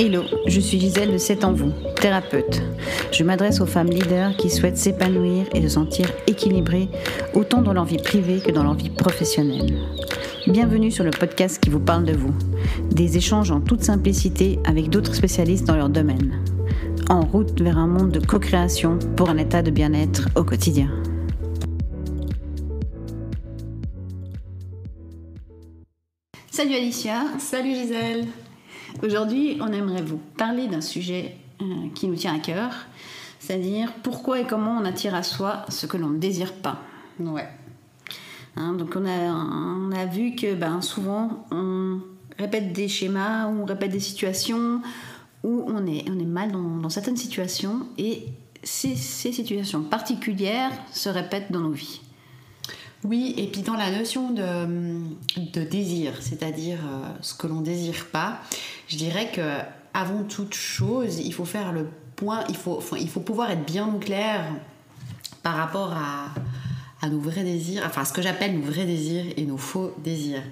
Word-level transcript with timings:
Hello, 0.00 0.22
je 0.46 0.60
suis 0.60 0.78
Gisèle 0.78 1.10
de 1.10 1.18
7 1.18 1.42
en 1.42 1.52
vous, 1.52 1.72
thérapeute. 2.00 2.62
Je 3.10 3.24
m'adresse 3.24 3.60
aux 3.60 3.66
femmes 3.66 3.90
leaders 3.90 4.36
qui 4.36 4.48
souhaitent 4.48 4.76
s'épanouir 4.78 5.46
et 5.52 5.62
se 5.62 5.68
sentir 5.68 6.12
équilibrées 6.28 6.88
autant 7.34 7.62
dans 7.62 7.72
leur 7.72 7.84
vie 7.84 7.98
privée 7.98 8.38
que 8.38 8.52
dans 8.52 8.62
leur 8.62 8.74
vie 8.74 8.90
professionnelle. 8.90 9.76
Bienvenue 10.46 10.92
sur 10.92 11.02
le 11.02 11.10
podcast 11.10 11.58
qui 11.60 11.70
vous 11.70 11.80
parle 11.80 12.04
de 12.04 12.12
vous. 12.12 12.32
Des 12.92 13.16
échanges 13.16 13.50
en 13.50 13.60
toute 13.60 13.82
simplicité 13.82 14.60
avec 14.64 14.88
d'autres 14.88 15.16
spécialistes 15.16 15.66
dans 15.66 15.74
leur 15.74 15.88
domaine. 15.88 16.44
En 17.08 17.22
route 17.22 17.60
vers 17.60 17.76
un 17.76 17.88
monde 17.88 18.12
de 18.12 18.24
co-création 18.24 19.00
pour 19.16 19.30
un 19.30 19.36
état 19.36 19.62
de 19.62 19.72
bien-être 19.72 20.28
au 20.36 20.44
quotidien. 20.44 20.92
Salut 26.52 26.76
Alicia. 26.76 27.24
Salut 27.40 27.74
Gisèle. 27.74 28.28
Aujourd'hui, 29.02 29.58
on 29.60 29.72
aimerait 29.72 30.02
vous 30.02 30.20
parler 30.36 30.66
d'un 30.66 30.80
sujet 30.80 31.36
euh, 31.60 31.64
qui 31.94 32.08
nous 32.08 32.16
tient 32.16 32.34
à 32.34 32.38
cœur, 32.38 32.72
c'est-à-dire 33.38 33.92
pourquoi 34.02 34.40
et 34.40 34.46
comment 34.46 34.78
on 34.78 34.84
attire 34.84 35.14
à 35.14 35.22
soi 35.22 35.64
ce 35.68 35.86
que 35.86 35.96
l'on 35.96 36.08
ne 36.08 36.18
désire 36.18 36.52
pas. 36.52 36.80
Ouais. 37.18 37.48
Hein, 38.56 38.72
donc 38.74 38.94
on 38.96 39.06
a, 39.06 39.32
on 39.32 39.92
a 39.92 40.06
vu 40.06 40.34
que 40.34 40.54
ben, 40.54 40.80
souvent 40.80 41.46
on 41.50 42.00
répète 42.38 42.72
des 42.72 42.88
schémas, 42.88 43.46
ou 43.46 43.62
on 43.62 43.64
répète 43.64 43.90
des 43.90 44.00
situations 44.00 44.82
où 45.44 45.64
on 45.66 45.86
est, 45.86 46.04
on 46.10 46.18
est 46.18 46.24
mal 46.24 46.50
dans, 46.50 46.78
dans 46.78 46.88
certaines 46.88 47.16
situations 47.16 47.86
et 47.96 48.24
ces, 48.62 48.96
ces 48.96 49.32
situations 49.32 49.82
particulières 49.82 50.72
se 50.92 51.08
répètent 51.08 51.52
dans 51.52 51.60
nos 51.60 51.70
vies. 51.70 52.00
Oui, 53.04 53.34
et 53.36 53.46
puis 53.46 53.62
dans 53.62 53.76
la 53.76 53.90
notion 53.90 54.30
de, 54.30 55.00
de 55.52 55.62
désir, 55.62 56.14
c'est-à-dire 56.20 56.78
euh, 56.78 57.08
ce 57.20 57.32
que 57.34 57.46
l'on 57.46 57.60
désire 57.60 58.06
pas, 58.06 58.40
je 58.88 58.96
dirais 58.96 59.30
que 59.32 59.58
avant 59.94 60.24
toute 60.24 60.54
chose, 60.54 61.18
il 61.18 61.32
faut 61.32 61.44
faire 61.44 61.72
le 61.72 61.86
point, 62.16 62.42
il 62.48 62.56
faut, 62.56 62.80
pouvoir 63.20 63.52
être 63.52 63.64
bien 63.64 63.88
clair 64.00 64.44
par 65.44 65.54
rapport 65.54 65.92
à, 65.92 67.08
nos 67.08 67.20
vrais 67.20 67.44
désirs, 67.44 67.84
enfin 67.86 68.04
ce 68.04 68.12
que 68.12 68.20
j'appelle 68.20 68.58
nos 68.58 68.66
vrais 68.66 68.84
désirs 68.84 69.26
et 69.36 69.44
nos 69.44 69.56
faux 69.56 69.94
désirs. 70.02 70.42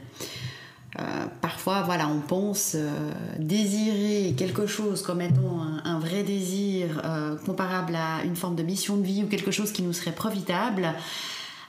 Euh, 0.98 1.02
parfois, 1.42 1.82
voilà, 1.82 2.08
on 2.08 2.20
pense 2.20 2.72
euh, 2.76 3.10
désirer 3.38 4.34
quelque 4.38 4.66
chose 4.66 5.02
comme 5.02 5.20
étant 5.20 5.60
un, 5.84 5.98
vrai 5.98 6.22
désir 6.22 7.02
comparable 7.44 7.96
à 7.96 8.24
une 8.24 8.36
forme 8.36 8.54
de 8.54 8.62
mission 8.62 8.96
de 8.96 9.02
vie 9.02 9.24
ou 9.24 9.26
quelque 9.26 9.50
chose 9.50 9.72
qui 9.72 9.82
nous 9.82 9.92
serait 9.92 10.12
profitable, 10.12 10.94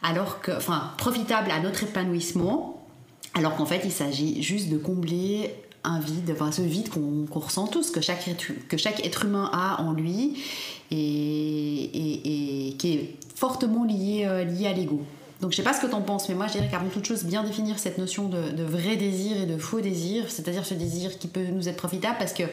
alors 0.04 0.42
que, 0.42 0.52
enfin, 0.52 0.92
profitable 0.98 1.52
à 1.52 1.60
notre 1.60 1.84
épanouissement, 1.84 2.86
alors 3.34 3.56
qu'en 3.56 3.66
fait, 3.66 3.82
il 3.84 3.92
s'agit 3.92 4.42
juste 4.42 4.70
de 4.70 4.78
combler 4.78 5.54
un 5.84 6.00
vide, 6.00 6.32
enfin 6.34 6.52
ce 6.52 6.62
vide 6.62 6.90
qu'on 6.90 7.40
ressent 7.40 7.68
tous, 7.68 7.92
que 7.92 8.02
chaque, 8.02 8.26
que 8.68 8.78
chaque 8.78 9.06
être 9.06 9.26
humain 9.26 9.50
a 9.54 9.82
en 9.82 9.94
lui 9.94 10.44
et, 10.92 12.76
qui 12.78 12.94
est 12.94 13.16
fortement 13.36 13.86
lié, 13.86 14.26
euh, 14.26 14.44
lié 14.44 14.68
à 14.68 14.74
l'ego. 14.74 15.02
Donc 15.40 15.52
je 15.52 15.58
sais 15.58 15.64
pas 15.64 15.74
ce 15.74 15.82
que 15.82 15.88
t'en 15.88 16.02
penses, 16.02 16.28
mais 16.30 16.36
moi 16.36 16.48
je 16.48 16.54
dirais 16.54 16.68
qu'avant 16.70 16.90
toute 16.90 17.06
chose, 17.06 17.24
bien 17.24 17.44
définir 17.44 17.78
cette 17.80 18.00
notion 18.00 18.28
de, 18.28 18.52
de 18.52 18.64
vrai 18.64 18.96
désir 18.96 19.38
et 19.38 19.46
de 19.46 19.58
faux 19.58 19.80
désir, 19.80 20.26
c'est-à-dire 20.30 20.66
ce 20.66 20.74
désir 20.74 21.18
qui 21.20 21.28
peut 21.28 21.46
nous 21.52 21.70
être 21.70 21.78
profitable 21.78 22.16
parce 22.18 22.34
que 22.34 22.44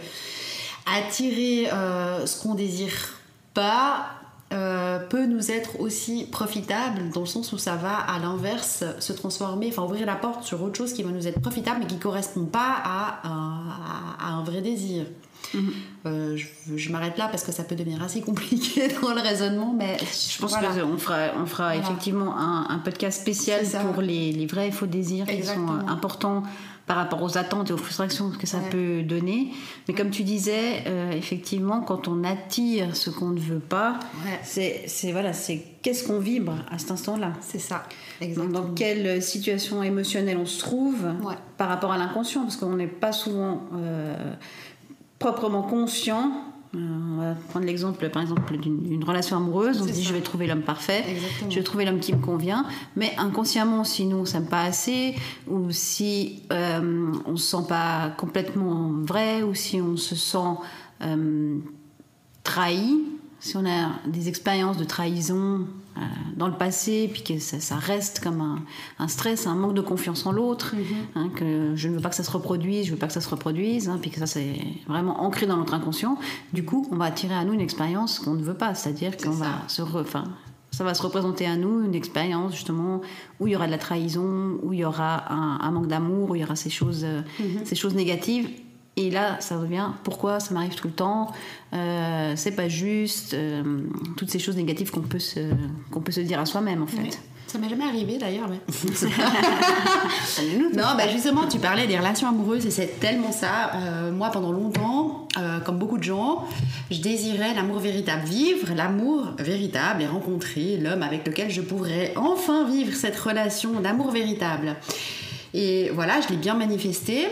attirer 0.86 1.72
euh, 1.72 2.26
ce 2.26 2.40
qu'on 2.42 2.54
désire 2.54 3.20
pas 3.54 4.10
euh, 4.54 4.98
peut 5.08 5.26
nous 5.26 5.50
être 5.50 5.80
aussi 5.80 6.24
profitable 6.30 7.10
dans 7.12 7.20
le 7.20 7.26
sens 7.26 7.52
où 7.52 7.58
ça 7.58 7.74
va 7.76 7.96
à 7.96 8.18
l'inverse 8.18 8.84
se 9.00 9.12
transformer, 9.12 9.68
enfin 9.70 9.82
ouvrir 9.82 10.06
la 10.06 10.14
porte 10.14 10.44
sur 10.44 10.62
autre 10.62 10.76
chose 10.78 10.92
qui 10.92 11.02
va 11.02 11.10
nous 11.10 11.26
être 11.26 11.40
profitable 11.40 11.80
mais 11.80 11.86
qui 11.86 11.98
correspond 11.98 12.44
pas 12.46 12.76
à 12.84 13.26
un, 13.28 13.62
à 14.20 14.32
un 14.32 14.44
vrai 14.44 14.60
désir. 14.60 15.04
Euh, 16.06 16.36
je 16.36 16.46
je 16.76 16.90
m'arrête 16.90 17.16
là 17.18 17.28
parce 17.28 17.44
que 17.44 17.52
ça 17.52 17.62
peut 17.64 17.74
devenir 17.76 18.02
assez 18.02 18.20
compliqué 18.22 18.88
dans 19.02 19.14
le 19.14 19.20
raisonnement, 19.20 19.74
mais 19.76 19.96
Je 19.98 20.40
pense 20.40 20.50
voilà. 20.50 20.68
qu'on 20.70 20.96
fera, 20.98 21.16
on 21.40 21.46
fera 21.46 21.68
Voilà. 21.74 21.80
effectivement 21.80 22.36
un, 22.36 22.66
un 22.70 22.78
podcast 22.78 23.20
spécial 23.20 23.64
pour 23.92 24.02
les, 24.02 24.32
les 24.32 24.46
vrais 24.46 24.68
et 24.68 24.72
faux 24.72 24.86
désirs 24.86 25.26
qui 25.26 25.42
sont 25.44 25.68
euh, 25.68 25.86
importants 25.86 26.42
par 26.86 26.96
rapport 26.98 27.22
aux 27.22 27.38
attentes 27.38 27.70
et 27.70 27.72
aux 27.72 27.78
frustrations 27.78 28.30
que 28.30 28.46
ça 28.46 28.58
Ouais. 28.58 28.68
peut 28.70 29.02
donner. 29.02 29.52
Mais 29.88 29.94
comme 29.94 30.10
tu 30.10 30.22
disais, 30.22 30.82
euh, 30.86 31.12
effectivement, 31.12 31.80
quand 31.80 32.08
on 32.08 32.24
attire 32.24 32.94
ce 32.94 33.08
qu'on 33.10 33.30
ne 33.30 33.40
veut 33.40 33.58
pas, 33.60 33.98
Ouais. 34.24 34.38
c'est 34.42 34.86
voilà, 35.12 35.32
c'est 35.32 35.62
qu'est-ce 35.82 36.06
qu'on 36.06 36.18
vibre 36.18 36.54
à 36.70 36.76
cet 36.78 36.90
instant-là? 36.90 37.32
c'est 37.40 37.58
ça, 37.58 37.84
Donc, 38.20 38.28
exactement. 38.28 38.60
dans 38.60 38.74
quelle 38.74 39.22
situation 39.22 39.82
émotionnelle 39.82 40.36
on 40.36 40.44
se 40.46 40.58
trouve 40.58 41.04
Ouais. 41.22 41.34
par 41.56 41.68
rapport 41.68 41.90
à 41.92 41.96
l'inconscient, 41.96 42.42
parce 42.42 42.56
qu'on 42.56 42.76
n'est 42.76 42.86
pas 42.86 43.12
souvent 43.12 43.62
euh, 43.74 44.34
proprement 45.18 45.62
conscient. 45.62 46.32
Euh, 46.74 46.78
on 46.78 47.20
va 47.20 47.34
prendre 47.50 47.66
l'exemple, 47.66 48.08
par 48.10 48.22
exemple, 48.22 48.56
d'une 48.56 49.04
relation 49.04 49.36
amoureuse. 49.36 49.80
On 49.80 49.86
se 49.86 49.92
dit, 49.92 50.02
ça. 50.02 50.08
je 50.08 50.14
vais 50.14 50.20
trouver 50.20 50.46
l'homme 50.46 50.62
parfait, 50.62 51.04
Exactement. 51.08 51.50
je 51.50 51.56
vais 51.56 51.62
trouver 51.62 51.84
l'homme 51.84 52.00
qui 52.00 52.12
me 52.12 52.20
convient. 52.20 52.66
Mais 52.96 53.14
inconsciemment, 53.18 53.84
si 53.84 54.06
nous, 54.06 54.16
on 54.16 54.20
ne 54.20 54.26
s'aime 54.26 54.46
pas 54.46 54.62
assez, 54.62 55.14
ou 55.46 55.70
si 55.70 56.42
euh, 56.52 57.12
on 57.26 57.32
ne 57.32 57.36
se 57.36 57.56
sent 57.56 57.64
pas 57.68 58.10
complètement 58.16 58.92
vrai, 59.02 59.42
ou 59.42 59.54
si 59.54 59.80
on 59.80 59.96
se 59.96 60.16
sent 60.16 60.38
euh, 61.02 61.58
trahi, 62.42 63.00
si 63.40 63.56
on 63.56 63.66
a 63.66 63.90
des 64.06 64.28
expériences 64.28 64.76
de 64.76 64.84
trahison 64.84 65.66
dans 66.36 66.48
le 66.48 66.54
passé, 66.54 67.08
puis 67.12 67.22
que 67.22 67.38
ça, 67.38 67.60
ça 67.60 67.76
reste 67.76 68.20
comme 68.20 68.40
un, 68.40 68.58
un 68.98 69.08
stress, 69.08 69.46
un 69.46 69.54
manque 69.54 69.74
de 69.74 69.80
confiance 69.80 70.26
en 70.26 70.32
l'autre, 70.32 70.74
hein, 71.14 71.30
que 71.36 71.72
je 71.76 71.88
ne 71.88 71.94
veux 71.94 72.00
pas 72.00 72.08
que 72.08 72.16
ça 72.16 72.24
se 72.24 72.30
reproduise, 72.30 72.86
je 72.86 72.90
veux 72.92 72.98
pas 72.98 73.06
que 73.06 73.12
ça 73.12 73.20
se 73.20 73.28
reproduise, 73.28 73.88
hein, 73.88 73.98
puis 74.00 74.10
que 74.10 74.18
ça 74.18 74.26
c'est 74.26 74.56
vraiment 74.88 75.22
ancré 75.22 75.46
dans 75.46 75.56
notre 75.56 75.74
inconscient. 75.74 76.18
Du 76.52 76.64
coup, 76.64 76.88
on 76.90 76.96
va 76.96 77.04
attirer 77.06 77.34
à 77.34 77.44
nous 77.44 77.52
une 77.52 77.60
expérience 77.60 78.18
qu'on 78.18 78.34
ne 78.34 78.42
veut 78.42 78.54
pas, 78.54 78.74
c'est-à-dire 78.74 79.16
qu'on 79.16 79.30
va 79.30 79.46
se, 79.68 79.82
re- 79.82 80.04
ça 80.70 80.82
va 80.82 80.94
se 80.94 81.02
représenter 81.02 81.46
à 81.46 81.56
nous 81.56 81.84
une 81.84 81.94
expérience 81.94 82.52
justement 82.54 83.00
où 83.38 83.46
il 83.46 83.52
y 83.52 83.56
aura 83.56 83.66
de 83.66 83.70
la 83.70 83.78
trahison, 83.78 84.58
où 84.62 84.72
il 84.72 84.80
y 84.80 84.84
aura 84.84 85.32
un, 85.32 85.60
un 85.60 85.70
manque 85.70 85.86
d'amour, 85.86 86.30
où 86.30 86.34
il 86.34 86.40
y 86.40 86.44
aura 86.44 86.56
ces 86.56 86.70
choses, 86.70 87.04
euh, 87.04 87.22
ces 87.64 87.76
choses 87.76 87.94
négatives. 87.94 88.48
Et 88.96 89.10
là, 89.10 89.40
ça 89.40 89.58
revient. 89.58 89.88
Pourquoi 90.04 90.38
ça 90.38 90.54
m'arrive 90.54 90.74
tout 90.74 90.86
le 90.86 90.94
temps 90.94 91.32
euh, 91.72 92.34
C'est 92.36 92.52
pas 92.52 92.68
juste. 92.68 93.34
euh, 93.34 93.80
toutes 94.16 94.30
ces 94.30 94.38
choses 94.38 94.56
négatives 94.56 94.90
qu'on 94.90 95.00
peut 95.00 95.18
se 95.18 95.40
qu'on 95.90 96.00
peut 96.00 96.12
se 96.12 96.20
dire 96.20 96.38
à 96.38 96.46
soi-même 96.46 96.82
en 96.82 96.86
fait. 96.86 97.02
Ouais. 97.02 97.10
Ça 97.54 97.60
m'est 97.60 97.68
jamais 97.68 97.84
arrivé 97.84 98.18
d'ailleurs, 98.18 98.48
mais. 98.48 98.58
Non, 100.74 100.96
bah 100.96 101.06
justement, 101.08 101.46
tu 101.46 101.58
parlais 101.58 101.86
des 101.86 101.96
relations 101.96 102.28
amoureuses 102.28 102.66
et 102.66 102.72
c'est 102.72 102.98
tellement 102.98 103.30
ça. 103.30 103.70
Euh, 103.74 104.10
moi, 104.10 104.30
pendant 104.30 104.50
longtemps, 104.50 105.28
euh, 105.38 105.60
comme 105.60 105.78
beaucoup 105.78 105.98
de 105.98 106.02
gens, 106.02 106.44
je 106.90 107.00
désirais 107.00 107.54
l'amour 107.54 107.78
véritable. 107.78 108.24
Vivre 108.24 108.74
l'amour 108.74 109.34
véritable 109.38 110.02
et 110.02 110.06
rencontrer 110.06 110.78
l'homme 110.78 111.02
avec 111.02 111.26
lequel 111.26 111.50
je 111.50 111.60
pourrais 111.60 112.12
enfin 112.16 112.68
vivre 112.68 112.96
cette 112.96 113.16
relation 113.16 113.80
d'amour 113.80 114.10
véritable. 114.10 114.74
Et 115.52 115.90
voilà, 115.90 116.20
je 116.20 116.30
l'ai 116.30 116.36
bien 116.36 116.54
manifesté. 116.54 117.28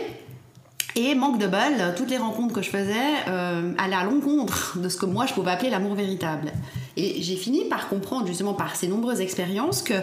Et 0.95 1.15
manque 1.15 1.39
de 1.39 1.47
bol, 1.47 1.95
toutes 1.97 2.11
les 2.11 2.17
rencontres 2.17 2.53
que 2.53 2.61
je 2.61 2.69
faisais 2.69 2.93
euh, 3.27 3.73
allaient 3.79 3.95
à 3.95 4.03
l'encontre 4.03 4.77
de 4.77 4.89
ce 4.89 4.97
que 4.97 5.07
moi 5.07 5.25
je 5.25 5.33
pouvais 5.33 5.51
appeler 5.51 5.71
l'amour 5.71 5.95
véritable. 5.95 6.51
Et 6.97 7.21
j'ai 7.21 7.35
fini 7.35 7.65
par 7.65 7.89
comprendre, 7.89 8.27
justement 8.27 8.53
par 8.53 8.75
ces 8.75 8.87
nombreuses 8.87 9.19
expériences, 9.19 9.81
que 9.81 9.95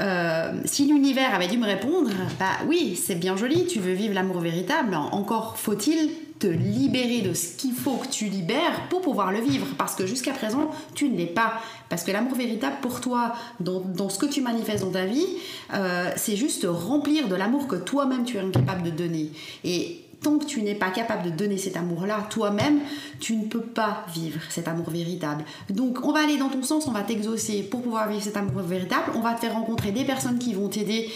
euh, 0.00 0.52
si 0.64 0.86
l'univers 0.86 1.32
avait 1.32 1.46
dû 1.46 1.58
me 1.58 1.66
répondre, 1.66 2.10
bah 2.40 2.46
oui, 2.66 3.00
c'est 3.00 3.14
bien 3.14 3.36
joli, 3.36 3.66
tu 3.66 3.78
veux 3.78 3.92
vivre 3.92 4.14
l'amour 4.14 4.40
véritable, 4.40 4.96
encore 4.96 5.56
faut-il 5.58 6.10
te 6.38 6.46
libérer 6.46 7.22
de 7.22 7.32
ce 7.32 7.56
qu'il 7.56 7.72
faut 7.72 7.96
que 7.96 8.08
tu 8.08 8.26
libères 8.26 8.88
pour 8.90 9.00
pouvoir 9.00 9.32
le 9.32 9.40
vivre. 9.40 9.66
Parce 9.78 9.94
que 9.94 10.06
jusqu'à 10.06 10.32
présent, 10.32 10.70
tu 10.94 11.08
ne 11.08 11.16
l'es 11.16 11.26
pas. 11.26 11.54
Parce 11.88 12.02
que 12.02 12.10
l'amour 12.10 12.34
véritable 12.34 12.76
pour 12.82 13.00
toi, 13.00 13.32
dans, 13.60 14.08
ce 14.08 14.18
que 14.18 14.26
tu 14.26 14.42
manifestes 14.42 14.84
dans 14.84 14.90
ta 14.90 15.06
vie, 15.06 15.26
euh, 15.72 16.10
c'est 16.16 16.36
juste 16.36 16.66
remplir 16.68 17.28
de 17.28 17.34
l'amour 17.34 17.66
que 17.68 17.76
toi-même 17.76 18.24
tu 18.24 18.36
es 18.36 18.40
incapable 18.40 18.82
de 18.82 18.90
donner. 18.90 19.30
Et 19.64 20.02
tant 20.22 20.38
que 20.38 20.44
tu 20.44 20.62
n'es 20.62 20.74
pas 20.74 20.90
capable 20.90 21.24
de 21.24 21.30
donner 21.30 21.58
cet 21.58 21.76
amour-là 21.76 22.26
toi-même, 22.30 22.80
tu 23.20 23.36
ne 23.36 23.44
peux 23.44 23.60
pas 23.60 24.04
vivre 24.14 24.40
cet 24.48 24.68
amour 24.68 24.90
véritable. 24.90 25.44
Donc 25.70 25.98
on 26.04 26.12
va 26.12 26.20
aller 26.24 26.36
dans 26.36 26.48
ton 26.48 26.62
sens, 26.62 26.86
on 26.86 26.92
va 26.92 27.02
t'exaucer 27.02 27.62
pour 27.62 27.82
pouvoir 27.82 28.08
vivre 28.08 28.22
cet 28.22 28.36
amour 28.36 28.62
véritable, 28.62 29.12
on 29.14 29.20
va 29.20 29.34
te 29.34 29.40
faire 29.40 29.52
rencontrer 29.54 29.92
des 29.92 30.04
personnes 30.04 30.38
qui 30.38 30.54
vont 30.54 30.68
t'aider, 30.68 31.10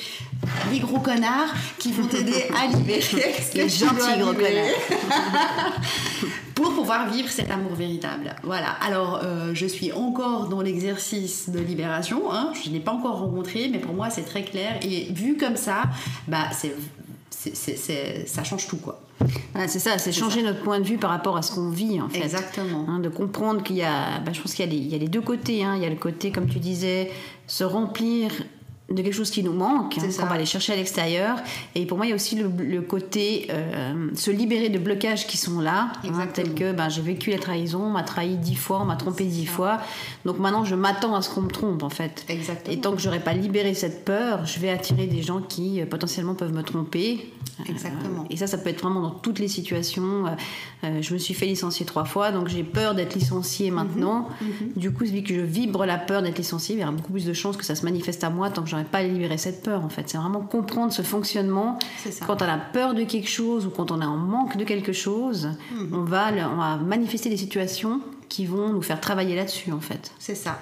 des 0.70 0.78
gros 0.78 1.00
connards, 1.00 1.52
qui 1.78 1.92
vont 1.92 2.06
t'aider 2.06 2.44
à 2.56 2.66
libérer 2.68 3.00
ce 3.02 3.16
que 3.52 3.58
Les 3.58 3.68
gentils 3.68 4.18
gros 4.20 4.32
libérer 4.32 4.70
pour 6.54 6.74
pouvoir 6.74 7.08
vivre 7.10 7.28
cet 7.30 7.50
amour 7.50 7.74
véritable. 7.74 8.34
Voilà. 8.42 8.72
Alors, 8.86 9.20
euh, 9.22 9.52
je 9.54 9.66
suis 9.66 9.92
encore 9.92 10.48
dans 10.48 10.60
l'exercice 10.60 11.48
de 11.48 11.58
libération. 11.58 12.30
hein. 12.32 12.52
Je 12.62 12.68
ne 12.68 12.74
l'ai 12.74 12.80
pas 12.80 12.92
encore 12.92 13.18
rencontré, 13.18 13.68
mais 13.72 13.78
pour 13.78 13.94
moi, 13.94 14.10
c'est 14.10 14.24
très 14.24 14.42
clair. 14.42 14.78
Et 14.82 15.10
vu 15.12 15.36
comme 15.38 15.56
ça, 15.56 15.84
bah, 16.28 16.48
c'est, 16.52 16.74
c'est, 17.42 17.56
c'est- 17.56 17.76
c'est- 17.76 18.26
ça 18.26 18.44
change 18.44 18.66
tout, 18.66 18.76
quoi. 18.76 19.00
C'est 19.66 19.78
ça, 19.78 19.96
c'est 19.98 20.12
changer 20.12 20.42
notre 20.42 20.60
point 20.62 20.78
de 20.78 20.84
vue 20.84 20.98
par 20.98 21.10
rapport 21.10 21.36
à 21.38 21.42
ce 21.42 21.52
qu'on 21.54 21.70
vit 21.70 22.00
en 22.00 22.08
fait. 22.08 22.20
Exactement. 22.22 22.84
Hein, 22.88 22.98
de 23.00 23.08
comprendre 23.08 23.62
qu'il 23.62 23.76
y 23.76 23.82
a, 23.82 24.20
bah, 24.20 24.32
je 24.32 24.40
pense 24.40 24.52
qu'il 24.54 24.64
y, 24.64 24.68
a 24.68 24.70
les- 24.72 24.78
il 24.78 24.88
y 24.88 24.94
a 24.94 24.98
les 24.98 25.08
deux 25.08 25.20
côtés. 25.22 25.64
hein. 25.64 25.74
Il 25.76 25.82
y 25.82 25.86
a 25.86 25.90
le 25.90 25.96
côté, 25.96 26.30
comme 26.32 26.48
tu 26.48 26.58
disais, 26.58 27.10
se 27.46 27.64
remplir 27.64 28.30
de 28.90 29.02
quelque 29.02 29.14
chose 29.14 29.30
qui 29.30 29.42
nous 29.44 29.52
manque, 29.52 29.98
hein, 29.98 30.02
qu'on 30.18 30.26
va 30.26 30.32
aller 30.34 30.44
chercher 30.46 30.72
à 30.72 30.76
l'extérieur. 30.76 31.36
Et 31.76 31.86
pour 31.86 31.96
moi, 31.96 32.06
il 32.06 32.10
y 32.10 32.12
a 32.12 32.16
aussi 32.16 32.34
le, 32.34 32.50
le 32.58 32.82
côté 32.82 33.46
euh, 33.50 34.08
se 34.14 34.30
libérer 34.32 34.68
de 34.68 34.78
blocages 34.80 35.26
qui 35.28 35.36
sont 35.36 35.60
là, 35.60 35.92
hein, 35.92 35.98
Exactement. 36.02 36.32
tels 36.32 36.54
que 36.54 36.72
ben, 36.72 36.88
j'ai 36.88 37.00
vécu 37.02 37.30
la 37.30 37.38
trahison, 37.38 37.84
on 37.84 37.90
m'a 37.90 38.02
trahi 38.02 38.36
dix 38.36 38.56
fois, 38.56 38.80
on 38.82 38.84
m'a 38.84 38.96
trompé 38.96 39.24
dix 39.24 39.46
ça. 39.46 39.52
fois. 39.52 39.78
Donc 40.24 40.38
maintenant, 40.40 40.64
je 40.64 40.74
m'attends 40.74 41.14
à 41.14 41.22
ce 41.22 41.30
qu'on 41.30 41.42
me 41.42 41.50
trompe, 41.50 41.82
en 41.84 41.88
fait. 41.88 42.24
Exactement. 42.28 42.76
Et 42.76 42.80
tant 42.80 42.92
que 42.92 43.00
j'aurai 43.00 43.20
pas 43.20 43.32
libéré 43.32 43.74
cette 43.74 44.04
peur, 44.04 44.44
je 44.44 44.58
vais 44.58 44.70
attirer 44.70 45.06
des 45.06 45.22
gens 45.22 45.40
qui 45.40 45.80
euh, 45.80 45.86
potentiellement 45.86 46.34
peuvent 46.34 46.52
me 46.52 46.62
tromper. 46.62 47.32
Exactement. 47.68 48.22
Euh, 48.22 48.30
et 48.30 48.36
ça, 48.36 48.46
ça 48.46 48.58
peut 48.58 48.70
être 48.70 48.80
vraiment 48.80 49.02
dans 49.02 49.10
toutes 49.10 49.38
les 49.38 49.48
situations. 49.48 50.24
Je 50.82 51.12
me 51.12 51.18
suis 51.18 51.34
fait 51.34 51.44
licencier 51.46 51.84
trois 51.84 52.06
fois, 52.06 52.32
donc 52.32 52.48
j'ai 52.48 52.64
peur 52.64 52.94
d'être 52.94 53.14
licenciée 53.14 53.70
maintenant. 53.70 54.28
Du 54.76 54.90
coup, 54.92 55.04
vu 55.04 55.22
que 55.22 55.34
je 55.34 55.40
vibre 55.40 55.84
la 55.84 55.98
peur 55.98 56.22
d'être 56.22 56.38
licenciée, 56.38 56.76
il 56.76 56.80
y 56.80 56.82
aura 56.82 56.92
beaucoup 56.92 57.12
plus 57.12 57.26
de 57.26 57.32
chances 57.34 57.56
que 57.58 57.64
ça 57.64 57.74
se 57.74 57.84
manifeste 57.84 58.24
à 58.24 58.30
moi 58.30 58.48
tant 58.50 58.62
que 58.62 58.68
j'aurai 58.70 58.79
pas 58.84 59.02
libéré 59.02 59.38
cette 59.38 59.62
peur. 59.62 59.84
En 59.84 59.88
fait, 59.88 60.08
c'est 60.08 60.18
vraiment 60.18 60.40
comprendre 60.40 60.92
ce 60.92 61.02
fonctionnement. 61.02 61.78
Quand 62.26 62.42
on 62.42 62.46
a 62.48 62.58
peur 62.58 62.94
de 62.94 63.04
quelque 63.04 63.28
chose 63.28 63.66
ou 63.66 63.70
quand 63.70 63.90
on 63.90 64.00
est 64.00 64.04
en 64.04 64.16
manque 64.16 64.56
de 64.56 64.64
quelque 64.64 64.92
chose, 64.92 65.50
on 65.92 66.02
va, 66.02 66.28
on 66.52 66.56
va 66.56 66.76
manifester 66.76 67.28
des 67.30 67.36
situations 67.36 68.00
qui 68.28 68.46
vont 68.46 68.68
nous 68.72 68.82
faire 68.82 69.00
travailler 69.00 69.34
là-dessus, 69.36 69.72
en 69.72 69.80
fait 69.80 70.12
C'est 70.20 70.36
ça. 70.36 70.58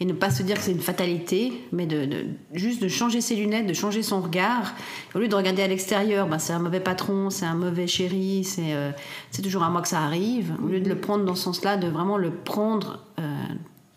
et 0.00 0.04
ne 0.04 0.12
pas 0.12 0.30
se 0.30 0.44
dire 0.44 0.56
que 0.56 0.62
c'est 0.62 0.70
une 0.72 0.78
fatalité, 0.80 1.52
mais 1.72 1.86
de, 1.86 2.04
de- 2.06 2.26
juste 2.52 2.80
de 2.80 2.86
changer 2.86 3.20
ses 3.20 3.34
lunettes, 3.34 3.66
de 3.66 3.72
changer 3.74 4.04
son 4.04 4.20
regard. 4.20 4.74
Au 5.14 5.18
lieu 5.18 5.26
de 5.26 5.34
regarder 5.34 5.62
à 5.62 5.66
l'extérieur, 5.66 6.28
ben, 6.28 6.38
c'est 6.38 6.52
un 6.52 6.60
mauvais 6.60 6.78
patron, 6.78 7.30
c'est 7.30 7.46
un 7.46 7.54
mauvais 7.56 7.88
chéri, 7.88 8.44
c'est 8.44 8.72
euh, 8.74 8.92
c'est 9.32 9.42
toujours 9.42 9.64
à 9.64 9.70
moi 9.70 9.82
que 9.82 9.88
ça 9.88 10.00
arrive. 10.00 10.54
Au 10.62 10.68
lieu 10.68 10.78
de 10.80 10.88
le 10.88 11.00
prendre 11.00 11.24
dans 11.24 11.34
ce 11.34 11.42
sens-là, 11.42 11.76
de 11.76 11.88
vraiment 11.88 12.16
le 12.18 12.30
prendre 12.30 13.00
euh, 13.18 13.22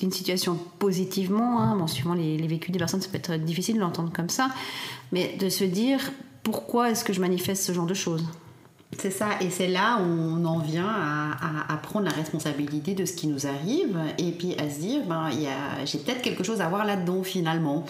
d'une 0.01 0.11
situation 0.11 0.57
positivement. 0.79 1.61
Hein. 1.61 1.75
Bon, 1.77 1.87
suivant 1.87 2.13
les, 2.13 2.37
vécus 2.47 2.71
des 2.71 2.79
personnes, 2.79 3.01
ça 3.01 3.09
peut 3.09 3.17
être 3.17 3.37
difficile 3.43 3.75
de 3.75 3.79
l'entendre 3.81 4.11
comme 4.13 4.29
ça, 4.29 4.49
mais 5.11 5.35
de 5.39 5.49
se 5.49 5.63
dire 5.63 6.11
pourquoi 6.43 6.89
est-ce 6.89 7.03
que 7.03 7.13
je 7.13 7.21
manifeste 7.21 7.63
ce 7.63 7.71
genre 7.71 7.85
de 7.85 7.93
choses? 7.93 8.25
C'est 8.97 9.11
ça, 9.11 9.29
et 9.39 9.49
c'est 9.49 9.69
là 9.69 9.99
où 10.01 10.03
on 10.03 10.43
en 10.43 10.59
vient 10.59 10.85
à, 10.85 11.77
prendre 11.77 12.05
la 12.05 12.11
responsabilité 12.11 12.93
de 12.93 13.05
ce 13.05 13.13
qui 13.13 13.27
nous 13.27 13.47
arrive 13.47 13.97
et 14.17 14.31
puis 14.31 14.53
à 14.59 14.69
se 14.69 14.79
dire, 14.79 15.01
ben, 15.07 15.29
j'ai 15.85 15.97
peut-être 15.97 16.21
quelque 16.21 16.43
chose 16.43 16.61
à 16.61 16.67
voir 16.67 16.85
là-dedans 16.85 17.23
finalement. 17.23 17.85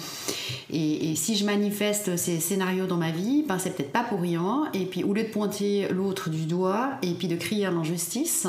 Et, 0.70 1.12
et 1.12 1.16
si 1.16 1.36
je 1.36 1.44
manifeste 1.44 2.16
ces 2.18 2.40
scénarios 2.40 2.86
dans 2.86 2.98
ma 2.98 3.12
vie, 3.12 3.44
ben, 3.48 3.58
c'est 3.58 3.76
peut-être 3.76 3.92
pas 3.92 4.04
pour 4.04 4.22
rien. 4.22 4.70
Et 4.74 4.86
puis 4.86 5.04
au 5.04 5.14
lieu 5.14 5.24
de 5.24 5.30
pointer 5.30 5.88
l'autre 5.90 6.30
du 6.30 6.46
doigt 6.46 6.92
et 7.02 7.14
puis 7.14 7.28
de 7.28 7.36
crier 7.36 7.66
à 7.66 7.72
l'injustice, 7.72 8.48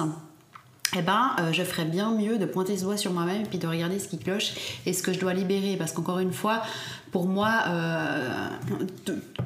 eh 0.94 1.00
ben, 1.00 1.31
euh, 1.41 1.53
je 1.53 1.62
ferais 1.62 1.87
bien 1.87 2.11
mieux 2.11 2.37
de 2.37 2.44
pointer 2.44 2.77
ce 2.77 2.85
doigt 2.85 2.99
sur 2.99 3.12
moi-même 3.12 3.43
et 3.43 3.47
puis 3.47 3.59
de 3.59 3.67
regarder 3.67 3.99
ce 3.99 4.09
qui 4.09 4.19
cloche 4.19 4.53
et 4.85 4.93
ce 4.93 5.03
que 5.03 5.12
je 5.12 5.19
dois 5.19 5.33
libérer. 5.33 5.77
Parce 5.79 5.93
qu'encore 5.93 6.19
une 6.19 6.33
fois, 6.33 6.62
pour 7.12 7.27
moi, 7.27 7.50
euh, 7.69 8.49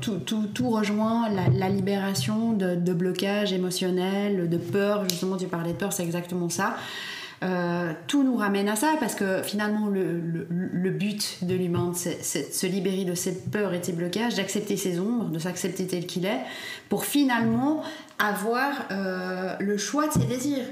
tout, 0.01 0.71
rejoint 0.71 1.29
la, 1.29 1.69
libération 1.69 2.53
de, 2.53 2.93
blocage 2.93 3.53
émotionnel, 3.53 4.49
de 4.49 4.57
peur. 4.57 5.09
Justement, 5.09 5.37
tu 5.37 5.47
parlais 5.47 5.73
de 5.73 5.79
peur, 5.79 5.93
c'est 5.93 6.03
exactement 6.03 6.49
ça. 6.49 6.77
Euh, 7.45 7.93
tout 8.09 8.25
nous 8.25 8.37
ramène 8.37 8.67
à 8.67 8.77
ça 8.77 8.95
parce 8.99 9.15
que 9.15 9.43
finalement 9.43 9.89
le, 9.89 10.91
but 10.91 11.45
de 11.45 11.55
l'humain 11.55 11.93
c'est 11.95 12.49
de 12.49 12.55
se 12.55 12.67
libérer 12.67 13.05
de 13.05 13.15
cette 13.15 13.51
peur 13.51 13.75
et 13.75 13.79
de 13.79 13.85
ces 13.85 13.93
blocages, 13.93 14.37
d'accepter 14.37 14.79
ses 14.79 14.99
ombres, 14.99 15.27
de 15.27 15.39
s'accepter 15.39 15.87
tel 15.87 16.07
qu'il 16.07 16.25
est 16.25 16.41
pour 16.89 17.05
finalement 17.05 17.83
avoir 18.19 18.71
le 19.61 19.77
choix 19.77 20.09
de 20.09 20.13
ses 20.15 20.25
désirs 20.25 20.65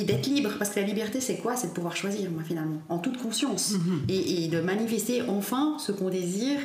et 0.00 0.04
d'être 0.04 0.26
libre. 0.26 0.50
Parce 0.58 0.70
que 0.70 0.80
la 0.80 0.86
liberté 0.86 1.20
c'est 1.20 1.36
quoi? 1.36 1.56
C'est 1.56 1.68
de 1.68 1.72
pouvoir 1.72 1.96
choisir 1.96 2.30
moi 2.30 2.42
finalement. 2.42 2.80
En 2.88 2.98
toute 2.98 3.18
conscience. 3.18 3.74
Et, 4.08 4.44
et 4.44 4.48
de 4.48 4.60
manifester 4.60 5.22
enfin 5.28 5.76
ce 5.78 5.92
qu'on 5.92 6.08
désire 6.10 6.58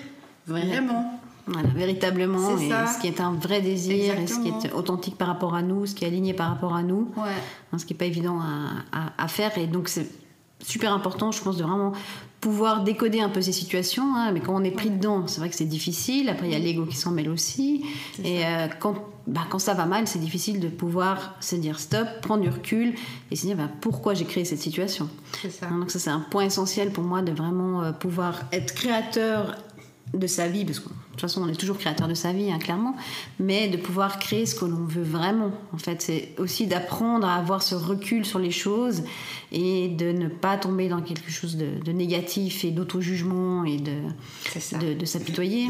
vraiment. 0.48 1.20
Voilà, 1.46 1.68
véritablement, 1.76 2.58
C'est 2.58 2.66
et 2.68 2.70
ça. 2.70 2.88
ce 2.88 3.02
qui 3.02 3.08
est 3.08 3.20
un 3.20 3.34
vrai 3.34 3.62
désir, 3.62 4.18
et 4.18 4.28
ce 4.28 4.40
qui 4.40 4.48
est 4.48 4.72
authentique 4.72 5.18
par 5.18 5.28
rapport 5.28 5.56
à 5.56 5.62
nous, 5.62 5.86
ce 5.86 5.94
qui 5.94 6.06
est 6.06 6.08
aligné 6.08 6.34
par 6.34 6.48
rapport 6.48 6.74
à 6.74 6.84
nous. 6.84 7.12
ouais. 7.18 7.24
Hein, 7.74 7.78
ce 7.78 7.86
qui 7.86 7.92
n'est 7.94 7.98
pas 7.98 8.06
évident 8.06 8.40
à, 8.40 8.98
à- 8.98 9.24
à 9.24 9.28
faire. 9.28 9.58
Et 9.58 9.68
donc, 9.68 9.90
c'est 9.90 10.08
super 10.64 10.94
important, 10.94 11.34
je 11.34 11.42
pense, 11.44 11.58
de 11.58 11.64
vraiment 11.64 11.92
pouvoir 12.44 12.84
décoder 12.84 13.22
un 13.22 13.30
peu 13.30 13.42
ces 13.42 13.54
situations. 13.54 14.16
hein. 14.18 14.34
mais 14.34 14.42
quand 14.42 14.54
on 14.54 14.66
est 14.66 14.72
pris 14.72 14.90
dedans, 14.90 15.28
c'est 15.28 15.40
vrai 15.40 15.50
que 15.50 15.56
c'est 15.56 15.64
difficile. 15.64 16.28
Après, 16.28 16.46
il 16.48 16.52
y 16.52 16.56
a 16.56 16.60
l'ego 16.60 16.86
qui 16.86 16.98
s'en 16.98 17.12
mêle 17.12 17.30
aussi. 17.30 17.86
Et 18.22 18.46
euh, 18.46 18.68
quand, 18.82 18.96
bah, 19.28 19.44
quand 19.50 19.60
ça 19.60 19.74
va 19.74 19.86
mal, 19.86 20.08
c'est 20.08 20.20
difficile 20.20 20.60
de 20.60 20.68
pouvoir 20.68 21.36
se 21.40 21.56
dire 21.56 21.80
stop, 21.80 22.06
prendre 22.22 22.44
du 22.44 22.50
recul 22.50 22.96
et 23.32 23.38
se 23.38 23.46
dire 23.46 23.56
bah, 23.56 23.70
pourquoi 23.80 24.14
j'ai 24.14 24.26
créé 24.26 24.44
cette 24.44 24.60
situation. 24.60 25.08
ça 25.50 25.68
Donc 25.68 25.90
ça 25.90 26.00
c'est 26.00 26.10
un 26.10 26.20
point 26.20 26.44
essentiel 26.44 26.92
pour 26.92 27.06
moi 27.06 27.22
de 27.22 27.32
vraiment 27.32 27.82
euh, 27.82 27.94
pouvoir 27.94 28.42
être 28.52 28.74
créateur 28.74 29.56
de 30.14 30.28
sa 30.28 30.50
vie, 30.50 30.66
parce 30.66 30.82
que 30.82 30.90
de 31.14 31.20
toute 31.20 31.30
façon 31.30 31.44
on 31.44 31.48
est 31.48 31.56
toujours 31.56 31.78
créateur 31.78 32.08
de 32.08 32.16
sa 32.16 32.34
vie, 32.34 32.52
hein, 32.52 32.58
clairement, 32.58 32.96
mais 33.40 33.68
de 33.68 33.78
pouvoir 33.78 34.18
créer 34.20 34.46
ce 34.48 34.56
que 34.56 34.66
l'on 34.66 34.84
veut 34.86 35.04
vraiment. 35.04 35.52
En 35.72 35.78
fait, 35.78 36.02
c'est 36.02 36.30
aussi 36.40 36.66
d'apprendre 36.66 37.28
à 37.28 37.36
avoir 37.36 37.62
ce 37.62 37.76
recul 37.76 38.26
sur 38.26 38.40
les 38.40 38.50
choses 38.52 39.04
et 39.52 39.90
de 39.90 40.12
ne 40.12 40.28
pas 40.28 40.58
tomber 40.58 40.90
dans 40.90 41.02
quelque 41.02 41.30
chose 41.32 41.56
de, 41.56 41.80
de 41.86 41.92
négatif 41.92 42.66
et 42.66 42.72
d'auto-jugement 42.72 43.64
et 43.64 43.78
de, 43.78 43.92
de, 44.82 44.94
de 44.96 45.06
s'apitoyer. 45.06 45.68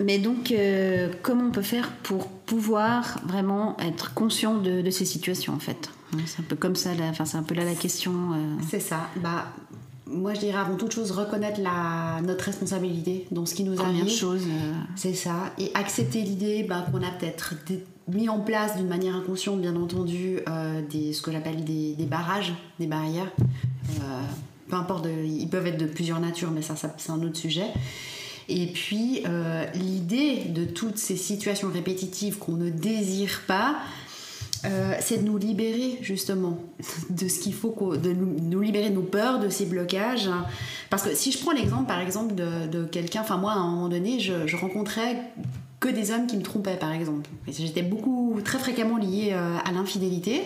Mais 0.00 0.18
donc, 0.18 0.50
euh, 0.50 1.08
comment 1.22 1.44
on 1.44 1.50
peut 1.52 1.62
faire 1.62 1.92
pour 2.02 2.26
pouvoir 2.28 3.20
vraiment 3.26 3.76
être 3.78 4.12
conscient 4.12 4.56
de, 4.56 4.82
de 4.82 4.90
ces 4.90 5.04
situations, 5.04 5.54
en 5.54 5.60
fait? 5.60 5.88
C'est 6.26 6.40
un 6.40 6.44
peu 6.48 6.56
comme 6.56 6.74
ça, 6.74 6.94
la- 6.94 7.06
enfin, 7.10 7.24
c'est 7.24 7.36
un 7.36 7.42
peu 7.44 7.54
là 7.54 7.64
la 7.64 7.74
question. 7.76 8.12
euh, 8.34 8.54
C'est 8.68 8.80
ça. 8.80 9.08
Bah, 9.16 9.46
moi, 10.14 10.32
je 10.34 10.40
dirais 10.40 10.58
avant 10.58 10.76
toute 10.76 10.92
chose 10.92 11.10
reconnaître 11.10 11.60
la, 11.60 12.20
notre 12.22 12.44
responsabilité 12.44 13.26
dans 13.30 13.44
ce 13.46 13.54
qui 13.54 13.64
nous 13.64 13.74
Première 13.74 14.02
arrive. 14.02 14.08
chose. 14.16 14.42
euh, 14.46 14.72
C'est 14.96 15.14
ça. 15.14 15.52
Et 15.58 15.70
accepter 15.74 16.22
l'idée 16.22 16.62
bah, 16.62 16.86
qu'on 16.90 17.02
a 17.02 17.10
peut-être 17.10 17.54
mis 18.08 18.28
en 18.28 18.40
place 18.40 18.76
d'une 18.76 18.86
manière 18.88 19.14
inconsciente, 19.16 19.60
bien 19.60 19.76
entendu, 19.76 20.38
euh, 20.48 20.82
des, 20.90 21.12
ce 21.12 21.22
que 21.22 21.32
j'appelle 21.32 21.64
des, 21.64 21.94
des 21.94 22.04
barrages, 22.06 22.52
des 22.78 22.86
barrières. 22.86 23.30
Euh, 23.38 24.20
peu 24.68 24.76
importe, 24.76 25.04
de- 25.04 25.24
ils 25.24 25.48
peuvent 25.48 25.66
être 25.66 25.78
de 25.78 25.86
plusieurs 25.86 26.20
natures, 26.20 26.50
mais 26.50 26.62
ça, 26.62 26.76
ça, 26.76 26.94
c'est 26.98 27.10
un 27.12 27.22
autre 27.22 27.36
sujet. 27.36 27.66
Et 28.48 28.66
puis, 28.66 29.22
euh, 29.26 29.64
l'idée 29.74 30.44
de 30.48 30.64
toutes 30.66 30.98
ces 30.98 31.16
situations 31.16 31.70
répétitives 31.72 32.36
qu'on 32.38 32.52
ne 32.56 32.68
désire 32.68 33.40
pas, 33.46 33.76
euh, 34.64 34.94
c'est 35.00 35.18
de 35.18 35.24
nous 35.24 35.38
libérer 35.38 35.98
justement 36.00 36.58
de 37.10 37.28
ce 37.28 37.40
qu'il 37.40 37.54
faut, 37.54 37.96
de 37.96 38.12
nous, 38.12 38.60
libérer 38.60 38.90
de 38.90 38.94
nos 38.94 39.02
peurs, 39.02 39.38
de 39.38 39.48
ces 39.48 39.66
blocages. 39.66 40.30
Parce 40.90 41.02
que 41.02 41.14
si 41.14 41.32
je 41.32 41.38
prends 41.38 41.52
l'exemple 41.52 41.86
par 41.86 42.00
exemple 42.00 42.34
de, 42.34 42.66
de 42.66 42.84
quelqu'un, 42.84 43.20
enfin 43.20 43.36
moi 43.36 43.52
à 43.52 43.56
un 43.56 43.70
moment 43.70 43.88
donné, 43.88 44.20
je, 44.20 44.46
je 44.46 44.56
rencontrais 44.56 45.16
que 45.80 45.88
des 45.88 46.10
hommes 46.12 46.26
qui 46.26 46.36
me 46.36 46.42
trompaient 46.42 46.76
par 46.76 46.92
exemple. 46.92 47.28
J'étais 47.46 47.82
beaucoup, 47.82 48.40
très 48.42 48.58
fréquemment 48.58 48.96
liée 48.96 49.30
euh, 49.32 49.56
à 49.64 49.72
l'infidélité. 49.72 50.42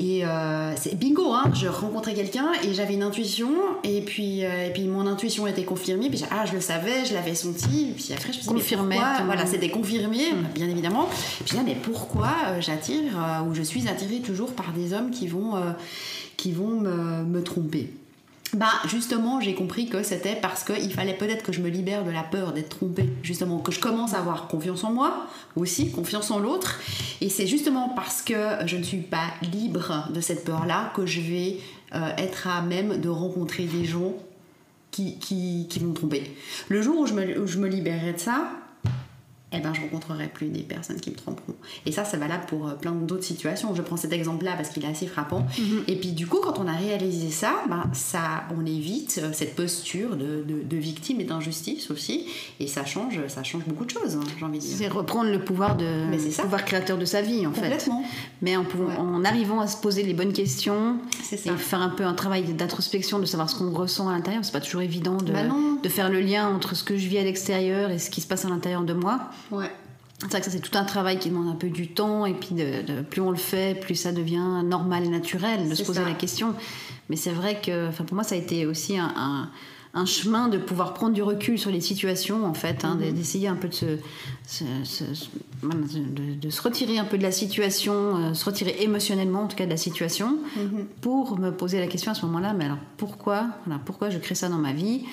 Et 0.00 0.24
euh, 0.24 0.74
c'est 0.76 0.94
bingo, 0.96 1.32
hein, 1.32 1.50
je 1.54 1.66
rencontrais 1.66 2.14
quelqu'un 2.14 2.52
et 2.62 2.72
j'avais 2.72 2.94
une 2.94 3.02
intuition, 3.02 3.50
et 3.82 4.00
puis, 4.00 4.44
euh, 4.44 4.68
et 4.68 4.70
puis 4.72 4.84
mon 4.84 5.06
intuition 5.08 5.46
était 5.48 5.64
confirmée, 5.64 6.08
puis 6.08 6.18
j'ai- 6.18 6.26
ah, 6.30 6.46
je 6.46 6.52
le 6.54 6.60
savais, 6.60 7.04
je 7.04 7.14
l'avais 7.14 7.34
senti, 7.34 7.88
et 7.90 7.92
puis 7.92 8.12
après 8.12 8.32
je 8.32 8.38
me 8.38 8.42
suis 8.42 8.48
Confirmé, 8.48 8.94
Voilà, 9.26 9.44
c'était 9.44 9.70
confirmé, 9.70 10.18
bien 10.54 10.68
évidemment. 10.68 11.08
Puis 11.44 11.56
là, 11.56 11.62
mais 11.66 11.74
pourquoi 11.74 12.30
euh, 12.46 12.60
j'attire 12.60 13.12
ou 13.48 13.54
je 13.54 13.62
suis 13.62 13.88
attirée 13.88 14.20
toujours 14.20 14.52
par 14.52 14.72
des 14.72 14.92
hommes 14.92 15.10
qui 15.10 15.26
vont, 15.26 15.54
qui 16.36 16.52
vont 16.52 16.68
me, 16.80 17.24
me 17.24 17.42
tromper? 17.42 17.90
Bah 18.54 18.72
justement 18.86 19.40
j'ai 19.40 19.54
compris 19.54 19.88
que 19.88 20.02
c'était 20.02 20.36
parce 20.36 20.64
qu'il 20.64 20.92
fallait 20.92 21.16
peut-être 21.16 21.42
que 21.42 21.52
je 21.52 21.60
me 21.60 21.68
libère 21.68 22.04
de 22.04 22.10
la 22.10 22.22
peur 22.22 22.52
d'être 22.52 22.70
trompée 22.70 23.08
justement 23.22 23.58
que 23.58 23.72
je 23.72 23.80
commence 23.80 24.14
à 24.14 24.18
avoir 24.18 24.48
confiance 24.48 24.84
en 24.84 24.92
moi 24.92 25.26
aussi 25.56 25.90
confiance 25.90 26.30
en 26.30 26.38
l'autre. 26.38 26.80
Et 27.20 27.28
c'est 27.28 27.46
justement 27.46 27.90
parce 27.90 28.22
que 28.22 28.34
je 28.66 28.76
ne 28.76 28.82
suis 28.82 28.98
pas 28.98 29.26
libre 29.52 30.08
de 30.10 30.20
cette 30.20 30.44
peur 30.44 30.66
là 30.66 30.92
que 30.94 31.06
je 31.06 31.20
vais 31.20 31.58
euh, 31.94 32.10
être 32.16 32.48
à 32.48 32.62
même 32.62 33.00
de 33.00 33.08
rencontrer 33.08 33.64
des 33.64 33.84
gens 33.84 34.14
qui, 34.90 35.18
qui, 35.18 35.66
qui 35.68 35.78
vont 35.80 35.94
le 36.68 36.82
jour 36.82 36.98
où 36.98 37.06
je 37.06 37.14
me, 37.14 37.40
où 37.40 37.46
je 37.46 37.58
me 37.58 37.68
libérerai 37.68 38.14
de 38.14 38.18
ça 38.18 38.50
eh 39.52 39.60
ben, 39.60 39.72
je 39.72 39.80
rencontrerai 39.80 40.28
plus 40.28 40.48
des 40.48 40.60
personnes 40.60 41.00
qui 41.00 41.10
me 41.10 41.14
tromperont. 41.16 41.54
Et 41.86 41.92
ça, 41.92 42.04
c'est 42.04 42.18
valable 42.18 42.44
pour 42.46 42.68
euh, 42.68 42.74
plein 42.74 42.92
d'autres 42.92 43.24
situations. 43.24 43.74
Je 43.74 43.80
prends 43.80 43.96
cet 43.96 44.12
exemple-là 44.12 44.52
parce 44.56 44.68
qu'il 44.68 44.84
est 44.84 44.88
assez 44.88 45.06
frappant. 45.06 45.46
Et 45.86 45.96
puis, 45.96 46.12
du 46.12 46.26
coup, 46.26 46.38
quand 46.42 46.58
on 46.58 46.66
a 46.66 46.72
réalisé 46.76 47.30
ça, 47.30 47.54
ben, 47.68 47.84
ça 47.94 48.44
on 48.56 48.66
évite 48.66 49.20
euh, 49.22 49.30
cette 49.32 49.54
posture 49.56 50.16
de, 50.16 50.44
de, 50.46 50.62
de 50.62 50.76
victime 50.76 51.20
et 51.20 51.24
d'injustice 51.24 51.90
aussi. 51.90 52.26
Et 52.60 52.66
ça 52.66 52.84
change, 52.84 53.20
ça 53.28 53.42
change 53.42 53.64
beaucoup 53.66 53.86
de 53.86 53.90
choses, 53.90 54.16
hein, 54.16 54.20
j'ai 54.38 54.44
envie 54.44 54.58
de 54.58 54.64
dire. 54.64 54.76
C'est 54.76 54.88
reprendre 54.88 55.30
le 55.30 55.40
pouvoir 55.42 55.76
de 55.76 55.86
Mais 56.10 56.18
c'est 56.18 56.30
ça. 56.30 56.42
pouvoir 56.42 56.64
créateur 56.66 56.98
de 56.98 57.04
sa 57.06 57.22
vie 57.22 57.46
en 57.46 57.52
fait. 57.52 57.62
Complètement. 57.62 58.04
Mais 58.42 58.56
en, 58.56 58.64
pouvant- 58.64 58.84
Ouais. 58.88 58.96
en 58.98 59.24
arrivant 59.24 59.60
à 59.60 59.66
se 59.66 59.76
poser 59.78 60.02
les 60.02 60.14
bonnes 60.14 60.32
questions 60.32 60.96
et 61.32 61.36
faire 61.36 61.80
un 61.80 61.88
peu 61.88 62.04
un 62.04 62.14
travail 62.14 62.42
d'introspection, 62.52 63.18
de 63.18 63.24
savoir 63.26 63.48
ce 63.50 63.56
qu'on 63.56 63.70
ressent 63.72 64.08
à 64.08 64.12
l'intérieur. 64.12 64.44
C'est 64.44 64.52
pas 64.52 64.60
toujours 64.60 64.82
évident 64.82 65.16
de, 65.16 65.32
Bah 65.32 65.42
de 65.82 65.88
faire 65.88 66.10
le 66.10 66.20
lien 66.20 66.48
entre 66.48 66.74
ce 66.76 66.84
que 66.84 66.96
je 66.96 67.06
vis 67.08 67.18
à 67.18 67.24
l'extérieur 67.24 67.90
et 67.90 67.98
ce 67.98 68.10
qui 68.10 68.20
se 68.20 68.26
passe 68.26 68.44
à 68.44 68.48
l'intérieur 68.48 68.82
de 68.82 68.92
moi. 68.92 69.20
Ouais. 69.50 69.70
C'est 70.20 70.26
vrai 70.30 70.40
que 70.40 70.46
ça 70.46 70.50
c'est 70.50 70.60
tout 70.60 70.76
un 70.76 70.84
travail 70.84 71.18
qui 71.20 71.30
demande 71.30 71.48
un 71.48 71.54
peu 71.54 71.68
du 71.68 71.88
temps 71.88 72.26
et 72.26 72.34
puis 72.34 72.54
de, 72.54 72.82
de- 72.82 73.02
plus 73.02 73.20
on 73.20 73.30
le 73.30 73.36
fait, 73.36 73.78
plus 73.78 73.94
ça 73.94 74.10
devient 74.12 74.62
normal 74.64 75.04
et 75.04 75.08
naturel 75.08 75.68
de 75.68 75.74
se 75.74 75.84
poser 75.84 76.00
ça. 76.00 76.08
la 76.08 76.14
question. 76.14 76.54
Mais 77.08 77.14
c'est 77.16 77.30
vrai 77.30 77.60
que, 77.64 77.90
pour 78.02 78.14
moi 78.14 78.24
ça 78.24 78.34
a 78.34 78.38
été 78.38 78.66
aussi 78.66 78.98
un, 78.98 79.12
un- 79.16 79.48
un 79.94 80.04
chemin 80.06 80.48
de 80.48 80.58
pouvoir 80.58 80.92
prendre 80.92 81.14
du 81.14 81.22
recul 81.22 81.58
sur 81.58 81.70
les 81.70 81.80
situations, 81.80 82.44
en 82.44 82.52
fait, 82.54 82.84
hein, 82.84 82.96
mhm. 83.00 83.12
d'essayer 83.14 83.48
un 83.48 83.54
peu 83.56 83.68
de 83.68 83.74
se, 83.74 83.98
de, 85.62 86.50
se 86.50 86.62
retirer 86.62 86.98
un 86.98 87.04
peu 87.04 87.18
de 87.18 87.22
la 87.22 87.32
situation, 87.32 88.16
euh, 88.16 88.34
se 88.34 88.44
retirer 88.44 88.76
émotionnellement, 88.80 89.42
en 89.42 89.46
tout 89.46 89.56
cas, 89.56 89.64
de 89.64 89.70
la 89.70 89.76
situation, 89.76 90.38
mhm. 90.56 90.86
pour 91.00 91.38
me 91.38 91.50
poser 91.50 91.80
la 91.80 91.86
question 91.86 92.12
à 92.12 92.14
ce 92.14 92.24
moment-là, 92.26 92.52
mais 92.52 92.64
alors 92.66 92.78
pourquoi, 92.96 93.46
voilà, 93.66 93.80
pourquoi 93.84 94.10
je 94.10 94.18
crée 94.18 94.34
ça 94.34 94.48
dans 94.48 94.58
ma 94.58 94.72
vie? 94.72 95.04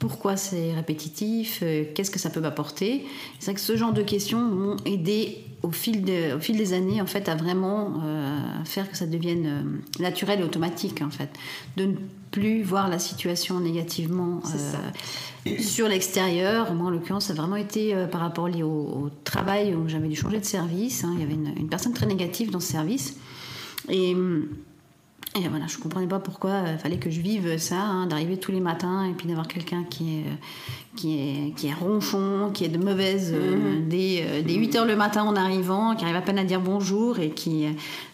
Pourquoi 0.00 0.36
c'est 0.36 0.72
répétitif, 0.72 1.60
euh, 1.62 1.84
qu'est-ce 1.94 2.10
que 2.10 2.18
ça 2.18 2.30
peut 2.30 2.40
m'apporter. 2.40 3.04
C'est 3.38 3.50
vrai 3.50 3.54
que 3.54 3.60
ce 3.60 3.76
genre 3.76 3.92
de 3.92 4.02
questions 4.02 4.40
m'ont 4.40 4.76
aidé 4.86 5.44
au 5.62 5.70
fil, 5.70 6.10
au 6.34 6.40
fil 6.40 6.56
des 6.56 6.72
années 6.72 7.02
en 7.02 7.06
fait 7.06 7.28
à 7.28 7.34
vraiment 7.36 7.92
euh, 8.02 8.64
faire 8.64 8.90
que 8.90 8.96
ça 8.96 9.06
devienne 9.06 9.46
euh, 9.46 10.02
naturel 10.02 10.40
et 10.40 10.42
automatique 10.42 11.02
en 11.02 11.10
fait, 11.10 11.28
de 11.76 11.84
ne 11.84 11.94
plus 12.30 12.62
voir 12.62 12.88
la 12.88 12.98
situation 12.98 13.60
négativement 13.60 14.40
sur 15.58 15.86
l'extérieur. 15.86 16.72
Moi 16.72 16.86
en 16.86 16.90
l'occurrence 16.90 17.26
ça 17.26 17.34
a 17.34 17.36
vraiment 17.36 17.56
été 17.56 17.94
par 18.10 18.22
rapport 18.22 18.48
lié 18.48 18.62
au, 18.62 19.10
travail 19.24 19.74
où 19.74 19.86
j'avais 19.86 20.08
dû 20.08 20.16
changer 20.16 20.40
de 20.40 20.46
service. 20.46 21.04
Hein. 21.04 21.12
Il 21.16 21.20
y 21.20 21.24
avait 21.24 21.34
une, 21.34 21.52
une, 21.58 21.68
personne 21.68 21.92
très 21.92 22.06
négative 22.06 22.50
dans 22.50 22.60
ce 22.60 22.72
service 22.72 23.16
et 23.90 24.14
et 25.36 25.48
voilà, 25.48 25.66
je 25.68 25.78
comprenais 25.78 26.08
pas 26.08 26.18
pourquoi 26.18 26.62
il 26.72 26.78
fallait 26.78 26.96
que 26.98 27.08
je 27.08 27.20
vive 27.20 27.56
ça, 27.56 27.80
hein, 27.80 28.06
d'arriver 28.06 28.36
tous 28.36 28.50
les 28.50 28.58
matins 28.58 29.04
et 29.04 29.12
puis 29.12 29.28
d'avoir 29.28 29.46
quelqu'un 29.46 29.84
qui 29.84 30.18
est, 30.18 30.24
qui 30.96 31.18
est, 31.20 31.54
qui 31.54 31.68
est 31.68 31.72
ronchon, 31.72 32.50
qui 32.52 32.64
est 32.64 32.68
de 32.68 32.78
mauvaise 32.78 33.32
euh, 33.32 33.56
mhm. 33.56 33.88
dès, 33.88 34.24
euh, 34.26 34.42
dès, 34.42 34.54
8 34.54 34.76
heures 34.76 34.86
le 34.86 34.96
matin 34.96 35.22
en 35.22 35.36
arrivant, 35.36 35.94
qui 35.94 36.04
arrive 36.04 36.16
à 36.16 36.20
peine 36.20 36.38
à 36.38 36.44
dire 36.44 36.60
bonjour 36.60 37.20
et 37.20 37.30
qui 37.30 37.66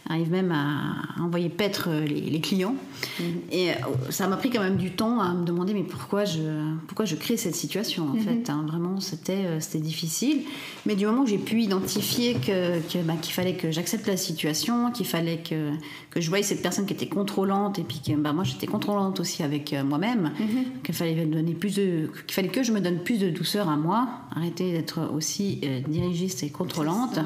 arrive 0.08 0.30
même 0.30 0.52
à 0.52 1.22
envoyer 1.22 1.48
paître 1.48 1.90
les, 1.90 2.40
clients. 2.40 2.74
Mhm. 3.18 3.26
Et 3.50 3.70
euh, 3.70 3.74
ça 4.10 4.28
m'a 4.28 4.36
pris 4.36 4.50
quand 4.50 4.62
même 4.62 4.76
du 4.76 4.90
temps 4.90 5.20
à 5.20 5.32
me 5.32 5.44
demander 5.44 5.74
mais 5.74 5.82
pourquoi 5.82 6.24
je, 6.24 6.40
pourquoi 6.86 7.04
je 7.04 7.16
crée 7.16 7.36
cette 7.36 7.56
situation 7.56 8.04
en 8.04 8.14
mhm. 8.14 8.20
fait. 8.20 8.50
Hein. 8.50 8.64
vraiment, 8.68 9.00
c'était 9.00 9.44
euh, 9.46 9.60
c'était 9.60 9.80
difficile. 9.80 10.42
Mais 10.84 10.94
du 10.94 11.06
moment 11.06 11.22
où 11.22 11.26
j'ai 11.26 11.38
pu 11.38 11.60
identifier 11.60 12.34
que, 12.34 12.78
bah, 13.02 13.14
qu'il 13.20 13.32
fallait 13.32 13.54
que 13.54 13.70
j'accepte 13.70 14.06
la 14.06 14.16
situation, 14.16 14.92
qu'il 14.92 15.06
fallait 15.06 15.38
que, 15.38 15.72
que 16.10 16.20
je 16.20 16.28
voyais 16.28 16.44
cette 16.44 16.62
personne 16.62 16.86
qui 16.86 16.92
était 16.92 17.08
contrôlante 17.08 17.78
et 17.78 17.82
puis 17.82 18.00
que 18.06 18.12
bah, 18.12 18.32
moi 18.32 18.44
j'étais 18.44 18.66
contrôlante 18.66 19.18
aussi 19.18 19.42
avec 19.42 19.72
euh, 19.72 19.82
moi-même, 19.82 20.32
qu'il 20.84 20.94
fallait 20.94 21.26
donner 21.26 21.54
plus 21.54 21.74
de, 21.74 22.10
qu'il 22.26 22.34
fallait 22.34 22.48
que 22.48 22.62
je 22.62 22.72
me 22.72 22.80
donne 22.80 22.98
plus 22.98 23.18
de 23.18 23.30
douceur 23.30 23.68
à 23.68 23.76
moi, 23.76 24.08
arrêter 24.34 24.72
d'être 24.72 25.10
aussi 25.12 25.60
dirigiste 25.88 26.42
et 26.42 26.50
contrôlante 26.50 27.18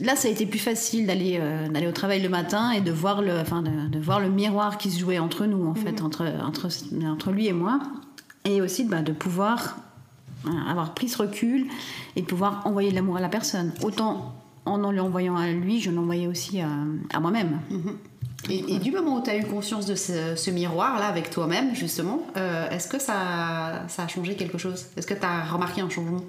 là, 0.00 0.16
ça 0.16 0.28
a 0.28 0.30
été 0.30 0.46
plus 0.46 0.58
facile 0.58 1.06
d'aller 1.06 1.38
euh, 1.40 1.68
d'aller 1.68 1.86
au 1.86 1.92
travail 1.92 2.22
le 2.22 2.28
matin 2.28 2.70
et 2.70 2.80
de 2.80 2.92
voir 2.92 3.22
le, 3.22 3.38
enfin, 3.38 3.62
de, 3.62 3.98
voir 3.98 4.20
le 4.20 4.30
miroir 4.30 4.78
qui 4.78 4.90
se 4.90 4.98
jouait 4.98 5.18
entre 5.18 5.46
nous, 5.46 5.66
en 5.66 5.74
fait, 5.74 6.00
mhm. 6.00 6.06
entre, 6.06 6.26
entre, 6.44 6.68
entre 7.06 7.30
lui 7.30 7.46
et 7.46 7.52
moi. 7.52 7.80
Et 8.44 8.60
aussi 8.60 8.84
bah, 8.84 9.02
de 9.02 9.12
pouvoir 9.12 9.78
euh, 10.46 10.50
avoir 10.70 10.94
pris 10.94 11.08
ce 11.08 11.18
recul 11.18 11.66
et 12.16 12.22
pouvoir 12.22 12.62
envoyer 12.66 12.90
de 12.90 12.94
l'amour 12.94 13.16
à 13.16 13.20
la 13.20 13.28
personne. 13.28 13.72
Autant 13.82 14.34
en 14.64 14.90
lui 14.90 15.00
envoyant 15.00 15.36
à 15.36 15.50
lui, 15.50 15.80
je 15.80 15.90
l'envoyais 15.90 16.26
aussi 16.26 16.60
à, 16.60 16.68
à 17.12 17.20
moi-même. 17.20 17.60
Mhm. 17.70 17.96
Et, 18.50 18.78
du 18.78 18.92
moment 18.92 19.18
où 19.18 19.22
tu 19.22 19.30
as 19.30 19.36
eu 19.36 19.44
conscience 19.44 19.84
de 19.84 19.94
ce, 19.94 20.50
miroir-là 20.50 21.06
avec 21.06 21.28
toi-même, 21.28 21.74
justement, 21.74 22.22
euh, 22.36 22.70
est-ce 22.70 22.88
que 22.88 22.98
ça, 22.98 23.82
ça 23.88 24.04
a 24.04 24.08
changé 24.08 24.36
quelque 24.36 24.58
chose? 24.58 24.86
Est-ce 24.96 25.06
que 25.06 25.14
tu 25.14 25.24
as 25.24 25.44
remarqué 25.44 25.80
un 25.80 25.90
changement? 25.90 26.22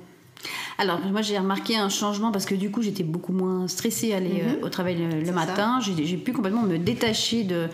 Alors, 0.80 1.02
moi, 1.02 1.22
j'ai 1.22 1.38
remarqué 1.38 1.76
un 1.76 1.90
changement 1.90 2.32
parce 2.32 2.46
que 2.46 2.56
du 2.56 2.72
coup, 2.72 2.82
j'étais 2.82 3.04
beaucoup 3.04 3.34
moins 3.34 3.68
stressée 3.68 4.14
à 4.14 4.18
aller 4.18 4.42
mhm. 4.44 4.60
euh, 4.62 4.66
au 4.66 4.70
travail 4.70 4.96
le, 4.96 5.32
matin. 5.34 5.80
J'ai 5.82 6.16
pu 6.16 6.32
complètement 6.32 6.64
me 6.64 6.78
détacher 6.78 7.44
de, 7.44 7.68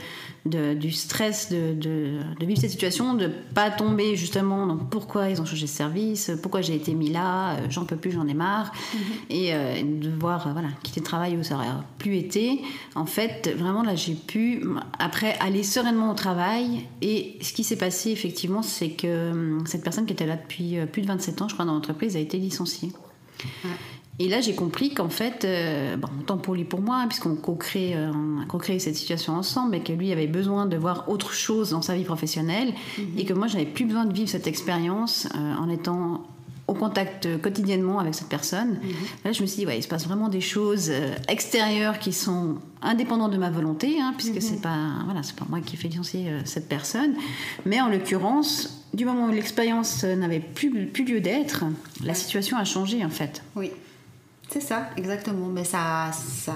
du 0.46 0.92
stress 0.92 1.50
de, 1.52 2.20
vivre 2.40 2.60
cette 2.62 2.70
situation, 2.70 3.16
de 3.16 3.32
pas 3.54 3.72
tomber 3.72 4.16
justement 4.16 4.68
dans 4.68 4.78
pourquoi 4.78 5.30
ils 5.30 5.42
ont 5.42 5.46
changé 5.46 5.64
de 5.64 5.70
service, 5.70 6.32
pourquoi 6.42 6.62
j'ai 6.62 6.76
été 6.76 6.94
mis 6.94 7.10
là, 7.10 7.56
euh, 7.56 7.68
j'en 7.70 7.86
peux 7.86 7.96
plus, 7.96 8.12
j'en 8.12 8.28
ai 8.28 8.36
marre. 8.36 8.72
Mhm. 8.94 9.00
Et 9.32 9.54
euh, 9.54 9.82
de 9.82 10.10
voir, 10.10 10.52
voilà, 10.54 10.70
quitter 10.84 11.00
le 11.00 11.06
travail 11.06 11.36
où 11.36 11.44
ça 11.44 11.56
aurait 11.56 11.68
plus 11.98 12.18
été. 12.18 12.62
En 12.94 13.08
fait, 13.08 13.54
vraiment, 13.58 13.82
là, 13.82 13.96
j'ai 13.96 14.14
pu, 14.14 14.64
après, 15.00 15.36
aller 15.40 15.64
sereinement 15.64 16.12
au 16.12 16.16
travail. 16.16 16.86
Et 17.02 17.38
ce 17.42 17.52
qui 17.52 17.64
s'est 17.64 17.78
passé, 17.78 18.12
effectivement, 18.12 18.62
c'est 18.62 18.92
que 18.92 19.58
cette 19.66 19.84
personne 19.84 20.06
qui 20.06 20.14
était 20.14 20.28
là 20.28 20.36
depuis 20.36 20.78
plus 20.92 21.02
de 21.02 21.08
27 21.08 21.42
ans, 21.42 21.48
je 21.48 21.56
crois, 21.56 21.66
dans 21.66 21.74
l'entreprise, 21.74 22.16
a 22.16 22.20
été 22.20 22.38
licenciée. 22.38 22.92
Et 24.18 24.30
là, 24.30 24.40
j'ai 24.40 24.56
compris 24.56 24.94
qu'en 24.94 25.10
fait, 25.10 25.44
euh, 25.44 25.98
bon, 25.98 26.08
tant 26.26 26.38
pour 26.38 26.56
lui 26.56 26.64
pour 26.64 26.82
moi, 26.82 27.06
puisqu'on 27.08 27.36
co-crée 27.36 27.94
euh, 27.96 28.12
co 28.48 28.62
cette 28.62 28.96
situation 28.96 29.34
ensemble, 29.34 29.72
mais 29.72 29.82
que 29.82 29.92
lui 29.92 30.12
avait 30.12 30.28
besoin 30.28 30.66
de 30.66 30.78
voir 30.78 31.10
autre 31.10 31.34
chose 31.34 31.72
dans 31.72 31.82
sa 31.82 31.96
vie 31.96 32.06
professionnelle, 32.06 32.74
mhm. 32.98 33.06
et 33.18 33.26
que 33.26 33.34
moi, 33.34 33.48
j'avais 33.48 33.66
plus 33.66 33.86
besoin 33.86 34.06
de 34.06 34.14
vivre 34.14 34.30
cette 34.30 34.48
expérience 34.48 35.28
euh, 35.36 35.56
en 35.56 35.70
étant 35.70 36.24
au 36.68 36.74
contact 36.74 37.40
quotidiennement 37.42 38.00
avec 38.00 38.16
cette 38.16 38.30
personne. 38.30 38.80
Mhm. 38.82 38.94
Là, 39.26 39.32
je 39.34 39.42
me 39.42 39.48
suis 39.48 39.60
dit, 39.60 39.66
ouais, 39.68 39.78
il 39.78 39.84
se 39.84 39.88
passe 39.88 40.08
vraiment 40.08 40.30
des 40.30 40.42
choses 40.42 40.92
extérieures 41.28 42.00
qui 42.00 42.12
sont 42.12 42.56
indépendantes 42.82 43.34
de 43.34 43.38
ma 43.38 43.52
volonté, 43.52 43.98
hein, 44.02 44.14
puisque 44.18 44.36
mhm. 44.36 44.42
c'est 44.42 44.62
pas, 44.62 44.94
voilà, 45.04 45.24
c'est 45.24 45.36
pas 45.36 45.46
moi 45.50 45.60
qui 45.60 45.76
fais 45.76 45.90
licencier 45.90 46.32
cette 46.46 46.70
personne. 46.70 47.16
Mais 47.66 47.82
en 47.82 47.90
l'occurrence, 47.90 48.88
du 48.94 49.04
moment 49.04 49.28
où 49.28 49.32
l'expérience 49.32 50.06
n'avait 50.06 50.40
plus, 50.40 50.88
plus 50.88 51.04
lieu 51.04 51.20
d'être, 51.20 51.66
la 52.04 52.16
situation 52.16 52.58
a 52.58 52.64
changé 52.64 53.06
en 53.06 53.10
fait. 53.10 53.44
Oui, 53.56 53.72
c'est 54.50 54.62
ça, 54.62 54.90
exactement. 54.98 55.48
Mais 55.48 55.64
ça, 55.64 56.12
ça, 56.12 56.54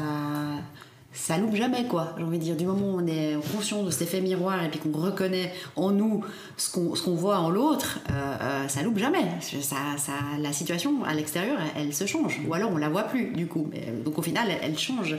ça 1.11 1.39
loupe 1.39 1.55
jamais, 1.55 1.85
quoi. 1.85 2.13
J'ai 2.17 2.23
envie 2.23 2.37
de 2.37 2.43
dire, 2.43 2.55
du 2.55 2.65
moment 2.65 2.93
où 2.93 3.01
on 3.01 3.07
est 3.07 3.35
conscient 3.51 3.81
de 3.81 3.89
cet 3.89 4.03
effet 4.03 4.21
miroir 4.21 4.63
et 4.63 4.69
puis 4.69 4.79
qu'on 4.79 4.91
reconnaît 4.91 5.51
en 5.75 5.89
nous 5.89 6.23
ce 6.55 6.71
qu'on 6.71 6.89
qu'on 6.89 7.15
voit 7.15 7.39
en 7.39 7.49
l'autre, 7.49 7.99
euh, 8.11 8.35
euh, 8.41 8.67
ça 8.67 8.83
loupe 8.83 8.99
jamais. 8.99 9.25
Ça, 9.41 9.75
ça, 9.97 10.11
la 10.39 10.53
situation 10.53 11.03
à 11.03 11.13
l'extérieur, 11.15 11.57
elle, 11.75 11.93
se 11.93 12.05
change. 12.05 12.39
Ou 12.47 12.53
alors 12.53 12.71
on 12.71 12.77
la 12.77 12.89
voit 12.89 13.03
plus, 13.03 13.31
du 13.31 13.47
coup. 13.47 13.67
Mais, 13.71 13.91
donc 14.05 14.19
au 14.19 14.21
final, 14.21 14.49
elle, 14.61 14.77
change. 14.77 15.15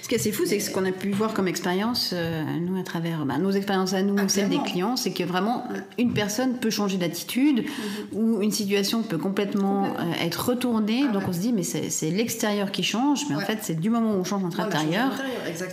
Ce 0.00 0.08
qui 0.08 0.14
est 0.14 0.18
assez 0.18 0.32
fou, 0.32 0.44
c'est 0.46 0.56
que 0.56 0.62
ce 0.62 0.70
qu'on 0.70 0.86
a 0.86 0.92
pu 0.92 1.10
voir 1.10 1.34
comme 1.34 1.48
expérience, 1.48 2.10
euh, 2.14 2.42
nous, 2.60 2.80
à 2.80 2.82
travers 2.82 3.26
bah, 3.26 3.36
nos 3.36 3.50
expériences 3.50 3.92
à 3.92 4.02
nous, 4.02 4.16
celles 4.28 4.48
des 4.48 4.60
clients, 4.60 4.96
c'est 4.96 5.12
que 5.12 5.24
vraiment, 5.24 5.64
une 5.98 6.14
personne 6.14 6.56
peut 6.56 6.70
changer 6.70 6.96
d'attitude 6.96 7.60
mm-hmm. 7.60 8.16
ou 8.16 8.40
une 8.40 8.52
situation 8.52 9.02
peut 9.02 9.18
complètement, 9.18 9.94
être 10.22 10.48
retournée. 10.48 11.04
Ah 11.08 11.12
donc 11.12 11.24
on 11.28 11.32
se 11.32 11.40
dit, 11.40 11.52
mais 11.52 11.64
c'est 11.64 12.10
l'extérieur 12.10 12.72
qui 12.72 12.82
change. 12.82 13.20
Mais 13.28 13.36
en 13.36 13.40
fait, 13.40 13.58
c'est 13.60 13.78
du 13.78 13.90
moment 13.90 14.12
où 14.12 14.20
on 14.20 14.24
change 14.24 14.42
notre 14.42 14.60
intérieur 14.60 15.12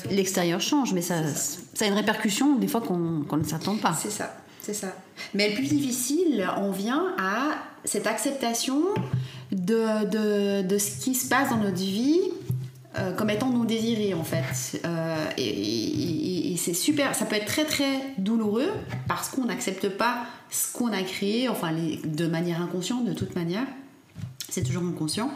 l'extérieur 0.09 0.61
change, 0.61 0.93
mais 0.93 1.01
ça, 1.01 1.15
ça, 1.73 1.85
a 1.85 1.87
une 1.87 1.93
répercussion 1.93 2.55
des 2.55 2.67
fois 2.67 2.81
qu'on 2.81 3.37
ne 3.37 3.43
s'attend 3.43 3.77
pas. 3.77 3.93
C'est 3.93 4.11
ça, 4.11 4.35
c'est 4.61 4.73
ça. 4.73 4.95
Mais 5.33 5.49
le 5.49 5.55
plus 5.55 5.67
difficile, 5.67 6.47
on 6.57 6.71
vient 6.71 7.13
à 7.19 7.55
cette 7.83 8.07
acceptation 8.07 8.83
de, 9.51 10.05
de, 10.05 10.67
de 10.67 10.77
ce 10.77 10.99
qui 10.99 11.15
se 11.15 11.27
passe 11.27 11.49
dans 11.49 11.57
notre 11.57 11.77
vie 11.77 12.19
euh, 12.97 13.13
comme 13.13 13.29
étant 13.29 13.49
non 13.49 13.63
désiré 13.63 14.13
en 14.13 14.25
fait. 14.25 14.81
Euh, 14.83 15.25
et, 15.37 16.55
c'est 16.57 16.73
super, 16.73 17.15
ça 17.15 17.25
peut 17.25 17.37
être 17.37 17.45
très 17.45 17.63
très 17.65 18.13
douloureux 18.19 18.69
parce 19.07 19.29
qu'on 19.29 19.45
n'accepte 19.45 19.89
pas 19.89 20.25
ce 20.51 20.71
qu'on 20.73 20.91
a 20.91 21.01
créé, 21.01 21.49
enfin 21.49 21.73
de 21.73 22.27
manière 22.27 22.61
inconsciente 22.61 23.05
de 23.05 23.13
toute 23.13 23.33
manière. 23.35 23.63
C'est 24.49 24.61
toujours 24.61 24.83
inconscient, 24.83 25.31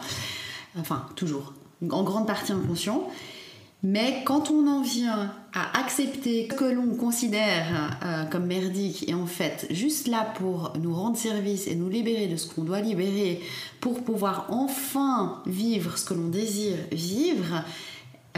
enfin 0.78 1.08
toujours, 1.16 1.54
en 1.90 2.04
grande 2.04 2.28
partie 2.28 2.52
inconscient. 2.52 3.10
Mais 3.88 4.24
quand 4.26 4.50
on 4.50 4.66
en 4.66 4.82
vient 4.82 5.32
à 5.54 5.80
accepter 5.80 6.48
que 6.48 6.66
l'on 6.66 6.96
considère 6.96 7.96
euh, 8.04 8.26
comme 8.26 8.48
merdique 8.48 9.08
et 9.08 9.14
en 9.14 9.28
fait 9.28 9.68
juste 9.70 10.08
là 10.08 10.26
pour 10.40 10.74
nous 10.82 10.92
rendre 10.92 11.16
service 11.16 11.68
et 11.68 11.76
nous 11.76 11.88
libérer 11.88 12.26
de 12.26 12.36
ce 12.36 12.52
qu'on 12.52 12.64
doit 12.64 12.82
libérer 12.82 13.44
pour 13.82 14.04
pouvoir 14.04 14.48
enfin 14.50 15.40
vivre 15.46 16.00
ce 16.00 16.06
que 16.06 16.16
l'on 16.16 16.30
désire 16.30 16.78
vivre, 16.92 17.64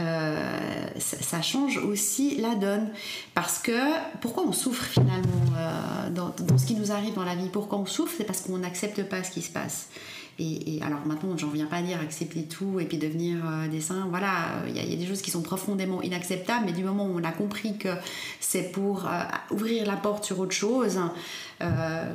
euh, 0.00 0.86
ça, 0.98 1.40
change 1.40 1.78
aussi 1.78 2.36
la 2.36 2.54
donne. 2.54 2.90
Parce 3.34 3.58
que 3.58 3.72
pourquoi 4.20 4.44
on 4.46 4.52
souffre 4.52 4.84
finalement 4.84 5.56
euh, 5.56 6.10
dans, 6.10 6.34
dans, 6.46 6.58
ce 6.58 6.66
qui 6.66 6.74
nous 6.74 6.92
arrive 6.92 7.14
dans 7.14 7.24
la 7.24 7.34
vie? 7.34 7.48
Pourquoi 7.50 7.78
on 7.78 7.86
souffre? 7.86 8.12
C'est 8.18 8.24
parce 8.24 8.42
qu'on 8.42 8.58
n'accepte 8.58 9.02
pas 9.04 9.24
ce 9.24 9.30
qui 9.30 9.40
se 9.40 9.50
passe. 9.50 9.88
Et, 10.40 10.80
alors 10.82 11.04
maintenant, 11.04 11.36
j'en 11.36 11.48
viens 11.48 11.66
pas 11.66 11.76
à 11.76 11.82
dire 11.82 11.98
accepter 12.00 12.44
tout 12.44 12.78
et 12.78 12.84
puis 12.84 12.98
devenir 12.98 13.38
euh, 13.44 13.66
des 13.66 13.80
saints. 13.80 14.06
Voilà, 14.08 14.62
il 14.68 14.76
y, 14.76 14.92
a 14.92 14.96
des 14.96 15.06
choses 15.06 15.20
qui 15.20 15.32
sont 15.32 15.42
profondément 15.42 16.00
inacceptables, 16.00 16.64
mais 16.64 16.72
du 16.72 16.84
moment 16.84 17.06
où 17.06 17.18
on 17.18 17.24
a 17.24 17.32
compris 17.32 17.76
que 17.76 17.88
c'est 18.38 18.70
pour 18.70 19.06
euh, 19.06 19.22
ouvrir 19.50 19.84
la 19.84 19.96
porte 19.96 20.24
sur 20.24 20.38
autre 20.38 20.52
chose, 20.52 21.00
euh, 21.60 22.14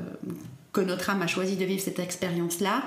que 0.72 0.80
notre 0.80 1.10
âme 1.10 1.22
a 1.22 1.28
choisi 1.28 1.58
de 1.58 1.66
vivre 1.66 1.82
cette 1.82 2.00
expérience-là, 2.00 2.84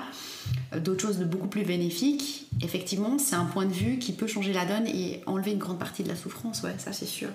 d'autres 0.79 1.01
choses 1.01 1.19
de 1.19 1.25
beaucoup 1.25 1.47
plus 1.47 1.63
bénéfiques, 1.63 2.47
effectivement, 2.61 3.19
c'est 3.19 3.35
un 3.35 3.45
point 3.45 3.65
de 3.65 3.73
vue 3.73 3.99
qui 3.99 4.13
peut 4.13 4.27
changer 4.27 4.53
la 4.53 4.65
donne 4.65 4.87
et 4.87 5.21
enlever 5.27 5.51
une 5.51 5.59
grande 5.59 5.79
partie 5.79 6.03
de 6.03 6.09
la 6.09 6.15
souffrance, 6.15 6.63
ouais, 6.63 6.75
ça 6.79 6.91
c'est 6.91 7.05
sûr. 7.05 7.29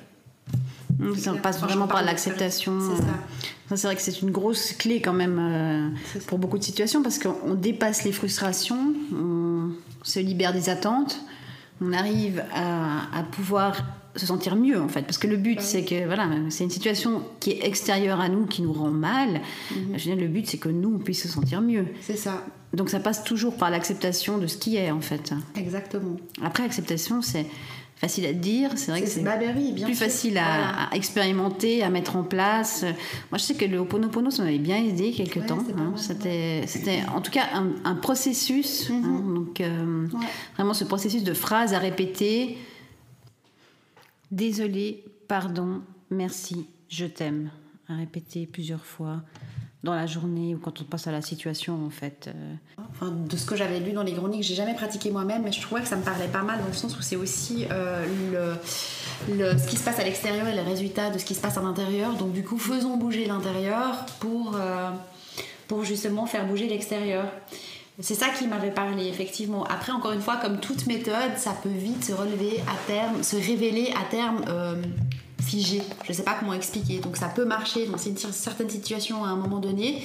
Ça 1.17 1.33
passe 1.35 1.61
vraiment 1.61 1.87
par 1.87 2.03
l'acceptation. 2.03 2.79
C'est 3.77 3.87
vrai 3.87 3.97
que 3.97 4.03
c'est 4.03 4.21
une 4.21 4.31
grosse 4.31 4.73
clé 4.73 5.01
quand 5.01 5.13
même 5.13 5.39
euh, 5.41 6.21
pour 6.27 6.39
beaucoup 6.39 6.59
de 6.59 6.65
situations 6.65 7.03
parce 7.03 7.19
qu'on 7.19 7.55
dépasse 7.55 8.05
les 8.05 8.13
frustrations, 8.13 8.93
on 9.13 9.71
se 10.03 10.21
libère 10.21 10.53
des 10.53 10.69
attentes, 10.69 11.21
on 11.81 11.93
arrive 11.93 12.45
à, 12.55 13.23
pouvoir 13.33 13.83
se 14.15 14.27
sentir 14.27 14.57
mieux 14.57 14.79
en 14.79 14.89
fait. 14.89 15.03
Parce 15.03 15.17
que 15.17 15.27
le 15.27 15.39
but 15.39 15.61
c'est 15.61 15.85
que 15.85 16.05
voilà 16.05 16.29
c'est 16.51 16.65
une 16.65 16.71
situation 16.71 17.23
qui 17.41 17.53
est 17.53 17.67
extérieure 17.67 18.21
à 18.21 18.29
nous 18.29 18.45
qui 18.45 18.61
nous 18.61 18.73
rend 18.73 18.91
mal. 18.91 19.41
Dire, 19.97 20.17
le 20.17 20.29
but 20.29 20.47
c'est 20.47 20.59
que 20.59 20.69
nous 20.69 20.97
on 20.97 20.99
puisse 20.99 21.23
se 21.23 21.29
sentir 21.29 21.63
mieux. 21.63 21.87
C'est 22.03 22.17
ça, 22.17 22.45
donc 22.75 22.91
ça 22.91 23.01
passe 23.01 23.25
toujours 23.25 23.57
par 23.57 23.71
l'acceptation 23.71 24.37
de 24.37 24.47
ce 24.47 24.59
qui 24.59 24.77
est 24.77 24.91
en 24.91 25.01
fait. 25.01 25.33
Exactement. 25.57 26.17
après 26.43 26.63
acceptation 26.63 27.23
c'est 27.23 27.47
facile 28.03 28.27
à 28.27 28.33
dire 28.33 28.73
c'est 28.77 28.91
vrai 28.91 29.01
que 29.01 29.07
c'est 29.09 29.23
bah, 29.23 29.37
bah 29.39 29.47
oui, 29.57 29.73
plus 29.73 29.95
sûr. 29.95 30.05
facile 30.07 30.37
à, 30.37 30.43
Voilà. 30.43 30.69
à 30.91 30.97
expérimenter, 30.97 31.83
à 31.85 31.89
mettre 31.89 32.17
en 32.17 32.25
place. 32.25 32.83
Moi, 33.31 33.39
je 33.39 33.45
sais 33.45 33.55
que 33.55 33.65
le 33.65 33.79
Ho'oponopono, 33.79 34.31
ça 34.31 34.43
m'avait 34.43 34.59
bien 34.59 34.77
aidé 34.77 35.13
quelque 35.13 35.39
Ouais, 35.39 35.47
temps. 35.47 35.59
hein. 35.79 35.95
C'était, 35.97 36.65
en 37.15 37.21
tout 37.21 37.31
cas 37.31 37.45
un, 37.55 37.69
un 37.85 37.95
processus. 37.95 38.91
Mhm. 38.91 39.05
hein. 39.05 39.35
donc, 39.35 39.61
euh, 39.61 40.07
Ouais. 40.09 40.27
vraiment 40.57 40.75
ce 40.75 40.85
processus 40.85 41.23
de 41.23 41.33
phrases 41.33 41.73
à 41.75 41.79
répéter. 41.79 42.59
Désolé, 44.31 45.05
pardon, 45.29 45.83
merci, 46.11 46.67
je 46.89 47.07
t'aime. 47.07 47.51
À 47.89 47.95
répéter 47.97 48.47
plusieurs 48.47 48.85
fois 48.85 49.23
dans 49.83 49.95
la 49.95 50.07
journée 50.07 50.55
ou 50.55 50.59
quand 50.59 50.81
on 50.81 50.85
passe 50.85 51.07
à 51.09 51.13
la 51.13 51.23
situation, 51.23 51.85
en 51.85 51.91
fait. 51.91 52.29
Euh, 52.29 53.11
de 53.11 53.37
ce 53.37 53.45
que 53.47 53.57
j'avais 53.57 53.81
lu 53.81 53.93
dans 53.93 54.05
les 54.05 54.13
chroniques, 54.13 54.45
j'ai 54.45 54.55
jamais 54.55 54.75
pratiqué 54.75 55.11
moi-même, 55.11 55.43
mais 55.43 55.53
je 55.53 55.61
trouvais 55.61 55.81
que 55.81 55.89
ça 55.89 55.97
me 55.97 56.05
parlait 56.05 56.29
pas 56.29 56.43
mal 56.43 56.61
dans 56.61 56.69
le 56.69 56.73
sens 56.73 56.97
où 56.97 57.03
c'est 57.03 57.17
aussi 57.17 57.67
euh, 57.71 58.07
le, 59.29 59.59
ce 59.59 59.67
qui 59.67 59.77
se 59.77 59.85
passe 59.85 59.99
à 59.99 60.05
l'extérieur 60.05 60.47
et 60.47 60.55
les 60.55 60.63
résultats 60.63 61.11
de 61.11 61.19
ce 61.19 61.25
qui 61.25 61.35
se 61.35 61.41
passe 61.41 61.59
à 61.59 61.63
l'intérieur. 61.63 62.15
Donc 62.15 62.33
du 62.33 62.45
coup, 62.45 62.59
faisons 62.59 62.97
bouger 62.97 63.25
l'intérieur 63.27 64.07
pour, 64.21 64.55
euh, 64.55 64.91
pour 65.67 65.85
justement 65.85 66.27
faire 66.27 66.47
bouger 66.47 66.69
l'extérieur. 66.69 67.25
C'est 67.99 68.15
ça 68.15 68.29
qui 68.31 68.47
m'avait 68.47 68.71
parlé, 68.71 69.07
effectivement. 69.07 69.65
Après, 69.65 69.93
encore 69.93 70.13
une 70.13 70.23
fois, 70.23 70.37
comme 70.37 70.61
toute 70.61 70.87
méthode, 70.87 71.37
ça 71.37 71.55
peut 71.63 71.69
vite 71.69 72.05
se 72.05 72.13
relever 72.13 72.61
à 72.61 72.87
terme, 72.87 73.23
se 73.23 73.37
révéler 73.37 73.93
à 74.01 74.05
terme 74.11 74.43
figé. 75.45 75.83
Je 76.05 76.13
sais 76.13 76.23
pas 76.23 76.35
comment 76.39 76.55
expliquer. 76.55 76.99
Donc 77.01 77.17
ça 77.17 77.29
peut 77.29 77.45
marcher 77.45 77.87
dans 77.87 77.99
une 77.99 78.17
certaine 78.17 78.71
situation 78.71 79.25
à 79.25 79.29
un 79.29 79.37
moment 79.37 79.59
donné, 79.59 80.03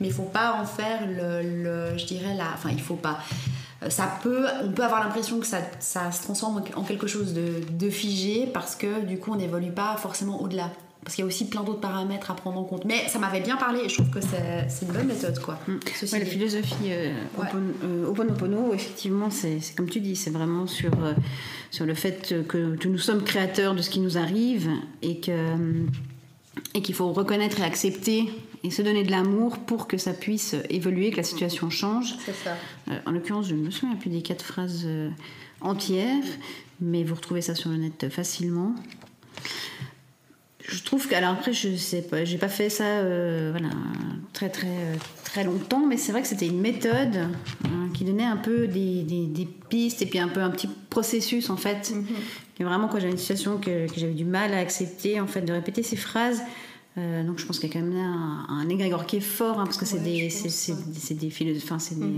mais 0.00 0.08
il 0.08 0.12
faut 0.12 0.22
pas 0.22 0.58
en 0.60 0.64
faire 0.64 1.06
le, 1.06 1.96
je 1.98 2.06
dirais 2.06 2.34
là, 2.34 2.46
enfin 2.54 2.70
il 2.72 2.80
faut 2.80 2.96
pas. 2.96 3.18
Euh, 3.82 3.90
Ça 3.90 4.10
peut, 4.22 4.46
on 4.64 4.72
peut 4.72 4.82
avoir 4.84 5.04
l'impression 5.04 5.38
que 5.38 5.46
ça, 5.46 5.58
ça 5.78 6.10
se 6.10 6.22
transforme 6.22 6.62
en 6.74 6.82
quelque 6.82 7.06
chose 7.06 7.32
de, 7.32 7.60
de 7.70 7.90
figé 7.90 8.48
parce 8.52 8.74
que 8.74 9.04
du 9.04 9.18
coup 9.18 9.32
on 9.32 9.36
n'évolue 9.36 9.72
pas 9.72 9.96
forcément 9.96 10.40
au-delà. 10.42 10.70
Parce 11.08 11.14
qu'il 11.16 11.22
y 11.22 11.24
a 11.24 11.28
aussi 11.28 11.46
plein 11.48 11.62
d'autres 11.64 11.80
paramètres 11.80 12.30
à 12.30 12.34
prendre 12.36 12.58
en 12.58 12.64
compte. 12.64 12.84
Mais 12.84 13.08
ça 13.08 13.18
m'avait 13.18 13.40
bien 13.40 13.56
parlé 13.56 13.80
et 13.82 13.88
je 13.88 13.94
trouve 13.94 14.10
que 14.10 14.20
c'est 14.20 14.84
une 14.84 14.92
bonne 14.92 15.06
méthode 15.06 15.38
quoi. 15.38 15.58
Ouais, 15.66 16.18
la 16.18 16.26
philosophie 16.26 16.74
euh, 16.90 17.14
Ouais. 17.38 17.46
Hopon- 17.46 17.72
euh, 17.82 18.06
Ho'oponopono, 18.08 18.74
effectivement, 18.74 19.30
c'est 19.30 19.58
comme 19.74 19.88
tu 19.88 20.00
dis, 20.00 20.16
c'est 20.16 20.28
vraiment 20.28 20.66
sur, 20.66 20.92
euh, 21.02 21.14
sur 21.70 21.86
le 21.86 21.94
fait 21.94 22.34
que, 22.46 22.74
que 22.76 22.88
nous 22.88 22.98
sommes 22.98 23.24
créateurs 23.24 23.74
de 23.74 23.80
ce 23.80 23.88
qui 23.88 24.00
nous 24.00 24.18
arrive 24.18 24.68
et 25.00 25.18
que 25.18 25.30
euh, 25.30 25.86
et 26.74 26.82
qu'il 26.82 26.94
faut 26.94 27.10
reconnaître 27.14 27.58
et 27.60 27.64
accepter 27.64 28.24
et 28.62 28.70
se 28.70 28.82
donner 28.82 29.02
de 29.02 29.10
l'amour 29.10 29.56
pour 29.60 29.86
que 29.88 29.96
ça 29.96 30.12
puisse 30.12 30.56
évoluer, 30.68 31.10
que 31.10 31.16
la 31.16 31.22
situation 31.22 31.70
change. 31.70 32.16
C'est 32.26 32.34
ça. 32.34 32.54
Euh, 32.90 32.98
en 33.06 33.12
l'occurrence, 33.12 33.48
je 33.48 33.54
ne 33.54 33.62
me 33.64 33.70
souviens 33.70 33.96
plus 33.96 34.10
des 34.10 34.20
quatre 34.20 34.44
phrases 34.44 34.82
euh, 34.84 35.08
entières, 35.62 36.22
mais 36.82 37.02
vous 37.02 37.14
retrouvez 37.14 37.40
ça 37.40 37.54
sur 37.54 37.70
le 37.70 37.78
net 37.78 38.10
facilement. 38.10 38.74
Je 40.70 40.82
trouve 40.82 41.08
que, 41.08 41.14
alors 41.14 41.30
après, 41.30 41.52
je 41.52 41.74
sais 41.76 42.02
pas, 42.02 42.24
j'ai 42.24 42.36
pas 42.38 42.48
fait 42.48 42.68
ça 42.68 42.84
euh, 42.84 43.48
voilà, 43.52 43.72
très 44.34 44.50
très 44.50 44.66
euh, 44.68 44.94
très 45.24 45.42
longtemps, 45.44 45.86
mais 45.86 45.96
c'est 45.96 46.12
vrai 46.12 46.20
que 46.22 46.28
c'était 46.28 46.46
une 46.46 46.60
méthode 46.60 47.16
hein, 47.64 47.88
qui 47.94 48.04
donnait 48.04 48.24
un 48.24 48.36
peu 48.36 48.66
des, 48.68 49.02
des- 49.02 49.26
des 49.26 49.48
pistes 49.70 50.02
et 50.02 50.06
puis 50.06 50.18
un 50.18 50.28
peu 50.28 50.40
un 50.42 50.50
petit 50.50 50.68
processus 50.90 51.48
en 51.50 51.56
fait. 51.56 51.94
Et 52.60 52.64
vraiment, 52.64 52.88
quand 52.88 52.98
j'avais 53.00 53.12
une 53.12 53.18
situation 53.18 53.56
que, 53.58 53.86
que 53.90 53.98
j'avais 53.98 54.12
du 54.14 54.24
mal 54.24 54.52
à 54.52 54.58
accepter, 54.58 55.20
en 55.20 55.26
fait, 55.26 55.40
de 55.42 55.52
répéter 55.52 55.82
ces 55.82 55.96
phrases. 55.96 56.42
euh, 56.98 57.24
donc 57.24 57.38
je 57.38 57.46
pense 57.46 57.58
qu'il 57.60 57.68
y 57.68 57.72
a 57.72 57.80
quand 57.80 57.86
même 57.86 57.96
un, 57.96 58.46
un 58.50 58.68
égrégore 58.68 59.06
qui 59.06 59.16
est 59.16 59.20
fort, 59.20 59.60
hein, 59.60 59.64
parce 59.64 59.78
que 59.78 59.86
c'est 59.86 59.98
Ouais, 59.98 60.02
des, 60.02 60.28
je 60.30 60.48
c'est, 60.48 60.72
ouais. 60.72 60.78
c'est 60.94 61.14
des, 61.14 61.28
des, 61.28 62.12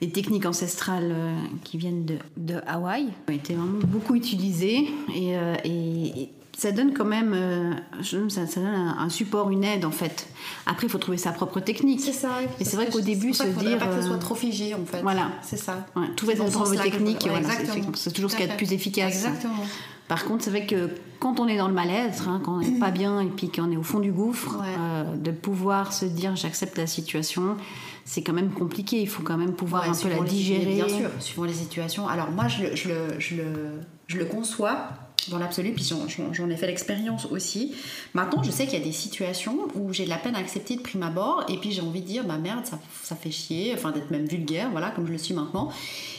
des 0.00 0.10
techniques 0.10 0.44
ancestrales 0.46 1.10
euh, 1.12 1.36
qui 1.64 1.78
viennent 1.78 2.04
de, 2.04 2.16
de 2.36 2.56
Hawaï, 2.66 3.06
qui 3.26 3.32
ont 3.32 3.36
été 3.36 3.54
vraiment 3.54 3.78
beaucoup 3.86 4.14
utilisées. 4.14 4.88
Euh, 5.16 5.54
et 5.64 6.28
ça 6.56 6.70
donne 6.72 6.92
quand 6.92 7.04
même 7.04 7.32
euh, 7.34 7.72
ça, 8.28 8.46
ça 8.46 8.60
donne 8.60 8.68
un, 8.74 8.96
un 8.98 9.08
support, 9.08 9.50
une 9.50 9.64
aide 9.64 9.84
en 9.84 9.90
fait. 9.90 10.28
Après, 10.66 10.86
il 10.86 10.90
faut 10.90 10.98
trouver 10.98 11.16
sa 11.18 11.32
propre 11.32 11.60
technique. 11.60 12.00
C'est 12.00 12.12
ça. 12.12 12.30
Mais 12.58 12.64
c'est 12.64 12.76
vrai 12.76 12.88
qu'au 12.90 13.00
début, 13.00 13.32
se 13.32 13.44
dire, 13.44 13.78
pas 13.78 13.86
que 13.86 13.94
ce 13.94 13.98
euh, 14.06 14.08
soit 14.08 14.18
trop 14.18 14.34
figé 14.34 14.74
en 14.74 14.84
fait. 14.84 15.02
voilà. 15.02 15.30
C'est 15.42 15.56
ça. 15.56 15.86
Ouais, 15.96 16.06
trouver 16.16 16.36
sa 16.36 16.44
propre 16.44 16.70
technique, 16.82 17.22
ouais, 17.24 17.30
voilà, 17.30 17.48
c'est- 17.94 18.10
toujours 18.12 18.30
ce 18.30 18.36
qu'il 18.36 18.46
y 18.46 18.48
a 18.48 18.52
de 18.52 18.56
plus 18.58 18.72
efficace. 18.72 19.14
Exactement. 19.14 19.54
Par 20.08 20.24
contre, 20.26 20.44
c'est 20.44 20.50
vrai 20.50 20.66
que 20.66 20.90
quand 21.20 21.40
on 21.40 21.46
est 21.48 21.56
dans 21.56 21.68
le 21.68 21.74
mal-être, 21.74 22.28
hein, 22.28 22.42
quand 22.44 22.56
on 22.56 22.58
n'est 22.58 22.78
pas 22.78 22.90
bien 22.90 23.20
et 23.20 23.26
puis 23.28 23.48
qu'on 23.48 23.70
est 23.72 23.76
au 23.78 23.82
fond 23.82 23.98
du 24.00 24.12
gouffre, 24.12 24.58
Ouais. 24.58 24.66
euh, 24.78 25.16
de 25.16 25.30
pouvoir 25.30 25.92
se 25.94 26.04
dire 26.04 26.36
j'accepte 26.36 26.76
la 26.76 26.86
situation, 26.86 27.56
c'est 28.04 28.22
quand 28.22 28.34
même 28.34 28.50
compliqué. 28.50 29.00
Il 29.00 29.08
faut 29.08 29.22
quand 29.22 29.38
même 29.38 29.52
pouvoir 29.54 29.84
Ouais, 29.84 29.88
un 29.88 29.94
peu 29.94 30.08
la 30.10 30.20
digérer. 30.28 30.74
Bien 30.74 30.88
sûr, 30.88 31.08
suivant 31.18 31.44
les 31.44 31.54
situations. 31.54 32.08
Alors 32.08 32.30
moi, 32.30 32.46
je 32.48 34.18
le 34.18 34.24
conçois 34.26 34.88
dans 35.30 35.38
l'absolu, 35.38 35.72
puis 35.72 35.84
j'en- 35.84 36.48
ai 36.50 36.56
fait 36.56 36.66
l'expérience 36.66 37.26
aussi. 37.30 37.72
Maintenant, 38.14 38.42
je 38.42 38.50
sais 38.50 38.66
qu'il 38.66 38.78
y 38.78 38.82
a 38.82 38.84
des 38.84 38.92
situations 38.92 39.56
où 39.74 39.92
j'ai 39.92 40.04
de 40.04 40.10
la 40.10 40.16
peine 40.16 40.34
à 40.34 40.38
accepter 40.38 40.76
de 40.76 40.80
prime 40.82 41.02
abord, 41.04 41.44
et 41.48 41.56
puis 41.58 41.70
j'ai 41.72 41.80
envie 41.82 42.00
de 42.00 42.06
dire, 42.06 42.24
bah 42.24 42.38
merde, 42.38 42.64
ça, 42.66 42.78
ça 43.02 43.14
fait 43.16 43.30
chier, 43.30 43.72
enfin 43.74 43.90
d'être 43.92 44.10
même 44.10 44.26
vulgaire, 44.26 44.68
voilà, 44.72 44.90
comme 44.90 45.06
je 45.06 45.12
le 45.12 45.18
suis 45.18 45.34
maintenant. 45.34 45.70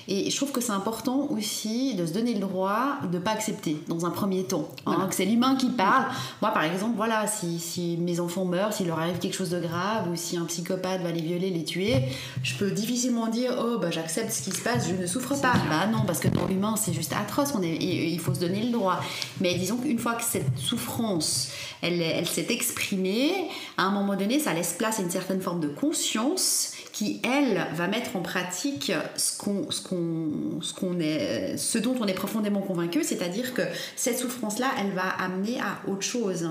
Et 0.09 0.29
je 0.29 0.35
trouve 0.35 0.51
que 0.51 0.59
c'est 0.59 0.71
important 0.73 1.27
aussi 1.31 1.95
de 1.95 2.05
se 2.05 2.11
donner 2.13 2.33
le 2.33 2.41
droit 2.41 2.97
de 3.11 3.19
pas 3.19 3.31
accepter 3.31 3.77
dans 3.87 4.05
un 4.05 4.09
premier 4.09 4.43
temps. 4.43 4.67
hein, 4.85 4.93
Voilà. 4.95 5.05
que 5.05 5.15
c'est 5.15 5.23
l'humain 5.25 5.55
qui 5.55 5.69
parle. 5.69 6.05
Moi, 6.41 6.51
par 6.51 6.63
exemple, 6.63 6.95
voilà, 6.97 7.25
si, 7.27 7.57
si 7.59 7.95
mes 7.97 8.19
enfants 8.19 8.43
meurent, 8.43 8.73
s'il 8.73 8.87
leur 8.87 8.99
arrive 8.99 9.19
quelque 9.19 9.35
chose 9.35 9.49
de 9.51 9.59
grave, 9.61 10.09
ou 10.11 10.15
si 10.17 10.35
un 10.37 10.43
psychopathe 10.45 11.01
va 11.01 11.11
les 11.11 11.21
violer, 11.21 11.49
les 11.51 11.63
tuer, 11.63 11.95
je 12.43 12.55
peux 12.55 12.71
difficilement 12.71 13.27
dire 13.27 13.53
oh 13.57 13.77
bah 13.79 13.91
j'accepte 13.91 14.31
ce 14.31 14.41
qui 14.43 14.51
se 14.51 14.61
passe, 14.61 14.87
je 14.89 14.95
ne 15.01 15.07
souffre 15.07 15.39
pas. 15.39 15.53
Bah 15.69 15.87
non, 15.89 16.01
parce 16.05 16.19
que 16.19 16.27
pour 16.27 16.47
l'humain 16.47 16.75
c'est 16.75 16.93
juste 16.93 17.13
atroce. 17.13 17.53
On 17.55 17.61
est, 17.63 17.67
et- 17.69 18.07
et 18.07 18.09
il 18.09 18.19
faut 18.19 18.33
se 18.33 18.39
donner 18.41 18.61
le 18.61 18.71
droit. 18.71 18.92
Mais 19.41 19.55
disons 19.55 19.77
qu'une 19.77 19.99
fois 19.99 20.15
que 20.15 20.23
cette 20.23 20.57
souffrance, 20.57 21.49
elle, 21.81 22.25
s'est 22.25 22.47
exprimée, 22.49 23.49
à 23.77 23.83
un 23.83 23.91
moment 23.91 24.15
donné, 24.15 24.39
ça 24.39 24.53
laisse 24.53 24.73
place 24.73 24.99
à 24.99 25.03
une 25.03 25.11
certaine 25.11 25.41
forme 25.41 25.59
de 25.59 25.67
conscience 25.67 26.73
qui, 26.91 27.21
elle, 27.23 27.67
va 27.73 27.87
mettre 27.87 28.15
en 28.15 28.21
pratique 28.21 28.91
ce, 29.15 29.37
qu'on, 29.37 30.99
est, 30.99 31.57
ce 31.57 31.77
dont 31.77 31.95
on 31.99 32.05
est 32.05 32.13
profondément 32.13 32.61
convaincu, 32.61 33.03
c'est-à-dire 33.03 33.53
que 33.53 33.63
cette 33.95 34.19
souffrance-là, 34.19 34.67
elle 34.79 34.91
va 34.91 35.09
amener 35.19 35.59
à 35.59 35.89
autre 35.89 36.03
chose. 36.03 36.47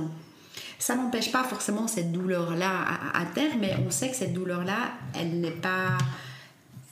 Ça 0.79 0.97
n'empêche 0.97 1.31
pas 1.31 1.45
forcément 1.45 1.87
cette 1.87 2.11
douleur-là 2.11 2.71
à, 3.15 3.23
à 3.23 3.25
terme, 3.27 3.59
mais 3.61 3.75
on 3.87 3.91
sait 3.91 4.11
que 4.11 4.17
cette 4.17 4.33
douleur-là, 4.33 4.93
elle 5.15 5.41
n'est 5.41 5.51
pas 5.51 5.97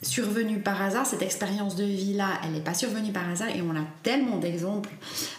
survenue 0.02 0.60
par 0.60 0.80
hasard, 0.80 1.04
cette 1.04 1.22
expérience 1.22 1.76
de 1.76 1.84
vie-là, 1.84 2.40
elle 2.42 2.52
n'est 2.52 2.60
pas 2.60 2.72
survenue 2.72 3.12
par 3.12 3.28
hasard 3.28 3.48
et 3.48 3.60
on 3.60 3.76
a 3.76 3.84
tellement 4.02 4.38
d'exemples 4.38 4.88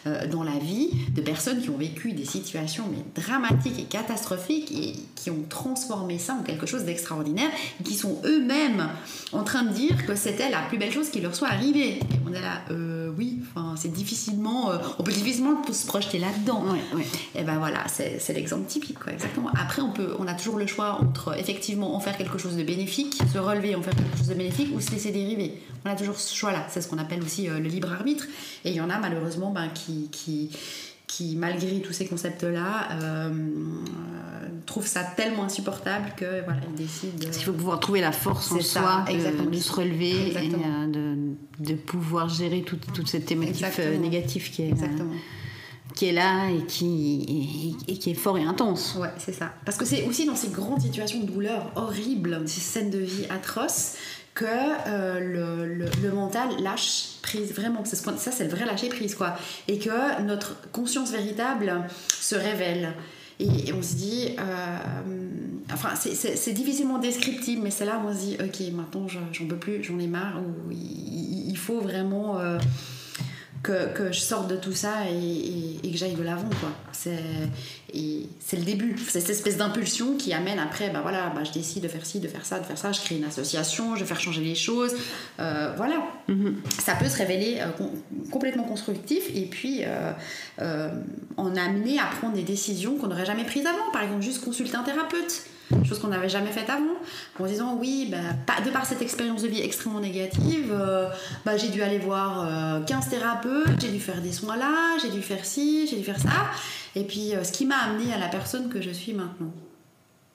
euh, 0.06 0.28
dans 0.28 0.44
la 0.44 0.58
vie 0.60 0.92
de 1.16 1.22
personnes 1.22 1.62
qui 1.62 1.70
ont 1.72 1.78
vécu 1.78 2.14
des 2.14 2.26
situations 2.26 2.86
mais 2.92 3.04
dramatiques 3.16 3.80
et 3.80 3.86
catastrophiques 3.86 4.72
et 4.72 4.94
qui 5.16 5.32
ont 5.32 5.44
transformé 5.50 6.20
ça 6.20 6.34
en 6.34 6.44
quelque 6.44 6.68
chose 6.68 6.84
d'extraordinaire 6.84 7.50
et 7.80 7.84
qui 7.84 7.96
sont 7.96 8.22
eux-mêmes 8.24 8.88
en 9.34 9.44
train 9.44 9.64
de 9.64 9.74
dire 9.74 10.06
que 10.06 10.16
c'était 10.16 10.50
la 10.50 10.62
plus 10.62 10.78
belle 10.78 10.92
chose 10.92 11.10
qui 11.10 11.22
leur 11.22 11.36
soit 11.36 11.50
arrivée. 11.50 12.00
Et 12.32 12.38
on 12.38 12.40
est 12.40 12.42
là, 12.42 12.62
euh, 12.72 13.12
oui, 13.18 13.40
enfin, 13.56 13.76
c'est 13.78 13.92
difficilement, 13.92 14.72
euh, 14.72 14.78
on 15.00 15.04
peut 15.04 15.12
difficilement 15.12 15.62
se 15.72 15.86
projeter 15.88 16.20
là-dedans. 16.20 16.64
Ouais, 16.72 16.98
ouais. 16.98 17.06
Et 17.36 17.44
ben 17.44 17.58
voilà, 17.58 17.84
c'est 17.88 18.34
l'exemple 18.34 18.66
typique, 18.68 19.00
quoi, 19.00 19.14
exactement. 19.14 19.50
Après, 19.60 19.82
on, 19.82 19.92
peut, 19.92 20.16
on 20.20 20.28
a 20.28 20.34
toujours 20.34 20.58
le 20.58 20.68
choix 20.68 21.00
entre 21.02 21.38
effectivement 21.40 21.96
en 21.96 22.00
faire 22.00 22.18
quelque 22.18 22.38
chose 22.38 22.56
de 22.56 22.64
bénéfique, 22.64 23.22
se 23.32 23.38
relever, 23.38 23.76
en 23.76 23.82
faire 23.82 23.96
quelque 23.96 24.18
chose 24.18 24.28
de 24.28 24.36
bénéfique 24.36 24.70
ou 24.76 24.82
se 24.82 24.92
laisser 24.92 25.12
dériver. 25.12 25.62
On 25.86 25.90
a 25.90 25.96
toujours 25.96 26.18
ce 26.18 26.36
choix-là. 26.36 26.66
C'est 26.70 26.82
ce 26.82 26.88
qu'on 26.88 26.98
appelle 27.00 27.22
aussi 27.24 27.50
euh, 27.50 27.60
le 27.60 27.68
libre 27.70 27.92
arbitre. 27.92 28.26
Et 28.66 28.70
il 28.72 28.76
y 28.76 28.82
en 28.82 28.90
a 28.90 28.98
malheureusement 29.00 29.52
ben, 29.52 29.68
qui, 29.74 30.10
qui, 30.12 30.50
qui, 31.08 31.36
malgré 31.36 31.82
tous 31.82 31.94
ces 31.94 32.06
concepts-là, 32.06 32.90
euh, 33.02 33.30
euh, 33.30 34.48
trouvent 34.66 34.88
ça 34.88 35.04
tellement 35.04 35.44
insupportable 35.46 36.14
que 36.16 36.44
voilà, 36.46 36.60
ils 36.70 36.76
décident. 36.76 37.18
de- 37.20 37.26
Parce 37.26 37.38
qu'il 37.38 37.46
faut 37.48 37.54
pouvoir 37.54 37.80
trouver 37.80 38.02
la 38.02 38.12
force 38.12 38.52
en 38.52 38.62
ça, 38.62 38.80
soi 38.82 39.06
de- 39.12 39.58
se 39.58 39.72
relever 39.74 40.28
Exactement. 40.28 40.64
et 40.64 40.68
euh, 40.68 41.11
de, 41.11 41.11
de 41.60 41.74
pouvoir 41.76 42.30
gérer 42.30 42.62
toute, 42.64 42.92
toute 42.94 43.08
cette 43.08 43.26
thématique 43.26 43.64
euh, 43.64 43.68
Exactement. 43.68 44.00
négative 44.02 44.52
qui 44.52 44.62
est, 44.64 44.68
euh, 44.68 44.72
Exactement. 44.72 45.14
qui 45.96 46.06
est 46.08 46.12
là 46.12 46.50
et 46.50 46.66
qui, 46.66 47.76
et, 47.88 47.92
et 47.94 47.98
qui 47.98 48.12
est 48.12 48.16
fort 48.16 48.38
et 48.38 48.44
intense. 48.44 48.96
Ouais, 49.00 49.10
c'est 49.18 49.34
ça. 49.34 49.54
Parce 49.66 49.78
que 49.78 49.86
c'est 49.86 50.06
aussi 50.06 50.26
dans 50.26 50.36
ces 50.36 50.50
grandes 50.50 50.82
situations 50.82 51.20
de 51.20 51.26
douleur 51.26 51.72
horribles, 51.76 52.42
ces 52.48 52.62
scènes 52.62 52.90
de 52.90 53.00
vie 53.00 53.26
atroces, 53.30 53.96
que 54.34 54.46
euh, 54.88 55.20
le, 55.20 55.66
le- 55.74 55.90
le 56.02 56.12
mental 56.14 56.50
lâche 56.62 57.18
prise. 57.22 57.52
Vraiment, 57.54 57.84
qu'on- 57.84 58.18
ça 58.18 58.32
c'est 58.32 58.46
le 58.46 58.50
vrai 58.50 58.66
lâcher 58.66 58.88
prise, 58.88 59.14
quoi. 59.16 59.36
Et 59.68 59.78
que 59.78 60.22
notre 60.22 60.56
conscience 60.72 61.12
véritable 61.12 61.84
se 62.18 62.36
révèle. 62.36 62.94
Et, 63.42 63.74
on 63.74 63.82
se 63.82 63.96
dit, 63.96 64.30
euh, 64.40 64.78
enfin, 65.74 65.90
c'est- 65.96 66.54
difficilement 66.54 67.00
descriptible, 67.00 67.62
mais 67.64 67.72
c'est 67.72 67.86
là 67.86 68.00
où 68.04 68.08
on 68.10 68.14
se 68.14 68.20
dit, 68.20 68.38
ok, 68.40 68.74
maintenant 68.74 69.08
je- 69.08 69.18
j'en 69.32 69.46
peux 69.48 69.56
plus, 69.58 69.84
j'en 69.84 69.98
ai 70.00 70.08
marre, 70.08 70.40
ou 70.42 70.72
il, 70.72 71.50
il 71.50 71.58
faut 71.58 71.80
vraiment. 71.82 72.38
Que, 73.64 73.94
que, 73.94 74.12
je 74.12 74.20
sorte 74.20 74.50
de 74.50 74.56
tout 74.56 74.74
ça 74.74 75.06
et, 75.10 75.78
et, 75.84 75.92
que 75.92 75.98
j'aille 75.98 76.16
de 76.16 76.24
l'avant 76.24 76.50
quoi. 76.60 76.70
C'est 76.92 77.20
c'est 78.40 78.58
le 78.58 78.64
début. 78.64 78.96
C'est 78.98 79.20
cette 79.20 79.32
espèce 79.32 79.58
d'impulsion 79.58 80.16
qui 80.18 80.34
amène 80.34 80.60
après 80.60 80.90
bah 80.90 81.02
voilà 81.02 81.32
bah, 81.36 81.44
je 81.44 81.52
décide 81.52 81.84
de 81.84 81.88
faire 81.88 82.06
ci 82.06 82.20
de 82.20 82.28
faire 82.28 82.46
ça 82.46 82.60
de 82.60 82.66
faire 82.66 82.78
ça 82.78 82.92
je 82.92 83.02
crée 83.02 83.16
une 83.16 83.24
association 83.24 83.96
je 83.96 84.02
vais 84.02 84.06
faire 84.06 84.20
changer 84.20 84.42
les 84.42 84.56
choses 84.56 84.96
euh, 85.40 85.74
voilà. 85.76 85.96
Mm-hmm. 86.30 86.54
ça 86.80 86.96
peut 86.96 87.10
se 87.10 87.18
révéler 87.18 87.60
euh, 87.60 87.86
complètement 88.32 88.64
constructif 88.64 89.24
et 89.36 89.46
puis 89.46 89.82
euh, 89.86 90.90
en 91.38 91.56
amener 91.56 92.00
à 92.00 92.06
prendre 92.06 92.34
des 92.34 92.44
décisions 92.44 92.98
qu'on 92.98 93.08
n'aurait 93.08 93.26
jamais 93.26 93.44
prises 93.44 93.66
avant. 93.66 93.92
Par 93.92 94.04
exemple 94.04 94.22
juste 94.22 94.44
consulter 94.44 94.76
un 94.76 94.84
thérapeute 94.84 95.44
chose 95.86 96.00
qu'on 96.00 96.10
n'avait 96.10 96.30
jamais 96.30 96.52
faite 96.52 96.70
avant, 96.70 96.98
en 97.40 97.46
disant 97.46 97.78
oui, 97.80 98.12
bah, 98.12 98.62
de 98.64 98.70
par 98.70 98.86
cette 98.86 99.02
expérience 99.02 99.42
de 99.42 99.48
vie 99.48 99.62
extrêmement 99.62 100.00
négative, 100.00 100.72
euh, 100.72 101.08
bah, 101.46 101.58
j'ai 101.58 101.70
dû 101.70 101.82
aller 101.82 102.00
voir 102.00 102.86
15 102.86 103.08
euh, 103.08 103.10
thérapeutes, 103.10 103.82
j'ai 103.82 103.90
dû 103.90 104.00
faire 104.00 104.22
des 104.22 104.32
soins 104.32 104.58
là, 104.58 104.98
j'ai 105.02 105.10
dû 105.10 105.22
faire 105.22 105.46
ci, 105.46 105.88
j'ai 105.88 105.98
dû 105.98 106.04
faire 106.04 106.20
ça, 106.20 106.52
et 106.96 107.04
puis 107.04 107.36
euh, 107.36 107.44
ce 107.44 107.52
qui 107.52 107.66
m'a 107.66 107.78
amené 107.78 108.14
à 108.14 108.18
la 108.18 108.28
personne 108.28 108.70
que 108.70 108.82
je 108.82 108.92
suis 108.92 109.14
maintenant. 109.14 109.52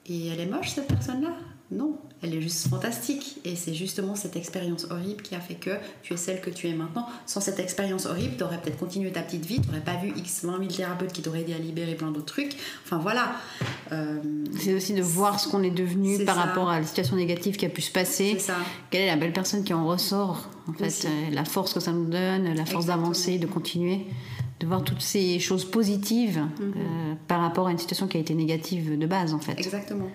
Et 0.05 0.27
elle 0.27 0.39
est 0.39 0.45
moche 0.45 0.69
cette 0.69 0.87
personne-là? 0.87 1.31
Non, 1.71 1.97
elle 2.23 2.33
est 2.33 2.41
juste 2.41 2.67
fantastique. 2.67 3.39
Et 3.45 3.55
c'est 3.55 3.73
justement 3.73 4.15
cette 4.15 4.35
expérience 4.35 4.87
horrible 4.89 5.21
qui 5.21 5.35
a 5.35 5.39
fait 5.39 5.55
que 5.55 5.71
tu 6.03 6.13
es 6.13 6.17
celle 6.17 6.41
que 6.41 6.49
tu 6.49 6.67
es 6.67 6.73
maintenant. 6.73 7.07
Sans 7.25 7.41
cette 7.41 7.59
expérience 7.59 8.05
horrible, 8.05 8.35
tu 8.37 8.43
aurais 8.43 8.59
peut-être 8.59 8.77
continué 8.77 9.11
ta 9.11 9.21
petite 9.21 9.45
vie, 9.45 9.61
tu 9.61 9.67
n'aurais 9.67 9.81
pas 9.81 9.95
vu 9.95 10.13
X 10.15 10.45
20 10.45 10.57
000 10.59 10.71
thérapeutes 10.71 11.13
qui 11.13 11.21
t'auraient 11.21 11.41
aidé 11.41 11.53
à 11.53 11.59
libérer 11.59 11.95
plein 11.95 12.11
d'autres 12.11 12.25
trucs. 12.25 12.55
Enfin 12.85 12.97
voilà. 12.97 13.35
Euh, 13.91 14.19
c'est 14.59 14.73
aussi 14.73 14.93
de 14.93 15.01
voir 15.01 15.39
ce 15.39 15.47
qu'on 15.47 15.63
est 15.63 15.71
devenu 15.71 16.23
par 16.25 16.35
rapport 16.35 16.69
à 16.69 16.79
la 16.79 16.85
situation 16.85 17.15
négative 17.15 17.55
qui 17.55 17.65
a 17.65 17.69
pu 17.69 17.81
se 17.81 17.91
passer. 17.91 18.37
Quelle 18.89 19.01
est 19.01 19.07
la 19.07 19.17
belle 19.17 19.33
personne 19.33 19.63
qui 19.63 19.73
en 19.73 19.85
ressort 19.85 20.49
En 20.67 20.73
fait, 20.73 21.05
euh, 21.05 21.33
la 21.33 21.45
force 21.45 21.73
que 21.73 21.79
ça 21.79 21.91
nous 21.91 22.05
donne, 22.05 22.53
la 22.53 22.65
force 22.65 22.87
d'avancer, 22.87 23.37
de 23.37 23.47
continuer 23.47 24.07
de 24.59 24.65
voir 24.65 24.83
toutes 24.83 25.01
ces 25.01 25.39
choses 25.39 25.65
positives 25.65 26.39
mhm. 26.39 26.73
euh, 26.75 27.13
par 27.27 27.41
rapport 27.41 27.67
à 27.67 27.71
une 27.71 27.77
situation 27.77 28.07
qui 28.07 28.17
a 28.17 28.19
été 28.19 28.33
négative 28.33 28.97
de 28.97 29.05
base 29.05 29.33
en 29.33 29.39
fait. 29.39 29.53
Exactement. 29.59 30.07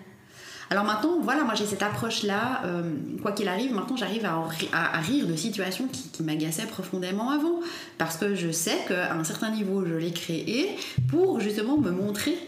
Alors 0.70 0.85
maintenant, 0.85 1.20
voilà, 1.20 1.44
moi 1.44 1.55
j'ai 1.55 1.66
cette 1.66 1.83
approche-là, 1.83 2.62
euh, 2.64 2.83
quoi 3.20 3.33
qu'il 3.33 3.48
arrive, 3.48 3.75
maintenant 3.75 3.96
j'arrive 3.96 4.25
à, 4.25 5.01
rire 5.01 5.27
de 5.27 5.37
situations 5.37 5.87
qui, 5.88 6.22
m'agaçaient 6.22 6.66
profondément 6.66 7.31
avant, 7.31 7.61
parce 7.98 8.16
que 8.16 8.35
je 8.35 8.51
sais 8.51 8.79
qu'à 8.88 9.12
un 9.14 9.25
certain 9.25 9.51
niveau, 9.51 9.85
je 9.85 9.94
l'ai 9.94 10.12
créé 10.12 10.77
pour 11.09 11.40
justement 11.40 11.77
me 11.77 11.90
montrer 11.90 12.38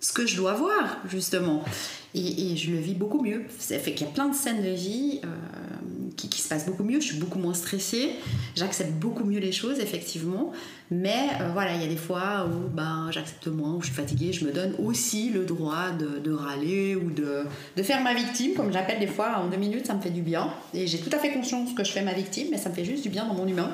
ce 0.00 0.12
que 0.12 0.26
je 0.26 0.36
dois 0.36 0.54
voir, 0.54 0.98
justement. 1.08 1.64
Et, 2.14 2.56
je 2.56 2.70
le 2.70 2.78
vis 2.78 2.94
beaucoup 2.94 3.22
mieux. 3.22 3.42
Ça 3.58 3.78
fait 3.78 3.92
qu'il 3.92 4.06
y 4.06 4.10
a 4.10 4.12
plein 4.12 4.28
de 4.28 4.34
scènes 4.34 4.62
de 4.62 4.70
vie 4.70 5.20
euh, 5.24 5.28
qui, 6.16 6.28
qui, 6.28 6.40
se 6.40 6.48
passent 6.48 6.66
beaucoup 6.66 6.84
mieux, 6.84 7.00
je 7.00 7.06
suis 7.06 7.18
beaucoup 7.18 7.38
moins 7.38 7.54
stressée, 7.54 8.10
j'accepte 8.56 8.92
beaucoup 8.92 9.24
mieux 9.24 9.40
les 9.40 9.52
choses, 9.52 9.80
effectivement. 9.80 10.52
Mais 10.90 11.28
euh, 11.40 11.48
voilà, 11.52 11.74
il 11.74 11.80
y 11.80 11.84
a 11.84 11.88
des 11.88 11.96
fois 11.96 12.46
où 12.46 12.68
ben, 12.68 13.08
j'accepte 13.10 13.46
moins, 13.48 13.74
où 13.74 13.80
je 13.80 13.86
suis 13.86 13.94
fatiguée, 13.94 14.32
je 14.32 14.44
me 14.44 14.52
donne 14.52 14.74
aussi 14.78 15.30
le 15.30 15.44
droit 15.44 15.90
de, 15.90 16.18
de 16.18 16.30
râler 16.30 16.94
ou 16.94 17.10
de, 17.10 17.44
de, 17.76 17.82
faire 17.82 18.02
ma 18.02 18.12
victime, 18.12 18.54
comme 18.54 18.72
j'appelle 18.72 19.00
des 19.00 19.06
fois, 19.06 19.38
en 19.38 19.48
deux 19.48 19.56
minutes, 19.56 19.86
ça 19.86 19.94
me 19.94 20.00
fait 20.00 20.10
du 20.10 20.20
bien. 20.20 20.50
Et 20.74 20.86
j'ai 20.86 20.98
tout 20.98 21.10
à 21.14 21.18
fait 21.18 21.32
conscience 21.32 21.72
que 21.72 21.84
je 21.84 21.90
fais 21.90 22.02
ma 22.02 22.12
victime, 22.12 22.48
mais 22.50 22.58
ça 22.58 22.68
me 22.68 22.74
fait 22.74 22.84
juste 22.84 23.02
du 23.02 23.08
bien 23.08 23.26
dans 23.26 23.34
mon 23.34 23.46
humain. 23.46 23.70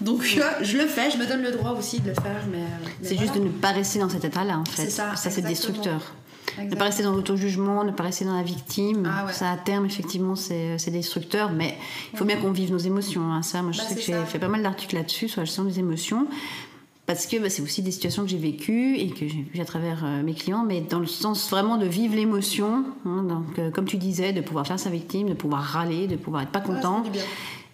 Donc 0.00 0.20
euh, 0.20 0.42
je 0.62 0.76
le 0.76 0.86
fais, 0.86 1.10
je 1.10 1.16
me 1.16 1.26
donne 1.26 1.42
le 1.42 1.52
droit 1.52 1.72
aussi 1.72 2.00
de 2.00 2.08
le 2.08 2.14
faire. 2.14 2.44
Mais, 2.52 2.64
c'est 3.02 3.18
juste 3.18 3.34
de 3.34 3.40
ne 3.40 3.48
pas 3.48 3.72
rester 3.72 3.98
dans 3.98 4.10
cet 4.10 4.24
état-là, 4.24 4.58
en 4.58 4.64
fait. 4.64 4.90
Ça, 4.90 5.16
ça 5.16 5.30
c'est 5.30 5.42
destructeur. 5.42 6.14
Ne 6.68 6.74
pas 6.74 6.84
rester 6.84 7.02
dans 7.02 7.12
l'auto-jugement, 7.12 7.84
ne 7.84 7.92
pas 7.92 8.04
rester 8.04 8.24
dans 8.24 8.36
la 8.36 8.42
victime. 8.42 9.10
Ah 9.10 9.32
ça, 9.32 9.50
à 9.50 9.56
terme, 9.56 9.86
effectivement, 9.86 10.36
c'est 10.36 10.90
destructeur. 10.90 11.52
Mais 11.52 11.76
il 12.12 12.18
faut 12.18 12.24
bien 12.24 12.36
qu'on 12.36 12.52
vive 12.52 12.72
nos 12.72 12.78
émotions. 12.78 13.32
Hein. 13.32 13.42
Ça, 13.42 13.62
moi, 13.62 13.72
je 13.72 13.78
bah, 13.78 13.84
sais 13.84 13.94
que 13.94 14.00
j'ai 14.00 14.24
fait 14.26 14.38
pas 14.38 14.48
mal 14.48 14.62
d'articles 14.62 14.94
là-dessus, 14.94 15.28
sur 15.28 15.40
la 15.40 15.44
gestion 15.44 15.64
des 15.64 15.78
émotions. 15.78 16.26
Parce 17.06 17.26
que 17.26 17.38
bah, 17.38 17.50
c'est 17.50 17.62
aussi 17.62 17.82
des 17.82 17.90
situations 17.90 18.22
que 18.22 18.28
j'ai 18.28 18.38
vécues 18.38 18.96
et 18.96 19.08
que 19.10 19.26
j'ai 19.26 19.44
vues 19.52 19.60
à 19.60 19.64
travers 19.64 20.04
euh, 20.04 20.22
mes 20.22 20.32
clients, 20.32 20.64
mais 20.64 20.80
dans 20.80 21.00
le 21.00 21.06
sens 21.06 21.50
vraiment 21.50 21.76
de 21.76 21.86
vivre 21.86 22.14
l'émotion. 22.14 22.84
Hein. 23.04 23.24
donc, 23.24 23.58
euh, 23.58 23.70
comme 23.72 23.84
tu 23.86 23.96
disais, 23.96 24.32
de 24.32 24.40
pouvoir 24.40 24.64
faire 24.64 24.78
sa 24.78 24.90
victime, 24.90 25.28
de 25.28 25.34
pouvoir 25.34 25.62
râler, 25.62 26.06
de 26.06 26.14
pouvoir 26.14 26.42
être 26.42 26.50
pas 26.50 26.60
content. 26.60 27.02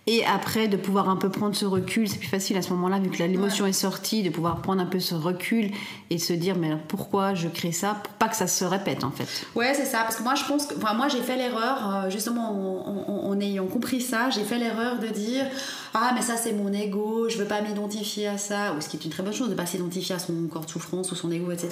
Et 0.08 0.24
après, 0.24 0.68
de 0.68 0.76
pouvoir 0.76 1.08
un 1.08 1.16
peu 1.16 1.30
prendre 1.30 1.56
ce 1.56 1.64
recul, 1.64 2.08
c'est 2.08 2.18
plus 2.18 2.28
facile 2.28 2.56
à 2.56 2.62
ce 2.62 2.70
moment-là, 2.70 3.00
vu 3.00 3.10
que 3.10 3.18
l'émotion 3.18 3.66
est 3.66 3.72
sortie, 3.72 4.22
de 4.22 4.30
pouvoir 4.30 4.62
prendre 4.62 4.80
un 4.80 4.86
peu 4.86 5.00
ce 5.00 5.16
recul 5.16 5.72
et 6.10 6.18
se 6.18 6.32
dire, 6.32 6.54
mais 6.56 6.76
pourquoi 6.86 7.34
je 7.34 7.48
crée 7.48 7.72
ça? 7.72 7.96
Pour 8.04 8.12
pas 8.12 8.28
que 8.28 8.36
ça 8.36 8.46
se 8.46 8.64
répète, 8.64 9.02
en 9.02 9.10
fait. 9.10 9.26
Ouais, 9.56 9.74
c'est 9.74 9.84
ça. 9.84 10.02
Parce 10.02 10.14
que 10.14 10.22
moi, 10.22 10.36
je 10.36 10.44
pense 10.44 10.66
que. 10.66 10.76
Enfin, 10.76 10.94
moi, 10.94 11.08
j'ai 11.08 11.22
fait 11.22 11.36
l'erreur, 11.36 12.04
euh, 12.04 12.10
justement, 12.10 13.26
en, 13.28 13.40
ayant 13.40 13.66
compris 13.66 14.00
ça, 14.00 14.30
j'ai 14.30 14.44
fait 14.44 14.58
l'erreur 14.58 15.00
de 15.00 15.08
dire, 15.08 15.44
ah, 15.98 16.12
mais 16.14 16.22
ça, 16.22 16.36
c'est 16.36 16.52
mon 16.52 16.72
ego, 16.72 17.28
je 17.28 17.38
veux 17.38 17.46
pas 17.46 17.62
m'identifier 17.62 18.28
à 18.28 18.38
ça. 18.38 18.74
Ou 18.74 18.80
ce 18.80 18.88
qui 18.88 18.96
est 18.96 19.04
une 19.04 19.10
très 19.10 19.22
bonne 19.22 19.32
chose, 19.32 19.48
de 19.48 19.54
pas 19.54 19.66
s'identifier 19.66 20.14
à 20.14 20.18
son 20.18 20.34
corps 20.50 20.64
de 20.64 20.70
souffrance 20.70 21.10
ou 21.12 21.14
son 21.14 21.30
ego, 21.32 21.50
etc. 21.50 21.70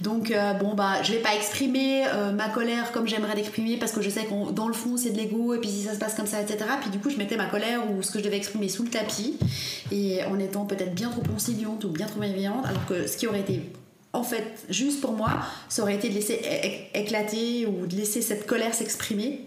Donc, 0.00 0.30
euh, 0.30 0.54
bon, 0.54 0.74
bah, 0.74 1.02
je 1.02 1.12
vais 1.12 1.18
pas 1.18 1.34
exprimer 1.34 2.06
euh, 2.06 2.32
ma 2.32 2.48
colère 2.48 2.92
comme 2.92 3.06
j'aimerais 3.06 3.34
l'exprimer 3.34 3.76
parce 3.76 3.92
que 3.92 4.00
je 4.00 4.08
sais 4.08 4.24
que 4.24 4.52
dans 4.52 4.68
le 4.68 4.74
fond, 4.74 4.96
c'est 4.96 5.10
de 5.10 5.18
l'ego, 5.18 5.54
et 5.54 5.58
puis 5.58 5.68
si 5.68 5.82
ça 5.82 5.94
se 5.94 5.98
passe 5.98 6.14
comme 6.14 6.26
ça, 6.26 6.40
etc. 6.40 6.64
Puis 6.80 6.90
du 6.90 6.98
coup, 6.98 7.10
je 7.10 7.16
mettais 7.16 7.36
ma 7.36 7.46
colère 7.46 7.82
ou 7.90 8.02
ce 8.02 8.10
que 8.10 8.18
je 8.18 8.24
devais 8.24 8.36
exprimer 8.36 8.68
sous 8.68 8.82
le 8.82 8.90
tapis 8.90 9.36
et 9.92 10.24
en 10.24 10.38
étant 10.38 10.64
peut-être 10.64 10.94
bien 10.94 11.10
trop 11.10 11.22
conciliante 11.22 11.84
ou 11.84 11.88
bien 11.88 12.06
trop 12.06 12.20
bienveillante 12.20 12.64
alors 12.66 12.86
que 12.86 13.06
ce 13.06 13.16
qui 13.16 13.26
aurait 13.26 13.40
été 13.40 13.62
en 14.12 14.22
fait 14.22 14.64
juste 14.68 15.00
pour 15.00 15.12
moi 15.12 15.30
ça 15.68 15.82
aurait 15.82 15.94
été 15.94 16.08
de 16.08 16.14
laisser 16.14 16.40
éclater 16.94 17.66
ou 17.66 17.86
de 17.86 17.96
laisser 17.96 18.22
cette 18.22 18.46
colère 18.46 18.74
s'exprimer 18.74 19.44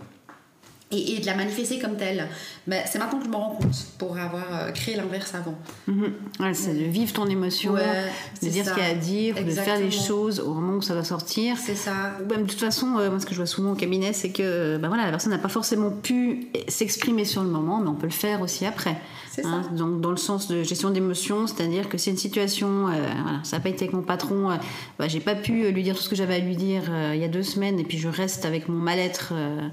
et, 0.94 1.20
de 1.20 1.26
la 1.26 1.36
manifester 1.36 1.80
comme 1.80 1.98
telle. 1.98 2.28
Mais 2.68 2.84
c'est 2.88 3.00
maintenant 3.00 3.20
que 3.20 3.26
je 3.26 3.30
me 3.30 3.36
rends 3.36 3.56
compte 3.56 3.76
pour 3.98 4.18
avoir 4.18 4.46
euh, 4.52 4.72
créé 4.72 4.96
l'inverse 4.96 5.34
avant. 5.36 5.56
Mhm. 5.88 6.14
c'est 6.54 6.74
de 6.74 6.86
vivre 6.86 7.12
ton 7.14 7.28
émotion, 7.28 7.74
de 7.74 8.48
dire 8.48 8.66
ce 8.66 8.74
qu'il 8.74 8.84
y 8.84 8.86
a 8.86 8.90
à 8.90 8.94
dire, 8.94 9.36
de 9.36 9.52
faire 9.52 9.80
les 9.80 9.92
choses 9.92 10.40
au 10.40 10.54
moment 10.54 10.78
où 10.78 10.82
ça 10.82 10.96
va 10.96 11.04
sortir. 11.04 11.58
C'est 11.58 11.76
ça. 11.76 12.18
de 12.20 12.36
toute 12.44 12.60
façon, 12.60 12.98
euh, 12.98 13.10
moi 13.10 13.20
ce 13.20 13.26
que 13.26 13.32
je 13.32 13.38
vois 13.38 13.46
souvent 13.46 13.74
au 13.74 13.76
cabinet, 13.76 14.14
c'est 14.14 14.30
que 14.30 14.78
ben 14.78 14.88
voilà, 14.88 15.06
la 15.06 15.12
personne 15.12 15.32
n'a 15.32 15.38
pas 15.38 15.50
forcément 15.50 15.92
pu 15.92 16.48
s'exprimer 16.68 17.26
sur 17.26 17.44
le 17.44 17.50
moment, 17.50 17.80
mais 17.80 17.90
on 17.90 17.96
peut 17.96 18.08
le 18.08 18.12
faire 18.12 18.42
aussi 18.42 18.66
après. 18.66 18.98
Hein. 19.44 19.64
ça. 19.64 19.76
Donc 19.76 20.02
dans 20.02 20.12
le 20.12 20.18
sens 20.18 20.48
de 20.48 20.64
gestion 20.64 20.92
d'émotions, 20.92 21.48
c'est-à-dire 21.48 21.90
que 21.90 21.98
c'est 21.98 22.12
une 22.12 22.18
situation, 22.18 22.88
euh, 22.88 22.92
voilà, 23.24 23.40
ça 23.44 23.58
n'a 23.58 23.64
pas 23.64 23.70
été 23.70 23.86
avec 23.86 23.94
mon 23.94 24.04
patron, 24.04 24.58
bah, 25.00 25.08
j'ai 25.08 25.20
pas 25.20 25.36
pu 25.36 25.72
lui 25.72 25.84
dire 25.84 25.96
tout 25.96 26.04
ce 26.04 26.10
que 26.10 26.16
j'avais 26.16 26.36
à 26.36 26.40
lui 26.40 26.56
dire 26.56 26.84
il 27.14 27.20
y 27.20 27.24
a 27.24 27.28
deux 27.28 27.44
semaines, 27.44 27.80
et 27.80 27.84
puis 27.84 27.98
je 27.98 28.08
reste 28.08 28.46
avec 28.46 28.68
mon 28.70 28.78
mal-être 28.78 29.34
euh, 29.34 29.68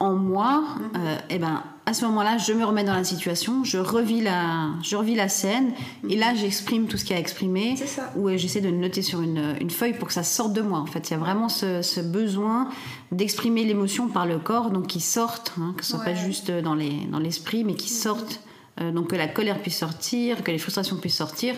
en 0.00 0.14
moi, 0.14 0.64
et 0.94 0.98
euh, 0.98 1.16
eh 1.30 1.38
ben, 1.38 1.62
à 1.86 1.94
ce 1.94 2.04
moment-là, 2.06 2.38
je 2.38 2.52
me 2.52 2.64
remets 2.64 2.84
dans 2.84 2.94
la 2.94 3.04
situation, 3.04 3.64
je 3.64 3.78
revis 3.78 4.20
la, 4.20 4.70
je 4.82 4.96
revis 4.96 5.14
la 5.14 5.28
scène, 5.28 5.72
et 6.08 6.16
là, 6.16 6.34
j'exprime 6.34 6.86
tout 6.86 6.96
ce 6.96 7.04
qu'il 7.04 7.12
y 7.12 7.14
a 7.14 7.16
à 7.16 7.20
exprimer, 7.20 7.76
ou 8.16 8.28
j'essaie 8.36 8.60
de 8.60 8.70
noter 8.70 9.02
sur 9.02 9.22
une, 9.22 9.56
une, 9.60 9.70
feuille 9.70 9.94
pour 9.94 10.08
que 10.08 10.14
ça 10.14 10.22
sorte 10.22 10.52
de 10.52 10.60
moi. 10.60 10.80
En 10.80 10.86
fait, 10.86 11.08
il 11.08 11.12
y 11.12 11.16
a 11.16 11.18
vraiment 11.18 11.48
ce, 11.48 12.00
besoin 12.00 12.68
d'exprimer 13.12 13.64
l'émotion 13.64 14.08
par 14.08 14.26
le 14.26 14.38
corps, 14.38 14.70
donc 14.70 14.88
qui 14.88 15.00
sorte, 15.00 15.52
hein, 15.58 15.74
que 15.76 15.84
ce 15.84 15.92
soit 15.92 16.04
pas 16.04 16.14
juste 16.14 16.50
dans 16.50 16.74
l'esprit, 16.74 17.62
dans 17.62 17.68
mais 17.68 17.74
qui 17.74 17.92
mhm. 17.92 18.00
sorte 18.00 18.40
euh, 18.80 18.92
donc 18.92 19.08
que 19.08 19.16
la 19.16 19.26
colère 19.26 19.60
puisse 19.60 19.78
sortir, 19.78 20.44
que 20.44 20.50
les 20.50 20.58
frustrations 20.58 20.96
puissent 20.96 21.16
sortir, 21.16 21.54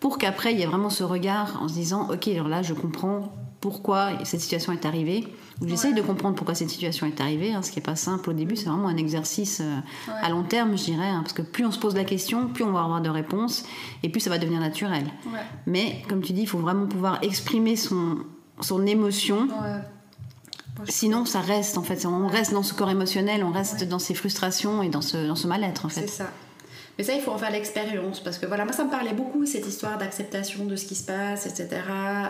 pour 0.00 0.18
qu'après 0.18 0.52
il 0.52 0.58
y 0.58 0.62
ait 0.62 0.66
vraiment 0.66 0.90
ce 0.90 1.04
regard 1.04 1.60
en 1.62 1.68
se 1.68 1.74
disant 1.74 2.08
ok 2.10 2.28
alors 2.28 2.48
là 2.48 2.62
je 2.62 2.72
comprends 2.72 3.32
pourquoi 3.62 4.10
cette 4.24 4.40
situation 4.40 4.72
est 4.72 4.84
arrivée. 4.84 5.26
J'essaye 5.64 5.94
de 5.94 6.02
comprendre 6.02 6.34
pourquoi 6.34 6.56
cette 6.56 6.68
situation 6.68 7.06
est 7.06 7.20
arrivée, 7.20 7.52
hein, 7.52 7.62
ce 7.62 7.70
qui 7.70 7.78
n'est 7.78 7.84
pas 7.84 7.94
simple 7.94 8.30
au 8.30 8.32
début, 8.32 8.56
c'est 8.56 8.68
vraiment 8.68 8.88
un 8.88 8.96
exercice 8.96 9.60
euh, 9.60 9.78
à 10.20 10.28
long 10.30 10.42
terme, 10.42 10.76
je 10.76 10.82
dirais, 10.82 11.06
hein, 11.06 11.20
parce 11.22 11.32
que 11.32 11.42
plus 11.42 11.64
on 11.64 11.70
se 11.70 11.78
pose 11.78 11.94
la 11.94 12.02
question, 12.02 12.48
plus 12.48 12.64
on 12.64 12.72
va 12.72 12.82
avoir 12.82 13.00
de 13.00 13.08
réponses, 13.08 13.64
et 14.02 14.08
plus 14.08 14.20
ça 14.20 14.30
va 14.30 14.38
devenir 14.38 14.58
naturel. 14.58 15.04
Mais 15.66 16.02
comme 16.08 16.22
tu 16.22 16.32
dis, 16.32 16.42
il 16.42 16.48
faut 16.48 16.58
vraiment 16.58 16.86
pouvoir 16.86 17.20
exprimer 17.22 17.76
son, 17.76 18.18
son 18.60 18.84
émotion. 18.84 19.46
Sinon, 20.88 21.24
ça 21.24 21.40
reste 21.40 21.78
en 21.78 21.82
fait. 21.82 22.04
On 22.06 22.26
reste 22.26 22.52
dans 22.52 22.64
ce 22.64 22.74
corps 22.74 22.90
émotionnel, 22.90 23.44
on 23.44 23.52
reste 23.52 23.84
dans 23.84 24.00
ses 24.00 24.14
frustrations 24.14 24.82
et 24.82 24.88
dans 24.88 25.02
ce, 25.02 25.28
dans 25.28 25.36
ce 25.36 25.46
mal-être 25.46 25.86
en 25.86 25.88
fait. 25.88 26.08
C'est 26.08 26.24
ça. 26.24 26.30
Mais 26.98 27.04
ça, 27.04 27.14
il 27.14 27.22
faut 27.22 27.30
en 27.30 27.38
faire 27.38 27.50
l'expérience 27.50 28.20
parce 28.20 28.38
que 28.38 28.46
voilà, 28.46 28.64
moi 28.64 28.72
ça 28.72 28.84
me 28.84 28.90
parlait 28.90 29.14
beaucoup 29.14 29.46
cette 29.46 29.66
histoire 29.66 29.96
d'acceptation 29.96 30.66
de 30.66 30.76
ce 30.76 30.84
qui 30.84 30.94
se 30.94 31.04
passe, 31.04 31.46
etc. 31.46 31.80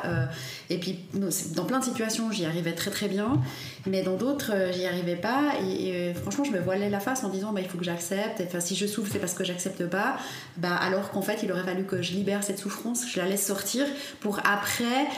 Euh, 0.05 0.25
et 0.71 0.79
puis 0.79 1.01
dans 1.13 1.65
plein 1.65 1.81
de 1.81 1.85
situations, 1.85 2.31
j'y 2.31 2.45
arrivais 2.45 2.73
très 2.73 2.91
très 2.91 3.09
bien, 3.09 3.41
mais 3.87 4.03
dans 4.03 4.17
d'autres, 4.17 4.53
euh, 4.55 4.73
j'y 4.73 4.87
arrivais 4.87 5.17
pas. 5.17 5.55
Et, 5.69 5.93
euh, 5.93 6.15
franchement, 6.15 6.45
je 6.45 6.53
me 6.53 6.61
voilais 6.61 6.91
la 6.91 7.01
face 7.01 7.25
en 7.25 7.29
disant 7.29 7.53
bah, 7.53 7.61
il 7.61 7.69
faut 7.69 7.79
que 7.79 7.85
j'accepte. 7.85 8.41
Enfin, 8.41 8.61
si 8.61 8.77
je 8.77 8.87
souffre, 8.87 9.11
c'est 9.13 9.19
parce 9.19 9.35
que 9.35 9.43
j'accepte 9.43 9.85
pas. 9.87 10.17
Bah, 10.59 10.77
alors 10.77 11.11
qu'en 11.11 11.23
fait, 11.23 11.43
il 11.43 11.51
aurait 11.51 11.65
fallu 11.65 11.85
que 11.85 12.01
je 12.01 12.13
libère 12.13 12.45
cette 12.45 12.59
souffrance, 12.59 13.05
je 13.09 13.19
la 13.19 13.27
laisse 13.27 13.45
sortir 13.45 13.87
pour 14.21 14.39
après 14.45 15.09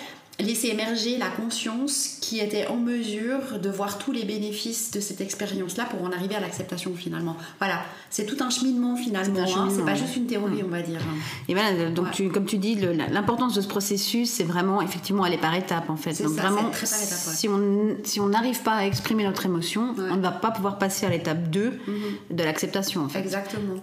laisser 0.40 0.68
émerger 0.68 1.16
la 1.16 1.28
conscience 1.28 2.18
qui 2.20 2.40
était 2.40 2.66
en 2.66 2.76
mesure 2.76 3.58
de 3.62 3.70
voir 3.70 3.98
tous 3.98 4.10
les 4.10 4.24
bénéfices 4.24 4.90
de 4.90 5.00
cette 5.00 5.20
expérience-là 5.20 5.84
pour 5.84 6.02
en 6.02 6.10
arriver 6.10 6.34
à 6.34 6.40
l'acceptation 6.40 6.92
finalement. 6.96 7.36
Voilà, 7.58 7.82
c'est 8.10 8.26
tout 8.26 8.42
un 8.42 8.50
cheminement 8.50 8.96
finalement, 8.96 9.46
c'est 9.70 9.80
hein. 9.80 9.84
pas 9.84 9.94
juste 9.94 10.16
une 10.16 10.26
théorie 10.26 10.62
on 10.64 10.68
va 10.68 10.82
dire. 10.82 11.00
Et 11.48 11.54
voilà, 11.54 11.90
donc 11.90 12.10
tu, 12.10 12.28
comme 12.30 12.46
tu 12.46 12.58
dis, 12.58 12.76
l'importance 13.10 13.54
de 13.54 13.60
ce 13.60 13.68
processus, 13.68 14.28
c'est 14.28 14.44
vraiment 14.44 14.82
effectivement 14.82 15.22
aller 15.22 15.38
par 15.38 15.54
étapes 15.54 15.88
en 15.88 15.96
fait. 15.96 16.20
Donc 16.22 16.34
ça, 16.34 16.42
vraiment, 16.42 16.70
très 16.70 16.86
par 16.86 17.02
étapes, 17.02 17.18
si 17.18 17.48
on 17.48 17.96
si 18.02 18.20
on 18.20 18.28
n'arrive 18.28 18.60
pas 18.62 18.74
à 18.74 18.86
exprimer 18.86 19.24
notre 19.24 19.46
émotion, 19.46 19.94
on 19.98 20.16
ne 20.16 20.22
va 20.22 20.32
pas 20.32 20.50
pouvoir 20.50 20.78
passer 20.78 21.06
à 21.06 21.10
l'étape 21.10 21.48
2 21.50 21.64
mhm. 21.64 22.36
de 22.36 22.42
l'acceptation 22.42 23.04
en 23.04 23.08
fait. 23.08 23.20
Exactement. 23.20 23.74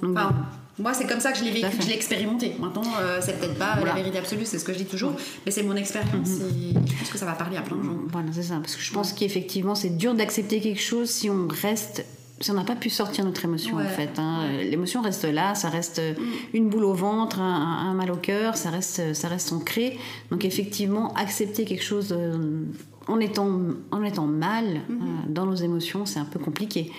Moi, 0.81 0.93
c'est 0.93 1.05
comme 1.05 1.19
ça 1.19 1.31
que 1.31 1.37
je 1.37 1.43
l'ai 1.43 1.51
vécu, 1.51 1.77
je 1.79 1.87
l'ai 1.87 1.93
expérimenté. 1.93 2.55
Maintenant, 2.59 2.83
euh, 2.99 3.19
c'est 3.21 3.39
peut-être 3.39 3.57
pas 3.57 3.77
la 3.83 3.93
vérité 3.93 4.17
absolue, 4.17 4.45
c'est 4.45 4.57
ce 4.57 4.65
que 4.65 4.73
je 4.73 4.79
dis 4.79 4.85
toujours, 4.85 5.13
mais 5.45 5.51
c'est 5.51 5.63
mon 5.63 5.75
expérience 5.75 6.29
et 6.39 6.73
je 6.73 6.97
pense 6.97 7.09
que 7.09 7.17
ça 7.17 7.25
va 7.25 7.33
parler 7.33 7.57
à 7.57 7.61
plein 7.61 7.77
de 7.77 7.83
gens. 7.83 7.97
Voilà, 8.07 8.29
c'est 8.33 8.43
ça. 8.43 8.55
Parce 8.55 8.75
que 8.75 8.81
je 8.81 8.91
pense 8.91 9.13
qu'effectivement, 9.13 9.75
c'est 9.75 9.95
dur 9.95 10.15
d'accepter 10.15 10.59
quelque 10.59 10.81
chose 10.81 11.09
si 11.09 11.29
on 11.29 11.47
reste 11.47 12.05
si 12.39 12.49
on 12.49 12.55
n'a 12.55 12.63
pas 12.63 12.75
pu 12.75 12.89
sortir 12.89 13.23
notre 13.23 13.45
émotion 13.45 13.77
en 13.77 13.87
fait. 13.87 14.17
Hein. 14.17 14.47
L'émotion 14.63 15.03
reste 15.03 15.25
là, 15.25 15.53
ça 15.53 15.69
reste 15.69 16.01
mm. 16.01 16.23
une 16.55 16.69
boule 16.69 16.85
au 16.85 16.93
ventre, 16.95 17.39
un, 17.39 17.93
mal 17.93 18.09
au 18.11 18.15
cœur, 18.15 18.57
ça 18.57 18.71
reste, 18.71 19.13
ça 19.13 19.27
reste 19.27 19.53
ancré. 19.53 19.99
Donc 20.31 20.43
effectivement, 20.43 21.13
accepter 21.13 21.65
quelque 21.65 21.83
chose 21.83 22.15
euh, 22.17 22.63
en 23.07 23.19
étant, 23.19 23.49
en 23.91 24.03
étant 24.03 24.27
mal 24.27 24.65
mhm. 24.65 24.79
euh, 24.89 25.05
dans 25.27 25.45
nos 25.45 25.55
émotions, 25.55 26.05
c'est 26.05 26.19
un 26.19 26.25
peu 26.25 26.39
compliqué. 26.39 26.91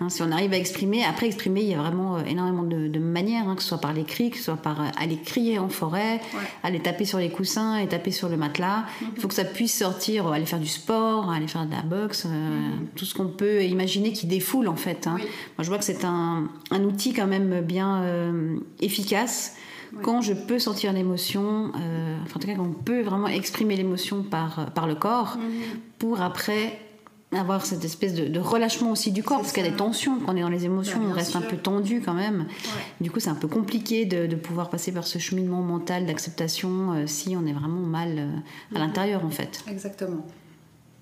Hein, 0.00 0.08
si 0.10 0.22
on 0.22 0.30
arrive 0.30 0.52
à 0.52 0.58
exprimer, 0.58 1.02
après 1.04 1.26
exprimer, 1.26 1.62
il 1.62 1.68
y 1.68 1.74
a 1.74 1.78
vraiment 1.78 2.16
euh, 2.16 2.24
énormément 2.26 2.62
de, 2.62 2.98
manières, 2.98 3.48
hein, 3.48 3.56
que 3.56 3.62
ce 3.62 3.68
soit 3.68 3.80
par 3.80 3.94
l'écrit, 3.94 4.30
que 4.30 4.36
ce 4.36 4.44
soit 4.44 4.56
par 4.56 4.80
euh, 4.80 4.88
aller 4.98 5.16
crier 5.16 5.58
en 5.58 5.68
forêt, 5.68 6.20
aller 6.62 6.80
taper 6.80 7.04
sur 7.04 7.18
les 7.18 7.30
coussins 7.30 7.78
et 7.78 7.86
taper 7.86 8.10
sur 8.10 8.28
le 8.28 8.36
matelas. 8.36 8.84
Mhm. 9.00 9.08
Il 9.16 9.20
faut 9.22 9.28
que 9.28 9.34
ça 9.34 9.44
puisse 9.44 9.76
sortir, 9.76 10.26
aller 10.28 10.46
faire 10.46 10.60
du 10.60 10.68
sport, 10.68 11.30
aller 11.30 11.48
faire 11.48 11.64
de 11.64 11.72
la 11.72 11.82
boxe, 11.82 12.26
mhm. 12.26 12.88
tout 12.94 13.06
ce 13.06 13.14
qu'on 13.14 13.28
peut 13.28 13.64
imaginer 13.64 14.12
qui 14.12 14.26
défoule 14.26 14.68
en 14.68 14.76
fait. 14.76 15.06
Hein. 15.06 15.16
Moi, 15.16 15.62
je 15.62 15.68
vois 15.68 15.78
que 15.78 15.84
c'est 15.84 16.04
un, 16.04 16.48
un, 16.70 16.84
outil 16.84 17.14
quand 17.14 17.26
même 17.26 17.62
bien 17.62 18.02
efficace 18.80 19.56
quand 20.02 20.20
je 20.20 20.32
peux 20.32 20.58
sentir 20.58 20.92
l'émotion, 20.92 21.72
euh, 21.80 22.16
enfin, 22.22 22.36
en 22.36 22.38
tout 22.40 22.46
cas, 22.46 22.54
quand 22.54 22.64
on 22.64 22.72
peut 22.72 23.02
vraiment 23.02 23.28
exprimer 23.28 23.76
l'émotion 23.76 24.22
par, 24.22 24.58
euh, 24.58 24.64
par 24.66 24.86
le 24.86 24.94
corps, 24.94 25.36
mhm. 25.36 25.80
pour 25.98 26.20
après 26.20 26.78
avoir 27.32 27.66
cette 27.66 27.84
espèce 27.84 28.14
de, 28.14 28.38
relâchement 28.38 28.92
aussi 28.92 29.10
du 29.10 29.22
corps, 29.22 29.40
parce 29.40 29.52
qu'il 29.52 29.64
y 29.64 29.66
a 29.66 29.70
des 29.70 29.76
tensions, 29.76 30.18
quand 30.20 30.32
on 30.32 30.36
est 30.36 30.42
dans 30.42 30.48
les 30.48 30.64
émotions, 30.64 31.00
bah, 31.00 31.06
on 31.10 31.12
reste 31.12 31.36
un 31.36 31.40
peu 31.40 31.56
tendu 31.56 32.00
quand 32.00 32.14
même. 32.14 32.46
Du 33.00 33.10
coup, 33.10 33.20
c'est 33.20 33.30
un 33.30 33.34
peu 33.34 33.48
compliqué 33.48 34.06
de, 34.06 34.26
de, 34.26 34.36
pouvoir 34.36 34.70
passer 34.70 34.92
par 34.92 35.06
ce 35.06 35.18
cheminement 35.18 35.60
mental 35.60 36.06
d'acceptation 36.06 36.92
euh, 36.92 37.06
si 37.06 37.36
on 37.36 37.46
est 37.46 37.52
vraiment 37.52 37.80
mal 37.80 38.18
à 38.18 38.22
mhm. 38.22 38.78
l'intérieur, 38.78 39.24
en 39.24 39.30
fait. 39.30 39.64
Exactement. 39.68 40.24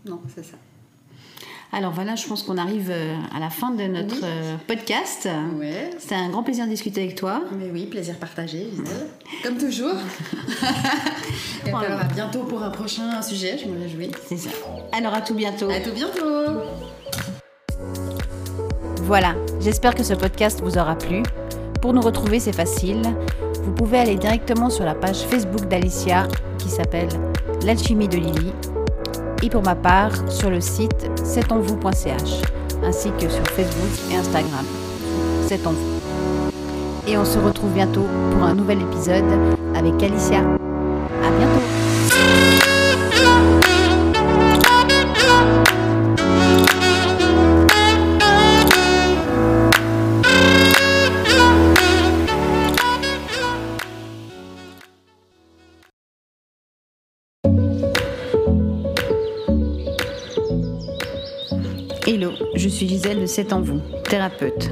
Non, 0.06 0.20
c'est 0.34 0.44
ça. 0.44 0.56
Alors 1.74 1.90
voilà, 1.90 2.14
je 2.14 2.24
pense 2.28 2.44
qu'on 2.44 2.56
arrive 2.56 2.88
euh, 2.92 3.16
à 3.34 3.40
la 3.40 3.50
fin 3.50 3.70
de 3.70 3.82
notre 3.82 4.20
euh, 4.22 4.54
podcast. 4.68 5.28
Ouais. 5.58 5.90
C'était 5.98 6.14
un 6.14 6.28
grand 6.28 6.44
plaisir 6.44 6.66
de 6.66 6.70
discuter 6.70 7.02
avec 7.02 7.16
toi. 7.16 7.42
Mais 7.58 7.68
oui, 7.72 7.86
plaisir 7.86 8.14
partagé. 8.16 8.68
Comme 9.42 9.58
toujours. 9.58 9.96
Et 11.66 11.70
alors 11.70 12.00
à 12.00 12.04
bientôt 12.04 12.44
pour 12.44 12.62
un 12.62 12.70
prochain 12.70 13.20
sujet, 13.22 13.58
je 13.58 13.68
me 13.68 13.80
réjouis. 13.80 14.12
C'est 14.24 14.36
ça. 14.36 14.50
Alors 14.92 15.14
à 15.14 15.20
tout 15.20 15.34
bientôt. 15.34 15.68
À 15.68 15.80
tout 15.80 15.92
bientôt. 15.92 16.62
Voilà, 19.02 19.34
j'espère 19.60 19.96
que 19.96 20.04
ce 20.04 20.14
podcast 20.14 20.60
vous 20.62 20.78
aura 20.78 20.96
plu. 20.96 21.24
Pour 21.82 21.92
nous 21.92 22.02
retrouver, 22.02 22.38
c'est 22.38 22.54
facile. 22.54 23.02
Vous 23.64 23.72
pouvez 23.72 23.98
aller 23.98 24.14
directement 24.14 24.70
sur 24.70 24.84
la 24.84 24.94
page 24.94 25.22
Facebook 25.22 25.66
d'Alicia 25.66 26.28
qui 26.56 26.68
s'appelle 26.68 27.08
L'alchimie 27.64 28.06
de 28.06 28.18
Lily 28.18 28.52
et 29.44 29.50
pour 29.50 29.62
ma 29.62 29.74
part 29.74 30.12
sur 30.30 30.48
le 30.48 30.60
site 30.60 31.10
c'estenvous.ch 31.22 32.42
ainsi 32.82 33.10
que 33.12 33.28
sur 33.28 33.44
Facebook 33.48 34.10
et 34.10 34.16
Instagram. 34.16 34.64
C'est 35.46 35.66
en 35.66 35.72
vous. 35.72 36.00
Et 37.06 37.18
on 37.18 37.24
se 37.24 37.38
retrouve 37.38 37.72
bientôt 37.72 38.06
pour 38.32 38.42
un 38.42 38.54
nouvel 38.54 38.80
épisode 38.80 39.24
avec 39.74 40.02
Alicia. 40.02 40.40
À 40.40 41.30
bientôt. 41.38 41.73
Suis 62.86 62.96
Gisèle 62.96 63.20
de 63.20 63.26
C'est 63.26 63.52
en 63.52 63.60
vous, 63.60 63.80
thérapeute. 64.08 64.70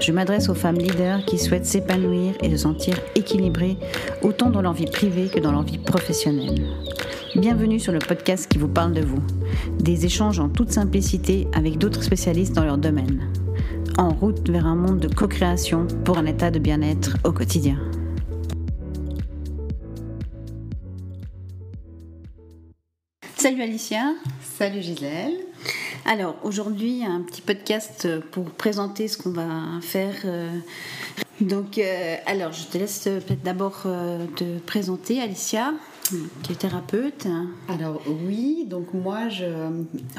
Je 0.00 0.12
m'adresse 0.12 0.48
aux 0.48 0.54
femmes 0.54 0.76
leaders 0.76 1.24
qui 1.24 1.38
souhaitent 1.38 1.66
s'épanouir 1.66 2.34
et 2.42 2.50
se 2.50 2.56
sentir 2.56 2.98
équilibrées 3.14 3.76
autant 4.22 4.50
dans 4.50 4.60
leur 4.60 4.74
vie 4.74 4.86
privée 4.86 5.28
que 5.28 5.40
dans 5.40 5.52
leur 5.52 5.62
vie 5.62 5.78
professionnelle. 5.78 6.66
Bienvenue 7.36 7.80
sur 7.80 7.92
le 7.92 8.00
podcast 8.00 8.50
qui 8.50 8.58
vous 8.58 8.68
parle 8.68 8.92
de 8.92 9.00
vous. 9.00 9.22
Des 9.80 10.04
échanges 10.04 10.40
en 10.40 10.48
toute 10.48 10.72
simplicité 10.72 11.48
avec 11.54 11.78
d'autres 11.78 12.02
spécialistes 12.02 12.54
dans 12.54 12.64
leur 12.64 12.78
domaine. 12.78 13.30
En 13.96 14.10
route 14.10 14.48
vers 14.50 14.66
un 14.66 14.76
monde 14.76 15.00
de 15.00 15.12
co-création 15.12 15.86
pour 16.04 16.18
un 16.18 16.26
état 16.26 16.50
de 16.50 16.58
bien-être 16.58 17.16
au 17.24 17.32
quotidien. 17.32 17.78
Salut 23.36 23.62
Alicia. 23.62 24.12
Salut 24.40 24.82
Gisèle. 24.82 25.43
Alors 26.06 26.36
aujourd'hui, 26.42 27.02
un 27.04 27.22
petit 27.22 27.40
podcast 27.40 28.06
pour 28.30 28.50
présenter 28.50 29.08
ce 29.08 29.16
qu'on 29.16 29.30
va 29.30 29.80
faire. 29.80 30.14
Euh. 30.24 30.50
Donc, 31.40 31.78
euh, 31.78 32.16
alors 32.26 32.52
je 32.52 32.66
te 32.66 32.78
laisse 32.78 33.04
peut-être 33.04 33.42
d'abord 33.42 33.82
euh, 33.86 34.26
te 34.36 34.58
présenter, 34.58 35.20
Alicia, 35.20 35.72
qui 36.42 36.52
est 36.52 36.56
thérapeute. 36.56 37.26
Alors 37.68 38.02
oui, 38.06 38.66
donc 38.68 38.92
moi 38.92 39.28
je 39.30 39.46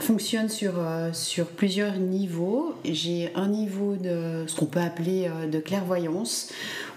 fonctionne 0.02 0.50
sur, 0.50 0.74
sur 1.14 1.46
plusieurs 1.46 1.98
niveaux. 1.98 2.74
J'ai 2.84 3.32
un 3.36 3.48
niveau 3.48 3.96
de 3.96 4.46
ce 4.48 4.56
qu'on 4.56 4.66
peut 4.66 4.82
appeler 4.82 5.30
de 5.50 5.60
clairvoyance, 5.60 6.50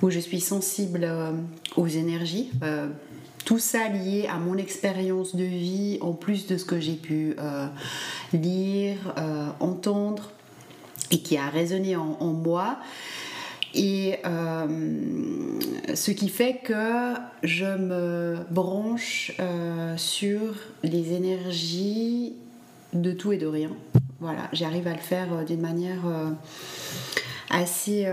où 0.03 0.09
je 0.09 0.19
suis 0.19 0.41
sensible 0.41 1.07
aux 1.77 1.87
énergies 1.87 2.51
tout 3.45 3.59
ça 3.59 3.89
lié 3.89 4.29
à 4.31 4.39
mon 4.39 4.57
expérience 4.57 5.35
de 5.35 5.45
vie, 5.45 5.99
en 6.01 6.13
plus 6.13 6.47
de 6.47 6.57
ce 6.57 6.65
que 6.65 6.81
j'ai 6.81 6.95
pu 6.95 7.35
euh, 7.39 7.67
lire, 8.33 8.97
euh, 9.17 9.49
entendre 9.61 10.31
et 11.11 11.21
qui 11.21 11.37
a 11.37 11.49
résonné 11.49 11.97
en, 11.97 12.33
moi. 12.33 12.79
Et 13.75 14.17
euh, 14.27 14.67
ce 15.95 16.11
qui 16.11 16.29
fait 16.29 16.61
que 16.65 17.15
je 17.43 17.65
me 17.65 18.37
branche 18.51 19.33
sur 19.97 20.55
les 20.83 21.13
énergies 21.13 22.35
de 22.93 23.13
tout 23.13 23.33
et 23.33 23.39
de 23.39 23.47
rien. 23.47 23.71
Voilà, 24.21 24.49
j'arrive 24.53 24.89
à 24.89 24.93
le 24.93 24.99
faire 24.99 25.45
d'une 25.47 25.61
manière 25.61 26.01
assez, 27.51 28.07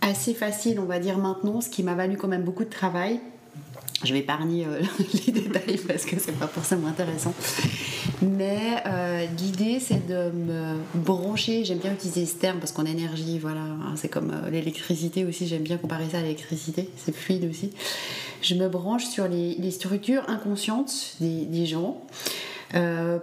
assez 0.00 0.34
facile, 0.34 0.78
on 0.78 0.84
va 0.84 0.98
dire 0.98 1.18
maintenant, 1.18 1.60
ce 1.60 1.68
qui 1.68 1.82
m'a 1.82 1.94
valu 1.94 2.16
quand 2.16 2.28
même 2.28 2.44
beaucoup 2.44 2.64
de 2.64 2.70
travail 2.70 3.20
je 4.02 4.12
vais 4.12 4.20
épargner 4.20 4.66
euh, 4.66 4.80
les 5.26 5.32
détails 5.32 5.78
parce 5.86 6.04
que 6.04 6.18
c'est 6.18 6.36
pas 6.38 6.46
forcément 6.48 6.88
intéressant. 6.88 7.34
Mais 8.22 8.82
euh, 8.86 9.26
l'idée, 9.38 9.78
c'est 9.80 10.06
de 10.06 10.30
me 10.30 10.76
brancher. 10.94 11.64
J'aime 11.64 11.78
bien 11.78 11.92
utiliser 11.92 12.26
ce 12.26 12.34
terme 12.34 12.58
parce 12.58 12.72
qu'en 12.72 12.84
énergie, 12.84 13.38
voilà, 13.38 13.60
hein, 13.60 13.94
c'est 13.96 14.08
comme 14.08 14.30
euh, 14.30 14.50
l'électricité 14.50 15.24
aussi. 15.24 15.46
J'aime 15.46 15.62
bien 15.62 15.76
comparer 15.76 16.08
ça 16.10 16.18
à 16.18 16.22
l'électricité. 16.22 16.88
C'est 16.96 17.14
fluide 17.14 17.48
aussi. 17.48 17.72
Je 18.42 18.54
me 18.54 18.68
branche 18.68 19.06
sur 19.06 19.28
les, 19.28 19.70
structures 19.70 20.28
inconscientes 20.28 21.16
des, 21.20 21.46
des 21.46 21.66
gens 21.66 22.02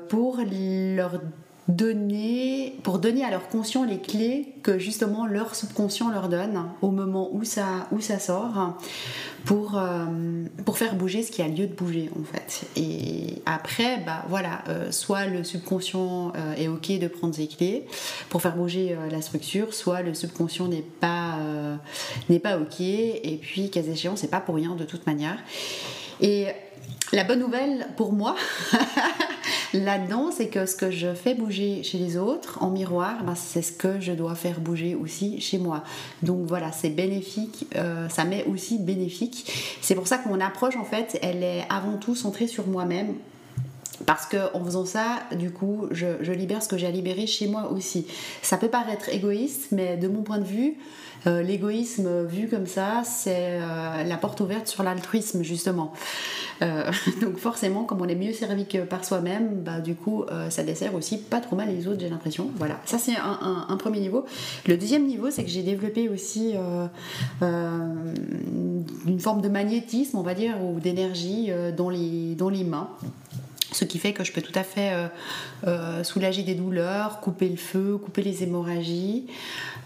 pour 0.09 0.37
leur 0.37 1.19
donner, 1.67 2.75
pour 2.83 2.99
donner 2.99 3.23
à 3.23 3.29
leur 3.29 3.47
conscient 3.47 3.83
les 3.83 3.99
clés 3.99 4.55
que 4.63 4.79
justement 4.79 5.25
leur 5.25 5.55
subconscient 5.55 6.09
leur 6.09 6.27
donne 6.27 6.65
au 6.81 6.89
moment 6.89 7.29
où 7.31 7.43
ça, 7.43 7.87
où 7.91 8.01
ça 8.01 8.19
sort 8.19 8.77
pour, 9.45 9.77
euh, 9.77 10.05
pour 10.65 10.77
faire 10.77 10.95
bouger 10.95 11.23
ce 11.23 11.31
qui 11.31 11.41
a 11.41 11.47
lieu 11.47 11.67
de 11.67 11.73
bouger 11.73 12.09
en 12.19 12.23
fait. 12.23 12.63
Et 12.75 13.41
après, 13.45 13.97
bah 14.05 14.25
voilà, 14.27 14.63
euh, 14.69 14.91
soit 14.91 15.27
le 15.27 15.43
subconscient 15.43 16.33
euh, 16.35 16.55
est 16.55 16.67
ok 16.67 16.99
de 16.99 17.07
prendre 17.07 17.35
ses 17.35 17.47
clés 17.47 17.85
pour 18.29 18.41
faire 18.41 18.55
bouger 18.55 18.97
la 19.09 19.21
structure, 19.21 19.73
soit 19.73 20.01
le 20.01 20.13
subconscient 20.13 20.67
n'est 20.67 20.85
pas, 20.99 21.37
n'est 22.29 22.39
pas 22.39 22.57
ok 22.57 22.79
et 22.79 23.39
puis 23.41 23.69
cas 23.69 23.81
échéant, 23.81 24.15
c'est 24.15 24.29
pas 24.29 24.41
pour 24.41 24.55
rien 24.55 24.75
de 24.75 24.83
toute 24.83 25.05
manière. 25.05 25.37
Et 26.21 26.47
la 27.13 27.23
bonne 27.23 27.39
nouvelle 27.39 27.87
pour 27.97 28.13
moi, 28.13 28.35
là-dedans, 29.73 30.31
c'est 30.31 30.47
que 30.47 30.65
ce 30.65 30.75
que 30.75 30.91
je 30.91 31.13
fais 31.13 31.33
bouger 31.33 31.83
chez 31.83 31.97
les 31.97 32.17
autres 32.17 32.61
en 32.61 32.69
miroir, 32.69 33.23
ben, 33.23 33.35
c'est 33.35 33.61
ce 33.61 33.71
que 33.71 33.99
je 33.99 34.11
dois 34.11 34.35
faire 34.35 34.59
bouger 34.59 34.95
aussi 34.95 35.39
chez 35.41 35.57
moi. 35.57 35.83
Donc 36.23 36.45
voilà, 36.47 36.71
c'est 36.71 36.89
bénéfique, 36.89 37.67
euh, 37.75 38.09
ça 38.09 38.25
m'est 38.25 38.45
aussi 38.45 38.79
bénéfique. 38.79 39.51
C'est 39.81 39.95
pour 39.95 40.07
ça 40.07 40.17
que 40.17 40.29
mon 40.29 40.39
approche, 40.39 40.75
en 40.75 40.85
fait, 40.85 41.17
elle 41.21 41.43
est 41.43 41.65
avant 41.69 41.97
tout 41.97 42.15
centrée 42.15 42.47
sur 42.47 42.67
moi-même 42.67 43.15
Parce 44.05 44.25
qu'en 44.25 44.63
faisant 44.63 44.85
ça, 44.85 45.19
du 45.37 45.51
coup, 45.51 45.87
je, 45.91 46.07
je 46.21 46.31
libère 46.31 46.63
ce 46.63 46.67
que 46.67 46.77
j'ai 46.77 46.87
à 46.87 46.91
libérer 46.91 47.27
chez 47.27 47.47
moi 47.47 47.71
aussi. 47.71 48.07
Ça 48.41 48.57
peut 48.57 48.69
paraître 48.69 49.09
égoïste, 49.09 49.67
mais 49.71 49.97
de 49.97 50.07
mon 50.07 50.23
point 50.23 50.39
de 50.39 50.45
vue, 50.45 50.77
euh, 51.27 51.43
l'égoïsme 51.43 52.25
vu 52.25 52.47
comme 52.47 52.65
ça, 52.65 53.03
c'est 53.05 53.59
euh, 53.61 54.03
la 54.03 54.17
porte 54.17 54.39
ouverte 54.39 54.67
sur 54.67 54.83
l'altruisme 54.83 55.43
justement. 55.43 55.93
Euh, 56.61 56.91
donc 57.21 57.37
forcément, 57.37 57.83
comme 57.83 58.01
on 58.01 58.07
est 58.07 58.15
mieux 58.15 58.33
servi 58.33 58.65
que 58.65 58.79
par 58.79 59.05
soi-même, 59.05 59.61
bah, 59.61 59.79
du 59.79 59.95
coup, 59.95 60.25
ça 60.49 60.63
dessert 60.63 60.95
aussi 60.95 61.17
pas 61.17 61.39
trop 61.39 61.55
mal 61.55 61.69
les 61.69 61.87
autres, 61.87 61.99
j'ai 61.99 62.09
l'impression. 62.09 62.49
Voilà, 62.55 62.79
ça 62.85 62.97
c'est 62.97 63.15
un, 63.15 63.77
premier 63.77 63.99
niveau. 63.99 64.25
Le 64.67 64.77
deuxième 64.77 65.05
niveau, 65.05 65.31
c'est 65.31 65.43
que 65.43 65.49
j'ai 65.49 65.63
développé 65.63 66.09
aussi 66.09 66.53
une 67.41 69.19
forme 69.19 69.41
de 69.41 69.49
magnétisme, 69.49 70.17
on 70.17 70.21
va 70.21 70.33
dire, 70.33 70.55
ou 70.63 70.79
d'énergie 70.79 71.51
dans, 71.75 71.89
les, 71.89 72.35
dans 72.35 72.49
les 72.49 72.63
mains 72.63 72.89
ce 73.71 73.85
qui 73.85 73.99
fait 73.99 74.13
que 74.13 74.23
je 74.23 74.31
peux 74.31 74.41
tout 74.41 74.57
à 74.57 74.63
fait 74.63 74.93
soulager 76.03 76.43
des 76.43 76.55
douleurs, 76.55 77.19
couper 77.19 77.49
le 77.49 77.57
feu, 77.57 77.97
couper 77.97 78.21
les 78.21 78.43
hémorragies. 78.43 79.27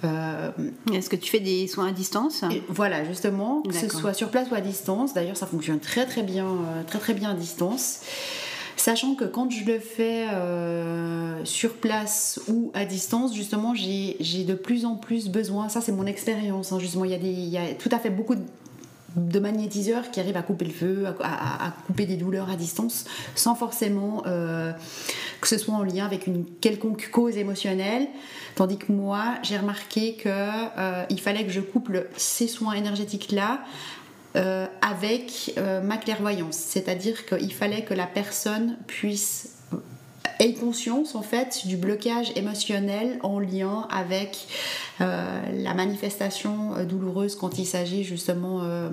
Euh, 0.03 0.51
Est-ce 0.93 1.09
que 1.09 1.15
tu 1.15 1.29
fais 1.29 1.39
des 1.39 1.67
soins 1.67 1.89
à 1.89 1.91
distance? 1.91 2.43
Voilà, 2.67 3.03
justement, 3.05 3.61
que 3.61 3.73
ce 3.73 3.89
soit 3.89 4.13
sur 4.13 4.29
place 4.29 4.49
ou 4.51 4.55
à 4.55 4.61
distance. 4.61 5.13
D'ailleurs, 5.13 5.37
ça 5.37 5.45
fonctionne 5.45 5.79
très 5.79 6.05
très 6.05 6.23
bien, 6.23 6.45
euh, 6.45 6.83
très 6.85 6.99
très 6.99 7.13
bien 7.13 7.31
à 7.31 7.33
distance. 7.33 8.01
Sachant 8.77 9.15
que 9.15 9.23
quand 9.23 9.49
je 9.49 9.63
le 9.65 9.79
fais 9.79 10.27
euh, 10.33 11.43
sur 11.45 11.73
place 11.73 12.41
ou 12.47 12.71
à 12.73 12.85
distance, 12.85 13.33
justement, 13.33 13.73
j'ai 13.73 14.43
de 14.43 14.53
plus 14.53 14.85
en 14.85 14.95
plus 14.95 15.29
besoin, 15.29 15.69
ça 15.69 15.81
c'est 15.81 15.93
mon 15.93 16.05
expérience, 16.05 16.71
hein, 16.71 16.79
justement, 16.79 17.05
il 17.05 17.11
y, 17.11 17.15
a 17.15 17.17
des, 17.17 17.29
il 17.29 17.49
y 17.49 17.57
a 17.57 17.73
tout 17.73 17.89
à 17.91 17.99
fait 17.99 18.09
beaucoup 18.09 18.35
de 18.35 18.43
de 19.15 19.39
magnétiseurs 19.39 20.11
qui 20.11 20.19
arrivent 20.19 20.37
à 20.37 20.41
couper 20.41 20.65
le 20.65 20.71
feu, 20.71 21.05
à, 21.21 21.73
couper 21.87 22.05
des 22.05 22.17
douleurs 22.17 22.49
à 22.49 22.55
distance, 22.55 23.05
sans 23.35 23.55
forcément 23.55 24.23
euh, 24.25 24.71
que 25.41 25.47
ce 25.47 25.57
soit 25.57 25.73
en 25.73 25.83
lien 25.83 26.05
avec 26.05 26.27
une 26.27 26.45
quelconque 26.45 27.09
cause 27.11 27.37
émotionnelle. 27.37 28.07
Tandis 28.55 28.77
que 28.77 28.91
moi, 28.91 29.35
j'ai 29.43 29.57
remarqué 29.57 30.15
qu'il 30.15 30.31
euh, 30.31 31.17
fallait 31.21 31.45
que 31.45 31.51
je 31.51 31.61
couple 31.61 32.07
ces 32.17 32.47
soins 32.47 32.73
énergétiques-là 32.73 33.59
euh, 34.35 34.67
avec 34.81 35.57
ma 35.83 35.97
clairvoyance. 35.97 36.57
C'est-à-dire 36.57 37.25
qu'il 37.25 37.53
fallait 37.53 37.83
que 37.83 37.93
la 37.93 38.07
personne 38.07 38.77
puisse 38.87 39.55
ait 40.39 40.53
conscience 40.53 41.15
en 41.15 41.21
fait 41.21 41.65
du 41.65 41.77
blocage 41.77 42.31
émotionnel 42.35 43.19
en 43.23 43.39
lien 43.39 43.87
avec 43.89 44.47
euh, 45.01 45.41
la 45.51 45.73
manifestation 45.73 46.73
euh, 46.77 46.85
douloureuse 46.85 47.35
quand 47.35 47.59
il 47.59 47.65
s'agit 47.65 48.05
justement 48.05 48.61
euh, 48.63 48.89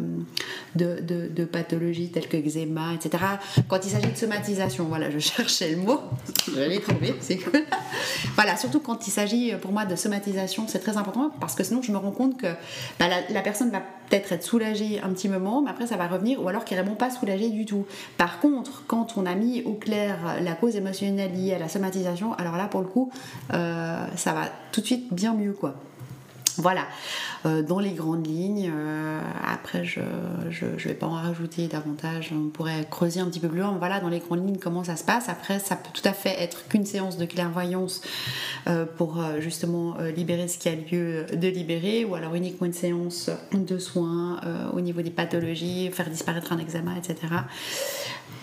de, 0.75 0.99
de, 1.01 1.45
pathologies 1.45 2.11
telles 2.11 2.27
que 2.27 2.37
eczéma, 2.37 2.95
etc. 2.95 3.23
Quand 3.69 3.79
il 3.85 3.91
s'agit 3.91 4.11
de 4.11 4.17
somatisation, 4.17 4.87
voilà, 4.87 5.11
je 5.11 5.19
cherchais 5.21 5.71
le 5.71 5.77
mot, 5.77 6.01
je 6.49 6.61
l'ai 6.61 6.81
trouvé, 6.81 7.15
c'est 7.21 7.37
cool. 7.37 7.63
voilà, 8.35 8.57
surtout 8.57 8.81
quand 8.81 9.07
il 9.07 9.13
s'agit 9.13 9.53
pour 9.61 9.71
moi 9.71 9.85
de 9.85 9.95
somatisation, 9.95 10.67
c'est 10.67 10.81
très 10.81 10.97
important 10.97 11.31
parce 11.41 11.55
que 11.55 11.63
sinon 11.63 11.83
je 11.83 11.93
me 11.93 11.99
rends 11.99 12.11
compte 12.11 12.37
que 12.37 12.49
bah, 12.99 13.07
la, 13.29 13.43
personne 13.43 13.71
va 13.71 13.81
peut-être 14.09 14.33
être 14.33 14.43
soulagée 14.43 15.01
un 15.05 15.11
petit 15.11 15.29
moment, 15.29 15.63
mais 15.63 15.71
après 15.71 15.87
ça 15.87 15.97
va 15.97 16.09
revenir, 16.09 16.43
ou 16.43 16.49
alors 16.49 16.65
carrément 16.65 16.97
pas 16.97 17.11
soulagée 17.11 17.51
du 17.51 17.65
tout. 17.65 17.87
Par 18.19 18.41
contre, 18.41 18.83
quand 18.89 19.17
on 19.17 19.25
a 19.25 19.37
mis 19.37 19.63
au 19.63 19.75
clair 19.75 20.19
la 20.41 20.55
cause 20.55 20.75
émotionnelle 20.75 21.32
liée 21.33 21.55
à 21.55 21.59
la 21.59 21.69
somatisation, 21.69 22.35
alors 22.35 22.57
là 22.57 22.67
pour 22.67 22.81
le 22.81 22.87
coup, 22.87 23.11
ça 23.51 24.33
va 24.33 24.45
tout 24.71 24.81
de 24.81 24.87
suite 24.87 25.13
bien 25.13 25.35
mieux 25.35 25.53
quoi. 25.53 25.75
Voilà, 26.59 26.87
euh, 27.47 27.63
dans 27.63 27.79
les 27.79 27.93
grandes 27.93 28.27
lignes. 28.27 28.71
Euh, 28.75 29.21
après, 29.47 29.85
je 29.85 30.01
ne 30.01 30.77
vais 30.77 30.95
pas 30.95 31.07
en 31.07 31.15
rajouter 31.15 31.67
davantage. 31.67 32.31
On 32.33 32.49
pourrait 32.49 32.87
creuser 32.91 33.21
un 33.21 33.27
petit 33.27 33.41
peu 33.41 33.49
plus. 33.49 33.63
Voilà, 33.79 34.01
dans 34.01 34.09
les 34.09 34.19
grandes 34.19 34.47
lignes, 34.47 34.59
comment 34.59 34.85
ça 34.85 34.97
se 34.97 35.05
passe. 35.05 35.29
Après, 35.29 35.59
ça 35.59 35.77
peut 35.77 35.91
tout 35.95 36.07
à 36.07 36.13
fait 36.13 36.41
être 36.41 36.69
qu'une 36.69 36.85
séance 36.85 37.17
de 37.17 37.25
clairvoyance 37.25 38.03
euh, 38.67 38.85
pour 38.85 39.23
justement 39.41 39.97
libérer 40.15 40.49
ce 40.49 40.59
qui 40.59 40.69
a 40.69 40.75
lieu 40.75 41.25
de 41.33 41.49
libérer, 41.49 42.05
ou 42.05 42.15
alors 42.15 42.35
uniquement 42.35 42.67
une 42.67 42.73
séance 42.73 43.31
de 43.53 43.79
soins 43.79 44.41
au 44.75 44.81
niveau 44.81 45.03
des 45.03 45.11
pathologies, 45.11 45.91
faire 45.91 46.11
disparaître 46.11 46.53
un 46.53 46.59
examen, 46.59 46.95
etc. 46.97 47.17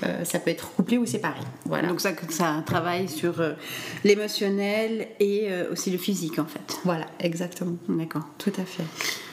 Euh, 0.04 0.24
ça 0.24 0.40
peut 0.40 0.52
être 0.52 0.72
couplé 0.72 0.98
ou 0.98 1.06
séparé. 1.06 1.40
Voilà. 1.66 1.90
Donc 1.90 2.00
ça, 2.00 2.12
ça 2.30 2.64
travaille 2.66 3.10
sur 3.10 3.42
euh, 3.42 3.54
l'émotionnel 4.04 5.08
et 5.20 5.48
euh, 5.50 5.72
aussi 5.72 5.92
le 5.92 5.98
physique 5.98 6.40
en 6.40 6.46
fait. 6.46 6.80
Voilà, 6.86 7.06
exactement. 7.20 7.76
D'accord. 7.90 8.24
Tout 8.38 8.54
à 8.58 8.64
fait. 8.64 8.84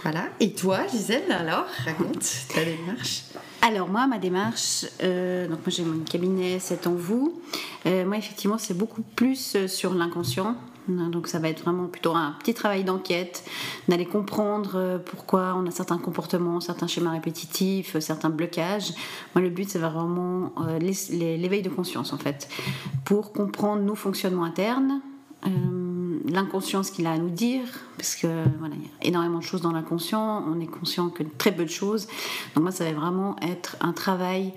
Voilà. 0.03 0.25
Et 0.41 0.53
toi, 0.53 0.81
Gisèle, 0.91 1.31
alors, 1.31 1.67
raconte 1.85 2.25
ta 2.53 2.65
démarche. 2.65 3.23
Alors 3.63 3.89
moi, 3.89 4.07
ma 4.07 4.19
démarche, 4.19 4.85
donc 5.03 5.59
moi 5.59 5.69
j'ai 5.69 5.83
mon 5.83 6.05
cabinet 6.05 6.59
C'est 6.61 6.87
en 6.87 6.95
vous. 6.95 7.41
moi 7.85 8.17
effectivement, 8.17 8.59
c'est 8.59 8.77
beaucoup 8.77 9.03
plus 9.03 9.67
sur 9.67 9.95
l'inconscient. 9.95 10.57
Donc 10.89 11.27
ça 11.27 11.39
va 11.39 11.49
être 11.49 11.63
vraiment 11.63 11.87
plutôt 11.87 12.15
un 12.15 12.37
petit 12.39 12.55
travail 12.55 12.85
d'enquête, 12.85 13.45
d'aller 13.89 14.07
comprendre 14.07 14.73
euh, 14.77 14.99
pourquoi 14.99 15.55
on 15.57 15.67
a 15.67 15.71
certains 15.71 15.99
comportements, 15.99 16.61
certains 16.61 16.87
schémas 16.87 17.11
répétitifs, 17.11 17.97
euh, 17.97 18.01
certains 18.01 18.31
blocages. 18.31 18.93
Moi 19.35 19.43
le 19.43 19.51
but 19.51 19.69
c'est 19.69 19.81
vraiment 19.81 20.53
euh, 20.61 20.79
l'éveil 20.79 21.63
de 21.63 21.69
conscience 21.69 22.13
en 22.13 22.19
fait, 22.19 22.49
pour 23.05 23.33
comprendre 23.33 23.83
nos 23.83 23.95
fonctionnements 23.95 24.45
internes, 24.45 25.01
l'inconscient 26.29 26.83
ce 26.83 26.91
qu'il 26.91 27.07
a 27.07 27.13
à 27.13 27.19
nous 27.19 27.31
dire, 27.31 27.69
parce 27.97 28.17
que 28.17 28.27
voilà, 28.59 28.75
il 28.75 28.83
y 28.83 28.87
a 28.87 29.09
énormément 29.09 29.39
de 29.39 29.45
choses 29.45 29.61
dans 29.61 29.71
l'inconscient, 29.71 30.45
on 30.49 30.59
est 30.59 30.67
conscient 30.67 31.09
que 31.09 31.23
très 31.23 31.53
peu 31.53 31.65
de 31.65 31.71
choses. 31.71 32.09
Donc 32.55 32.65
moi 32.65 32.73
ça 32.73 32.85
va 32.85 32.93
vraiment 32.93 33.37
être 33.43 33.77
un 33.81 33.93
travail 33.93 34.53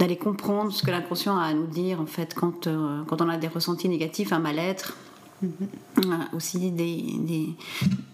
d'aller 0.00 0.16
comprendre 0.16 0.72
ce 0.72 0.82
que 0.82 0.90
l'inconscient 0.90 1.36
a 1.36 1.44
à 1.44 1.54
nous 1.54 1.66
dire 1.66 2.00
en 2.00 2.06
fait 2.06 2.34
quand, 2.34 2.68
quand 3.06 3.22
on 3.22 3.28
a 3.28 3.36
des 3.36 3.46
ressentis 3.46 3.88
négatifs, 3.88 4.32
un 4.32 4.40
mal-être 4.40 4.96
aussi 6.34 6.70
des, 6.70 7.56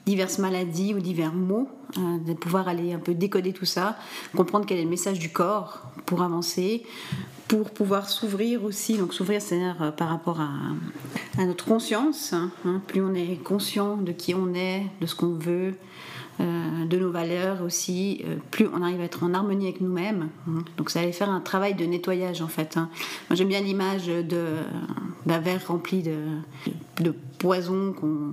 diverses 0.06 0.38
maladies 0.38 0.94
ou 0.94 1.00
divers 1.00 1.32
mots, 1.32 1.68
euh, 1.96 2.18
de 2.18 2.32
pouvoir 2.32 2.68
aller 2.68 2.92
un 2.92 2.98
peu 2.98 3.14
décoder 3.14 3.52
tout 3.52 3.66
ça, 3.66 3.96
comprendre 4.36 4.66
quel 4.66 4.78
est 4.78 4.84
le 4.84 4.90
message 4.90 5.18
du 5.18 5.30
corps 5.30 5.82
pour 6.06 6.22
avancer, 6.22 6.84
pour 7.46 7.70
pouvoir 7.70 8.08
s'ouvrir 8.08 8.64
aussi. 8.64 8.96
Donc 8.96 9.14
s'ouvrir, 9.14 9.42
c'est-à-dire 9.42 9.82
euh, 9.82 9.90
par 9.90 10.08
rapport 10.08 10.40
à, 10.40 11.44
notre 11.44 11.64
conscience. 11.64 12.32
Hein. 12.32 12.50
plus 12.86 13.02
on 13.02 13.14
est 13.14 13.42
conscient 13.42 13.96
de 13.96 14.12
qui 14.12 14.34
on 14.34 14.54
est, 14.54 14.86
de 15.00 15.06
ce 15.06 15.14
qu'on 15.14 15.34
veut, 15.34 15.74
euh, 15.74 16.17
de 16.40 16.98
nos 16.98 17.10
valeurs 17.10 17.62
aussi, 17.62 18.22
euh, 18.24 18.36
plus 18.50 18.68
on 18.72 18.82
arrive 18.82 19.00
à 19.00 19.04
être 19.04 19.22
en 19.22 19.34
harmonie 19.34 19.66
avec 19.66 19.80
nous-mêmes. 19.80 20.28
Hein. 20.48 20.64
Donc 20.76 20.90
ça 20.90 21.00
allait 21.00 21.12
faire 21.12 21.30
un 21.30 21.40
travail 21.40 21.74
de 21.74 21.84
nettoyage 21.84 22.42
en 22.42 22.48
fait. 22.48 22.76
Hein. 22.76 22.88
Moi 23.28 23.36
j'aime 23.36 23.48
bien 23.48 23.60
l'image 23.60 24.06
d'un 24.08 25.38
verre 25.38 25.66
rempli 25.68 26.02
de, 26.02 26.16
de 27.00 27.14
poison 27.38 27.92
qu'on 27.92 28.32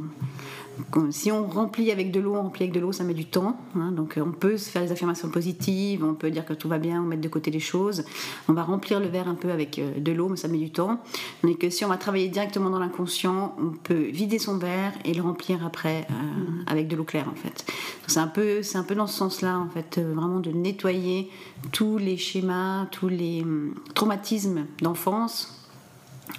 si 1.12 1.32
on 1.32 1.48
remplit 1.48 1.92
avec 1.92 2.12
de 2.12 2.20
l'eau, 2.20 2.36
on 2.36 2.44
remplit 2.44 2.64
avec 2.64 2.74
de 2.74 2.80
l'eau, 2.80 2.92
ça 2.92 3.04
met 3.04 3.14
du 3.14 3.26
temps. 3.26 3.58
Hein. 3.76 3.92
donc 3.92 4.20
on 4.24 4.32
peut 4.32 4.58
se 4.58 4.70
faire 4.70 4.82
des 4.82 4.92
affirmations 4.92 5.30
positives, 5.30 6.04
on 6.04 6.14
peut 6.14 6.32
dire 6.32 6.46
que 6.46 6.54
tout 6.54 6.68
va 6.68 6.78
bien, 6.78 7.02
on 7.02 7.06
met 7.06 7.18
de 7.18 7.28
côté 7.30 7.52
les 7.52 7.60
choses. 7.60 8.06
On 8.48 8.54
va 8.54 8.64
remplir 8.64 9.00
le 9.00 9.08
verre 9.08 9.28
un 9.28 9.36
peu 9.36 9.52
avec 9.52 9.80
euh, 9.80 10.00
de 10.00 10.12
l'eau, 10.12 10.30
mais 10.30 10.38
ça 10.38 10.48
met 10.48 10.58
du 10.58 10.72
temps. 10.72 11.02
Mais 11.44 11.56
que 11.56 11.70
si 11.70 11.86
on 11.86 11.88
va 11.88 11.98
travailler 11.98 12.28
directement 12.28 12.70
dans 12.70 12.80
l'inconscient, 12.80 13.56
on 13.60 13.72
peut 13.72 14.06
vider 14.12 14.40
son 14.40 14.58
verre 14.58 14.94
et 15.04 15.14
le 15.14 15.22
remplir 15.22 15.66
après 15.66 16.08
euh, 16.10 16.64
avec 16.68 16.88
de 16.88 16.96
l'eau 16.96 17.04
claire 17.04 17.28
en 17.30 17.36
fait. 17.36 17.66
C'est 18.08 18.20
un 18.20 18.28
peu, 18.28 18.62
c'est 18.64 18.78
un 18.78 18.84
peu 18.84 18.96
dans 18.96 19.08
ce 19.08 19.18
sens-là 19.18 19.58
en 19.60 19.70
fait, 19.70 19.98
euh, 19.98 20.14
vraiment 20.14 20.40
de 20.40 20.52
nettoyer 20.52 21.30
tous 21.72 21.98
les 21.98 22.18
schémas, 22.18 22.86
tous 22.92 23.08
les 23.08 23.42
hum, 23.42 23.76
traumatismes 23.94 24.66
d'enfance 24.82 25.65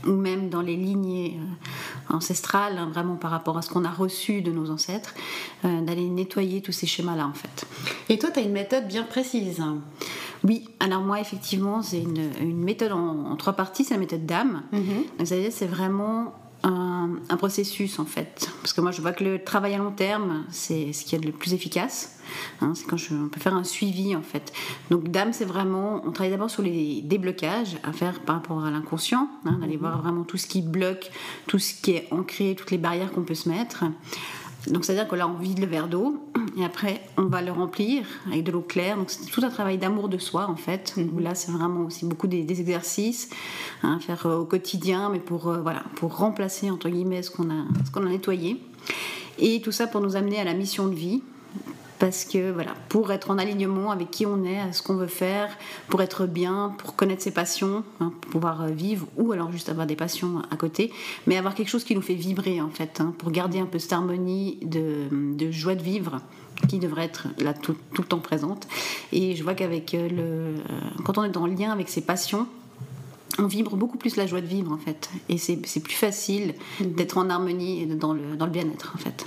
ou 0.06 0.12
même 0.12 0.48
dans 0.48 0.62
les 0.62 0.76
lignées 0.76 1.38
euh, 1.38 2.14
ancestrales, 2.14 2.78
hein, 2.78 2.88
vraiment 2.92 3.16
par 3.16 3.30
rapport 3.30 3.58
à 3.58 3.62
ce 3.62 3.70
qu'on 3.70 3.84
a 3.84 3.90
reçu 3.90 4.42
de 4.42 4.50
nos 4.52 4.70
ancêtres, 4.70 5.14
euh, 5.64 5.80
d'aller 5.82 6.08
nettoyer 6.08 6.62
tous 6.62 6.72
ces 6.72 6.86
schémas-là 6.86 7.26
en 7.26 7.34
fait. 7.34 7.66
Et 8.08 8.18
toi, 8.18 8.30
tu 8.30 8.40
as 8.40 8.42
une 8.42 8.52
méthode 8.52 8.86
bien 8.86 9.02
précise. 9.02 9.62
Oui, 10.44 10.68
alors 10.80 11.02
moi 11.02 11.20
effectivement, 11.20 11.82
c'est 11.82 12.00
une, 12.00 12.30
méthode 12.56 12.92
en, 12.92 13.36
trois 13.36 13.54
parties, 13.54 13.84
c'est 13.84 13.94
la 13.94 14.00
méthode 14.00 14.26
d'âme. 14.26 14.62
Mm-hmm. 14.72 15.50
c'est 15.50 15.66
vraiment 15.66 16.34
un, 17.28 17.36
processus 17.36 17.98
en 17.98 18.04
fait. 18.04 18.50
Parce 18.60 18.72
que 18.72 18.80
moi 18.80 18.90
je 18.90 19.00
vois 19.00 19.12
que 19.12 19.24
le 19.24 19.42
travail 19.42 19.74
à 19.74 19.78
long 19.78 19.90
terme, 19.90 20.44
c'est 20.50 20.92
ce 20.92 21.04
qui 21.04 21.14
est 21.14 21.24
le 21.24 21.32
plus 21.32 21.54
efficace. 21.54 22.18
Hein, 22.60 22.72
c'est 22.74 22.86
quand 22.86 22.96
je, 22.96 23.14
on 23.14 23.28
peut 23.28 23.40
faire 23.40 23.54
un 23.54 23.64
suivi 23.64 24.16
en 24.16 24.22
fait. 24.22 24.52
Donc 24.90 25.08
dame, 25.08 25.32
c'est 25.32 25.44
vraiment, 25.44 26.02
on 26.04 26.12
travaille 26.12 26.32
d'abord 26.32 26.50
sur 26.50 26.62
les 26.62 27.02
déblocages 27.02 27.78
à 27.82 27.92
faire 27.92 28.20
par 28.20 28.36
rapport 28.36 28.64
à 28.64 28.70
l'inconscient, 28.70 29.28
hein, 29.44 29.58
d'aller 29.60 29.76
voir 29.76 30.02
vraiment 30.02 30.24
tout 30.24 30.36
ce 30.36 30.46
qui 30.46 30.62
bloque, 30.62 31.10
tout 31.46 31.58
ce 31.58 31.74
qui 31.74 31.92
est 31.92 32.08
ancré, 32.10 32.54
toutes 32.56 32.70
les 32.70 32.78
barrières 32.78 33.12
qu'on 33.12 33.22
peut 33.22 33.34
se 33.34 33.48
mettre. 33.48 33.84
Donc 34.68 34.84
c'est-à-dire 34.84 35.08
que 35.08 35.14
là, 35.14 35.28
on 35.28 35.38
vide 35.38 35.58
le 35.58 35.66
verre 35.66 35.88
d'eau 35.88 36.22
et 36.58 36.64
après, 36.64 37.00
on 37.16 37.24
va 37.24 37.42
le 37.42 37.52
remplir 37.52 38.04
avec 38.26 38.44
de 38.44 38.52
l'eau 38.52 38.62
claire. 38.62 38.96
Donc 38.96 39.10
c'est 39.10 39.30
tout 39.30 39.42
un 39.44 39.50
travail 39.50 39.78
d'amour 39.78 40.08
de 40.08 40.18
soi 40.18 40.48
en 40.48 40.56
fait. 40.56 40.94
Mhm. 40.96 41.20
là, 41.20 41.34
c'est 41.34 41.52
vraiment 41.52 41.86
aussi 41.86 42.04
beaucoup 42.04 42.26
des, 42.26 42.46
exercices 42.50 43.28
à 43.82 43.88
hein, 43.88 43.98
faire 44.00 44.26
euh, 44.26 44.38
au 44.38 44.44
quotidien, 44.44 45.10
mais 45.10 45.18
pour 45.18 45.48
euh, 45.48 45.60
voilà, 45.60 45.82
pour 45.96 46.16
remplacer 46.16 46.70
entre 46.70 46.88
guillemets 46.88 47.22
ce 47.22 47.30
qu'on 47.30 47.50
a, 47.50 47.64
ce 47.84 47.90
qu'on 47.90 48.06
a 48.06 48.08
nettoyé. 48.08 48.60
Et 49.38 49.60
tout 49.60 49.72
ça 49.72 49.86
pour 49.86 50.00
nous 50.00 50.16
amener 50.16 50.40
à 50.40 50.44
la 50.44 50.54
mission 50.54 50.86
de 50.88 50.94
vie 50.94 51.22
parce 51.98 52.24
que 52.24 52.50
voilà, 52.50 52.74
pour 52.88 53.10
être 53.12 53.30
en 53.30 53.38
alignement 53.38 53.90
avec 53.90 54.10
qui 54.10 54.26
on 54.26 54.44
est, 54.44 54.72
ce 54.72 54.82
qu'on 54.82 54.96
veut 54.96 55.06
faire, 55.06 55.48
pour 55.88 56.02
être 56.02 56.26
bien, 56.26 56.74
pour 56.78 56.96
connaître 56.96 57.22
ses 57.22 57.30
passions, 57.30 57.84
hein, 58.00 58.12
pour 58.20 58.32
pouvoir 58.32 58.62
euh, 58.62 58.68
vivre 58.68 59.06
ou 59.16 59.32
alors 59.32 59.50
juste 59.52 59.68
avoir 59.68 59.86
des 59.86 59.96
passions 59.96 60.42
à 60.50 60.56
côté, 60.56 60.92
mais 61.26 61.36
avoir 61.36 61.54
quelque 61.54 61.68
chose 61.68 61.84
qui 61.84 61.94
nous 61.94 62.02
fait 62.02 62.14
vibrer 62.14 62.60
en 62.60 62.70
fait, 62.70 63.00
hein, 63.00 63.14
pour 63.18 63.30
garder 63.30 63.58
un 63.58 63.66
peu 63.66 63.78
cette 63.78 63.92
harmonie 63.92 64.58
de, 64.62 65.50
joie 65.50 65.74
de 65.74 65.82
vivre 65.82 66.20
qui 66.68 66.78
devrait 66.78 67.04
être 67.04 67.28
là 67.38 67.52
tout, 67.54 67.76
le 67.96 68.04
temps 68.04 68.18
présente. 68.18 68.66
Et 69.12 69.36
je 69.36 69.42
vois 69.42 69.54
qu'avec 69.54 69.94
euh, 69.94 70.08
le, 70.08 70.22
euh, 70.22 70.80
quand 71.04 71.18
on 71.18 71.24
est 71.24 71.36
en 71.36 71.46
lien 71.46 71.70
avec 71.70 71.88
ses 71.88 72.00
passions, 72.00 72.46
on 73.38 73.46
vibre 73.46 73.76
beaucoup 73.76 73.98
plus 73.98 74.16
la 74.16 74.26
joie 74.26 74.40
de 74.40 74.46
vivre 74.46 74.72
en 74.72 74.78
fait. 74.78 75.10
Et 75.28 75.36
c'est 75.36 75.56
plus 75.80 75.94
facile 75.94 76.54
d'être 76.80 77.18
en 77.18 77.28
harmonie 77.28 77.82
et 77.82 77.86
dans 77.86 78.14
le 78.14 78.46
bien-être 78.46 78.92
en 78.94 78.98
fait. 78.98 79.26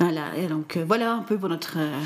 Voilà, 0.00 0.36
et 0.36 0.48
donc 0.48 0.76
euh, 0.76 0.84
voilà 0.86 1.14
un 1.14 1.22
peu 1.22 1.38
pour 1.38 1.48
notre 1.48 1.74
euh, 1.78 2.00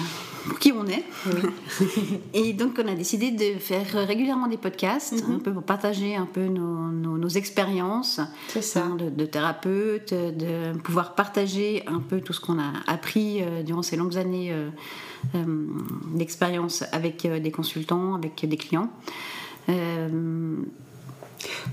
pour 0.47 0.59
qui 0.59 0.73
on 0.73 0.87
est. 0.87 1.05
et 2.35 2.53
donc 2.53 2.79
on 2.83 2.87
a 2.87 2.95
décidé 2.95 3.31
de 3.31 3.59
faire 3.59 3.87
régulièrement 4.07 4.47
des 4.47 4.59
podcasts, 4.59 5.27
mhm. 5.27 5.37
un 5.37 5.39
peu 5.39 5.53
pour 5.53 5.63
partager 5.63 6.15
un 6.15 6.27
peu 6.27 6.47
nos, 6.47 6.91
nos, 6.91 7.29
expériences 7.29 8.21
ça. 8.61 8.85
Hein, 8.85 8.97
de, 8.97 9.09
de, 9.09 9.25
thérapeute, 9.25 10.13
de 10.13 10.77
pouvoir 10.79 11.15
partager 11.15 11.83
un 11.87 12.01
peu 12.01 12.21
tout 12.21 12.33
ce 12.35 12.41
qu'on 12.41 12.59
a 12.59 12.73
appris 12.87 13.43
euh, 13.43 13.63
durant 13.63 13.83
ces 13.83 13.97
longues 13.97 14.19
années 14.19 14.55
d'expérience 16.15 16.85
avec 16.93 17.27
des 17.27 17.51
consultants, 17.51 18.15
avec 18.15 18.47
des 18.47 18.57
clients. 18.57 18.91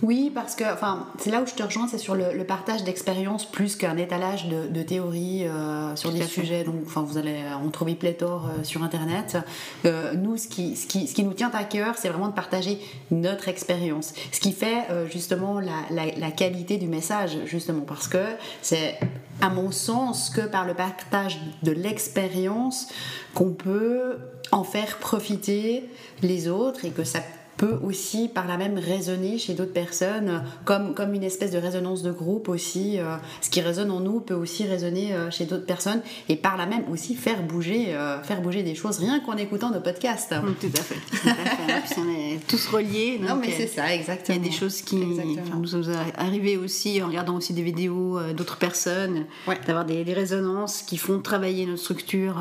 Oui, 0.04 0.32
parce 0.34 0.56
que 0.56 0.64
enfin, 0.64 1.08
c'est 1.18 1.32
là 1.32 1.42
où 1.42 1.48
je 1.48 1.54
te 1.54 1.64
rejoins, 1.64 1.88
c'est 1.88 1.98
sur 1.98 2.16
le, 2.16 2.44
partage 2.44 2.84
d'expériences 2.84 3.46
plus 3.46 3.76
qu'un 3.76 3.98
étalage 3.98 4.48
de, 4.48 4.68
de 4.68 4.84
théories 4.84 5.48
euh, 5.48 5.96
sur 5.96 6.12
des 6.12 6.24
sujets. 6.24 6.64
Donc, 6.64 6.76
enfin, 6.86 7.02
vous 7.02 7.18
allez 7.18 7.42
en 7.52 7.70
trouver 7.70 7.96
pléthore 7.96 8.48
euh, 8.48 8.64
sur 8.64 8.84
Internet. 8.84 9.38
Euh, 9.86 10.14
nous, 10.14 10.38
ce 10.38 10.48
qui, 10.48 10.76
ce, 10.76 10.86
qui, 10.86 11.08
ce 11.08 11.16
qui 11.16 11.24
nous 11.24 11.34
tient 11.34 11.52
à 11.54 11.64
cœur, 11.64 11.96
c'est 11.98 12.10
vraiment 12.10 12.28
de 12.28 12.34
partager 12.34 12.80
notre 13.10 13.48
expérience. 13.48 14.14
Ce 14.32 14.40
qui 14.40 14.52
fait 14.52 14.88
justement 15.12 15.60
la, 15.60 16.06
la, 16.18 16.32
qualité 16.32 16.78
du 16.78 16.88
message, 16.88 17.38
justement, 17.46 17.82
parce 17.82 18.08
que 18.08 18.24
c'est 18.62 19.00
à 19.42 19.50
mon 19.50 19.72
sens 19.72 20.30
que 20.30 20.42
par 20.42 20.66
le 20.66 20.74
partage 20.74 21.40
de 21.64 21.72
l'expérience 21.72 22.88
qu'on 23.34 23.52
peut 23.52 24.18
en 24.52 24.64
faire 24.64 24.98
profiter 24.98 25.90
les 26.22 26.48
autres 26.48 26.86
et 26.86 26.92
que 26.92 27.04
ça 27.04 27.20
peut 27.58 27.80
aussi 27.84 28.28
par 28.28 28.48
la 28.48 28.58
même 28.58 28.78
résonner 28.78 29.38
chez 29.38 29.54
d'autres 29.54 29.74
personnes, 29.74 30.44
comme, 30.64 30.94
comme 30.94 31.14
une 31.14 31.24
espèce 31.24 31.52
de 31.52 31.58
résonance 31.58 32.04
de 32.04 32.12
groupe 32.12 32.50
aussi. 32.50 33.00
Euh, 33.00 33.16
ce 33.42 33.50
qui 33.50 33.62
résonne 33.62 33.92
en 33.92 34.00
nous 34.00 34.20
peut 34.20 34.34
aussi 34.34 34.66
résonner 34.66 35.14
euh, 35.14 35.32
chez 35.32 35.46
d'autres 35.46 35.66
personnes 35.66 36.02
et 36.30 36.36
par 36.36 36.58
la 36.58 36.66
même 36.66 36.84
aussi 36.92 37.16
faire 37.16 37.42
bouger, 37.44 37.94
euh, 37.94 38.22
faire 38.24 38.42
bouger 38.42 38.64
des 38.64 38.76
choses 38.76 39.00
rien 39.00 39.20
qu'en 39.20 39.38
écoutant 39.38 39.72
nos 39.72 39.80
podcasts. 39.80 40.34
tout 40.60 40.68
à 40.76 40.82
fait. 40.82 40.96
Tout 40.96 41.30
à 41.30 41.34
fait. 41.82 42.02
on 42.02 42.10
est 42.10 42.48
tous 42.48 42.68
reliés. 42.68 43.20
non, 43.22 43.36
mais 43.36 43.52
c'est 43.52 43.68
ça, 43.68 43.94
exactement. 43.94 44.38
Il 44.38 44.44
y 44.44 44.48
a 44.48 44.50
des 44.50 44.56
choses 44.56 44.82
qui 44.82 44.96
nous 44.98 45.68
sont 45.68 45.84
arrivées 46.18 46.58
aussi 46.58 47.02
en 47.02 47.08
regardant 47.08 47.36
aussi 47.38 47.54
des 47.54 47.64
vidéos 47.64 48.20
d'autres 48.34 48.58
personnes, 48.58 49.26
d'avoir 49.66 49.86
des, 49.86 50.04
des, 50.04 50.14
résonances 50.14 50.82
qui 50.82 50.98
font 50.98 51.20
travailler 51.20 51.66
notre 51.66 51.82
structure 51.82 52.38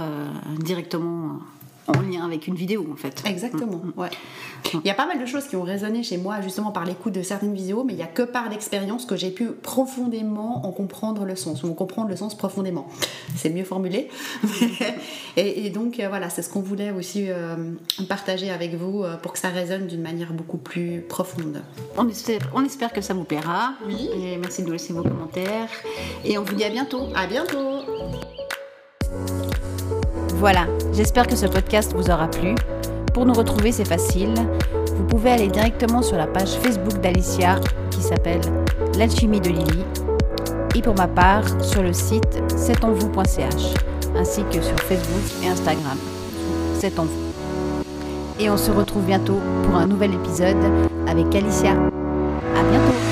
directement 0.61 1.41
en 1.87 2.01
lien 2.01 2.25
avec 2.25 2.47
une 2.47 2.55
vidéo 2.55 2.87
en 2.93 2.97
fait. 2.97 3.23
Exactement, 3.27 3.79
mm, 3.79 3.93
mm. 3.97 4.01
ouais. 4.01 4.11
Il 4.73 4.87
y 4.87 4.91
a 4.91 4.95
pas 4.95 5.07
mal 5.07 5.21
de 5.21 5.27
choses 5.27 5.47
qui 5.47 5.57
ont 5.57 5.63
résonné 5.63 6.03
chez 6.03 6.17
moi 6.17 6.41
justement 6.41 6.71
par 6.71 6.85
l'écoute 6.85 7.13
de 7.13 7.23
certaines 7.23 7.55
vidéos, 7.55 7.85
mais 7.85 7.93
il 7.93 7.97
n'y 7.97 8.03
a 8.03 8.07
que 8.07 8.23
par 8.23 8.49
l'expérience 8.49 9.05
que 9.07 9.17
j'ai 9.17 9.31
pu 9.31 9.49
profondément 9.51 10.67
en 10.67 10.73
comprendre 10.73 11.25
le 11.25 11.37
sens, 11.37 11.63
ou 11.63 11.69
en 11.69 11.75
comprendre 11.75 12.09
le 12.09 12.17
sens 12.17 12.37
profondément. 12.37 12.89
C'est 13.37 13.51
mieux 13.51 13.65
formulé. 13.65 14.09
et, 15.37 15.71
donc 15.71 16.01
euh, 16.01 16.09
voilà, 16.09 16.31
c'est 16.31 16.43
ce 16.43 16.51
qu'on 16.51 16.61
voulait 16.61 16.91
aussi 16.91 17.27
euh, 17.29 17.57
partager 18.09 18.51
avec 18.51 18.75
vous 18.75 19.03
euh, 19.03 19.17
pour 19.17 19.33
que 19.33 19.39
ça 19.39 19.49
résonne 19.49 19.87
d'une 19.87 20.03
manière 20.03 20.33
beaucoup 20.33 20.59
plus 20.59 21.03
profonde. 21.03 21.63
On 21.97 22.09
espère, 22.09 22.41
on 22.55 22.65
espère 22.65 22.93
que 22.93 23.01
ça 23.01 23.15
vous 23.15 23.25
plaira. 23.25 23.75
Oui. 23.87 24.09
Et 24.17 24.37
merci 24.37 24.63
de 24.63 24.67
nous 24.67 24.73
laisser 24.73 24.93
vos 24.93 25.03
commentaires. 25.03 25.69
Et 26.25 26.39
on 26.39 26.43
vous 26.43 26.55
dit 26.55 26.65
à 26.65 26.71
bientôt. 26.71 27.09
À 27.15 27.27
bientôt. 27.27 27.83
Voilà, 30.45 30.67
j'espère 30.93 31.27
que 31.27 31.37
ce 31.37 31.47
podcast 31.47 31.95
vous 31.97 32.11
aura 32.11 32.29
plu. 32.29 32.55
Pour 33.15 33.25
nous 33.25 33.33
retrouver, 33.33 33.73
c'est 33.73 33.89
facile. 33.89 34.35
Vous 34.95 35.05
pouvez 35.05 35.31
aller 35.31 35.49
directement 35.49 36.03
sur 36.03 36.19
la 36.19 36.27
page 36.27 36.51
Facebook 36.63 37.01
d'Alicia 37.01 37.59
qui 37.91 38.03
s'appelle 38.03 38.43
L'alchimie 38.99 39.41
de 39.41 39.49
Lily. 39.49 39.85
Et 40.75 40.83
pour 40.83 40.95
ma 40.97 41.09
part, 41.09 41.45
sur 41.65 41.83
le 41.83 41.95
site 41.95 42.43
c'estenvous.ch 42.55 43.73
ainsi 44.19 44.45
que 44.53 44.61
sur 44.61 44.79
Facebook 44.81 45.43
et 45.43 45.49
Instagram. 45.49 45.97
C'est 46.79 46.99
en 46.99 47.05
vous. 47.05 47.33
Et 48.39 48.51
on 48.51 48.59
se 48.59 48.71
retrouve 48.71 49.05
bientôt 49.05 49.41
pour 49.63 49.77
un 49.77 49.87
nouvel 49.87 50.13
épisode 50.13 50.63
avec 51.09 51.35
Alicia. 51.35 51.71
À 51.71 52.63
bientôt! 52.71 53.04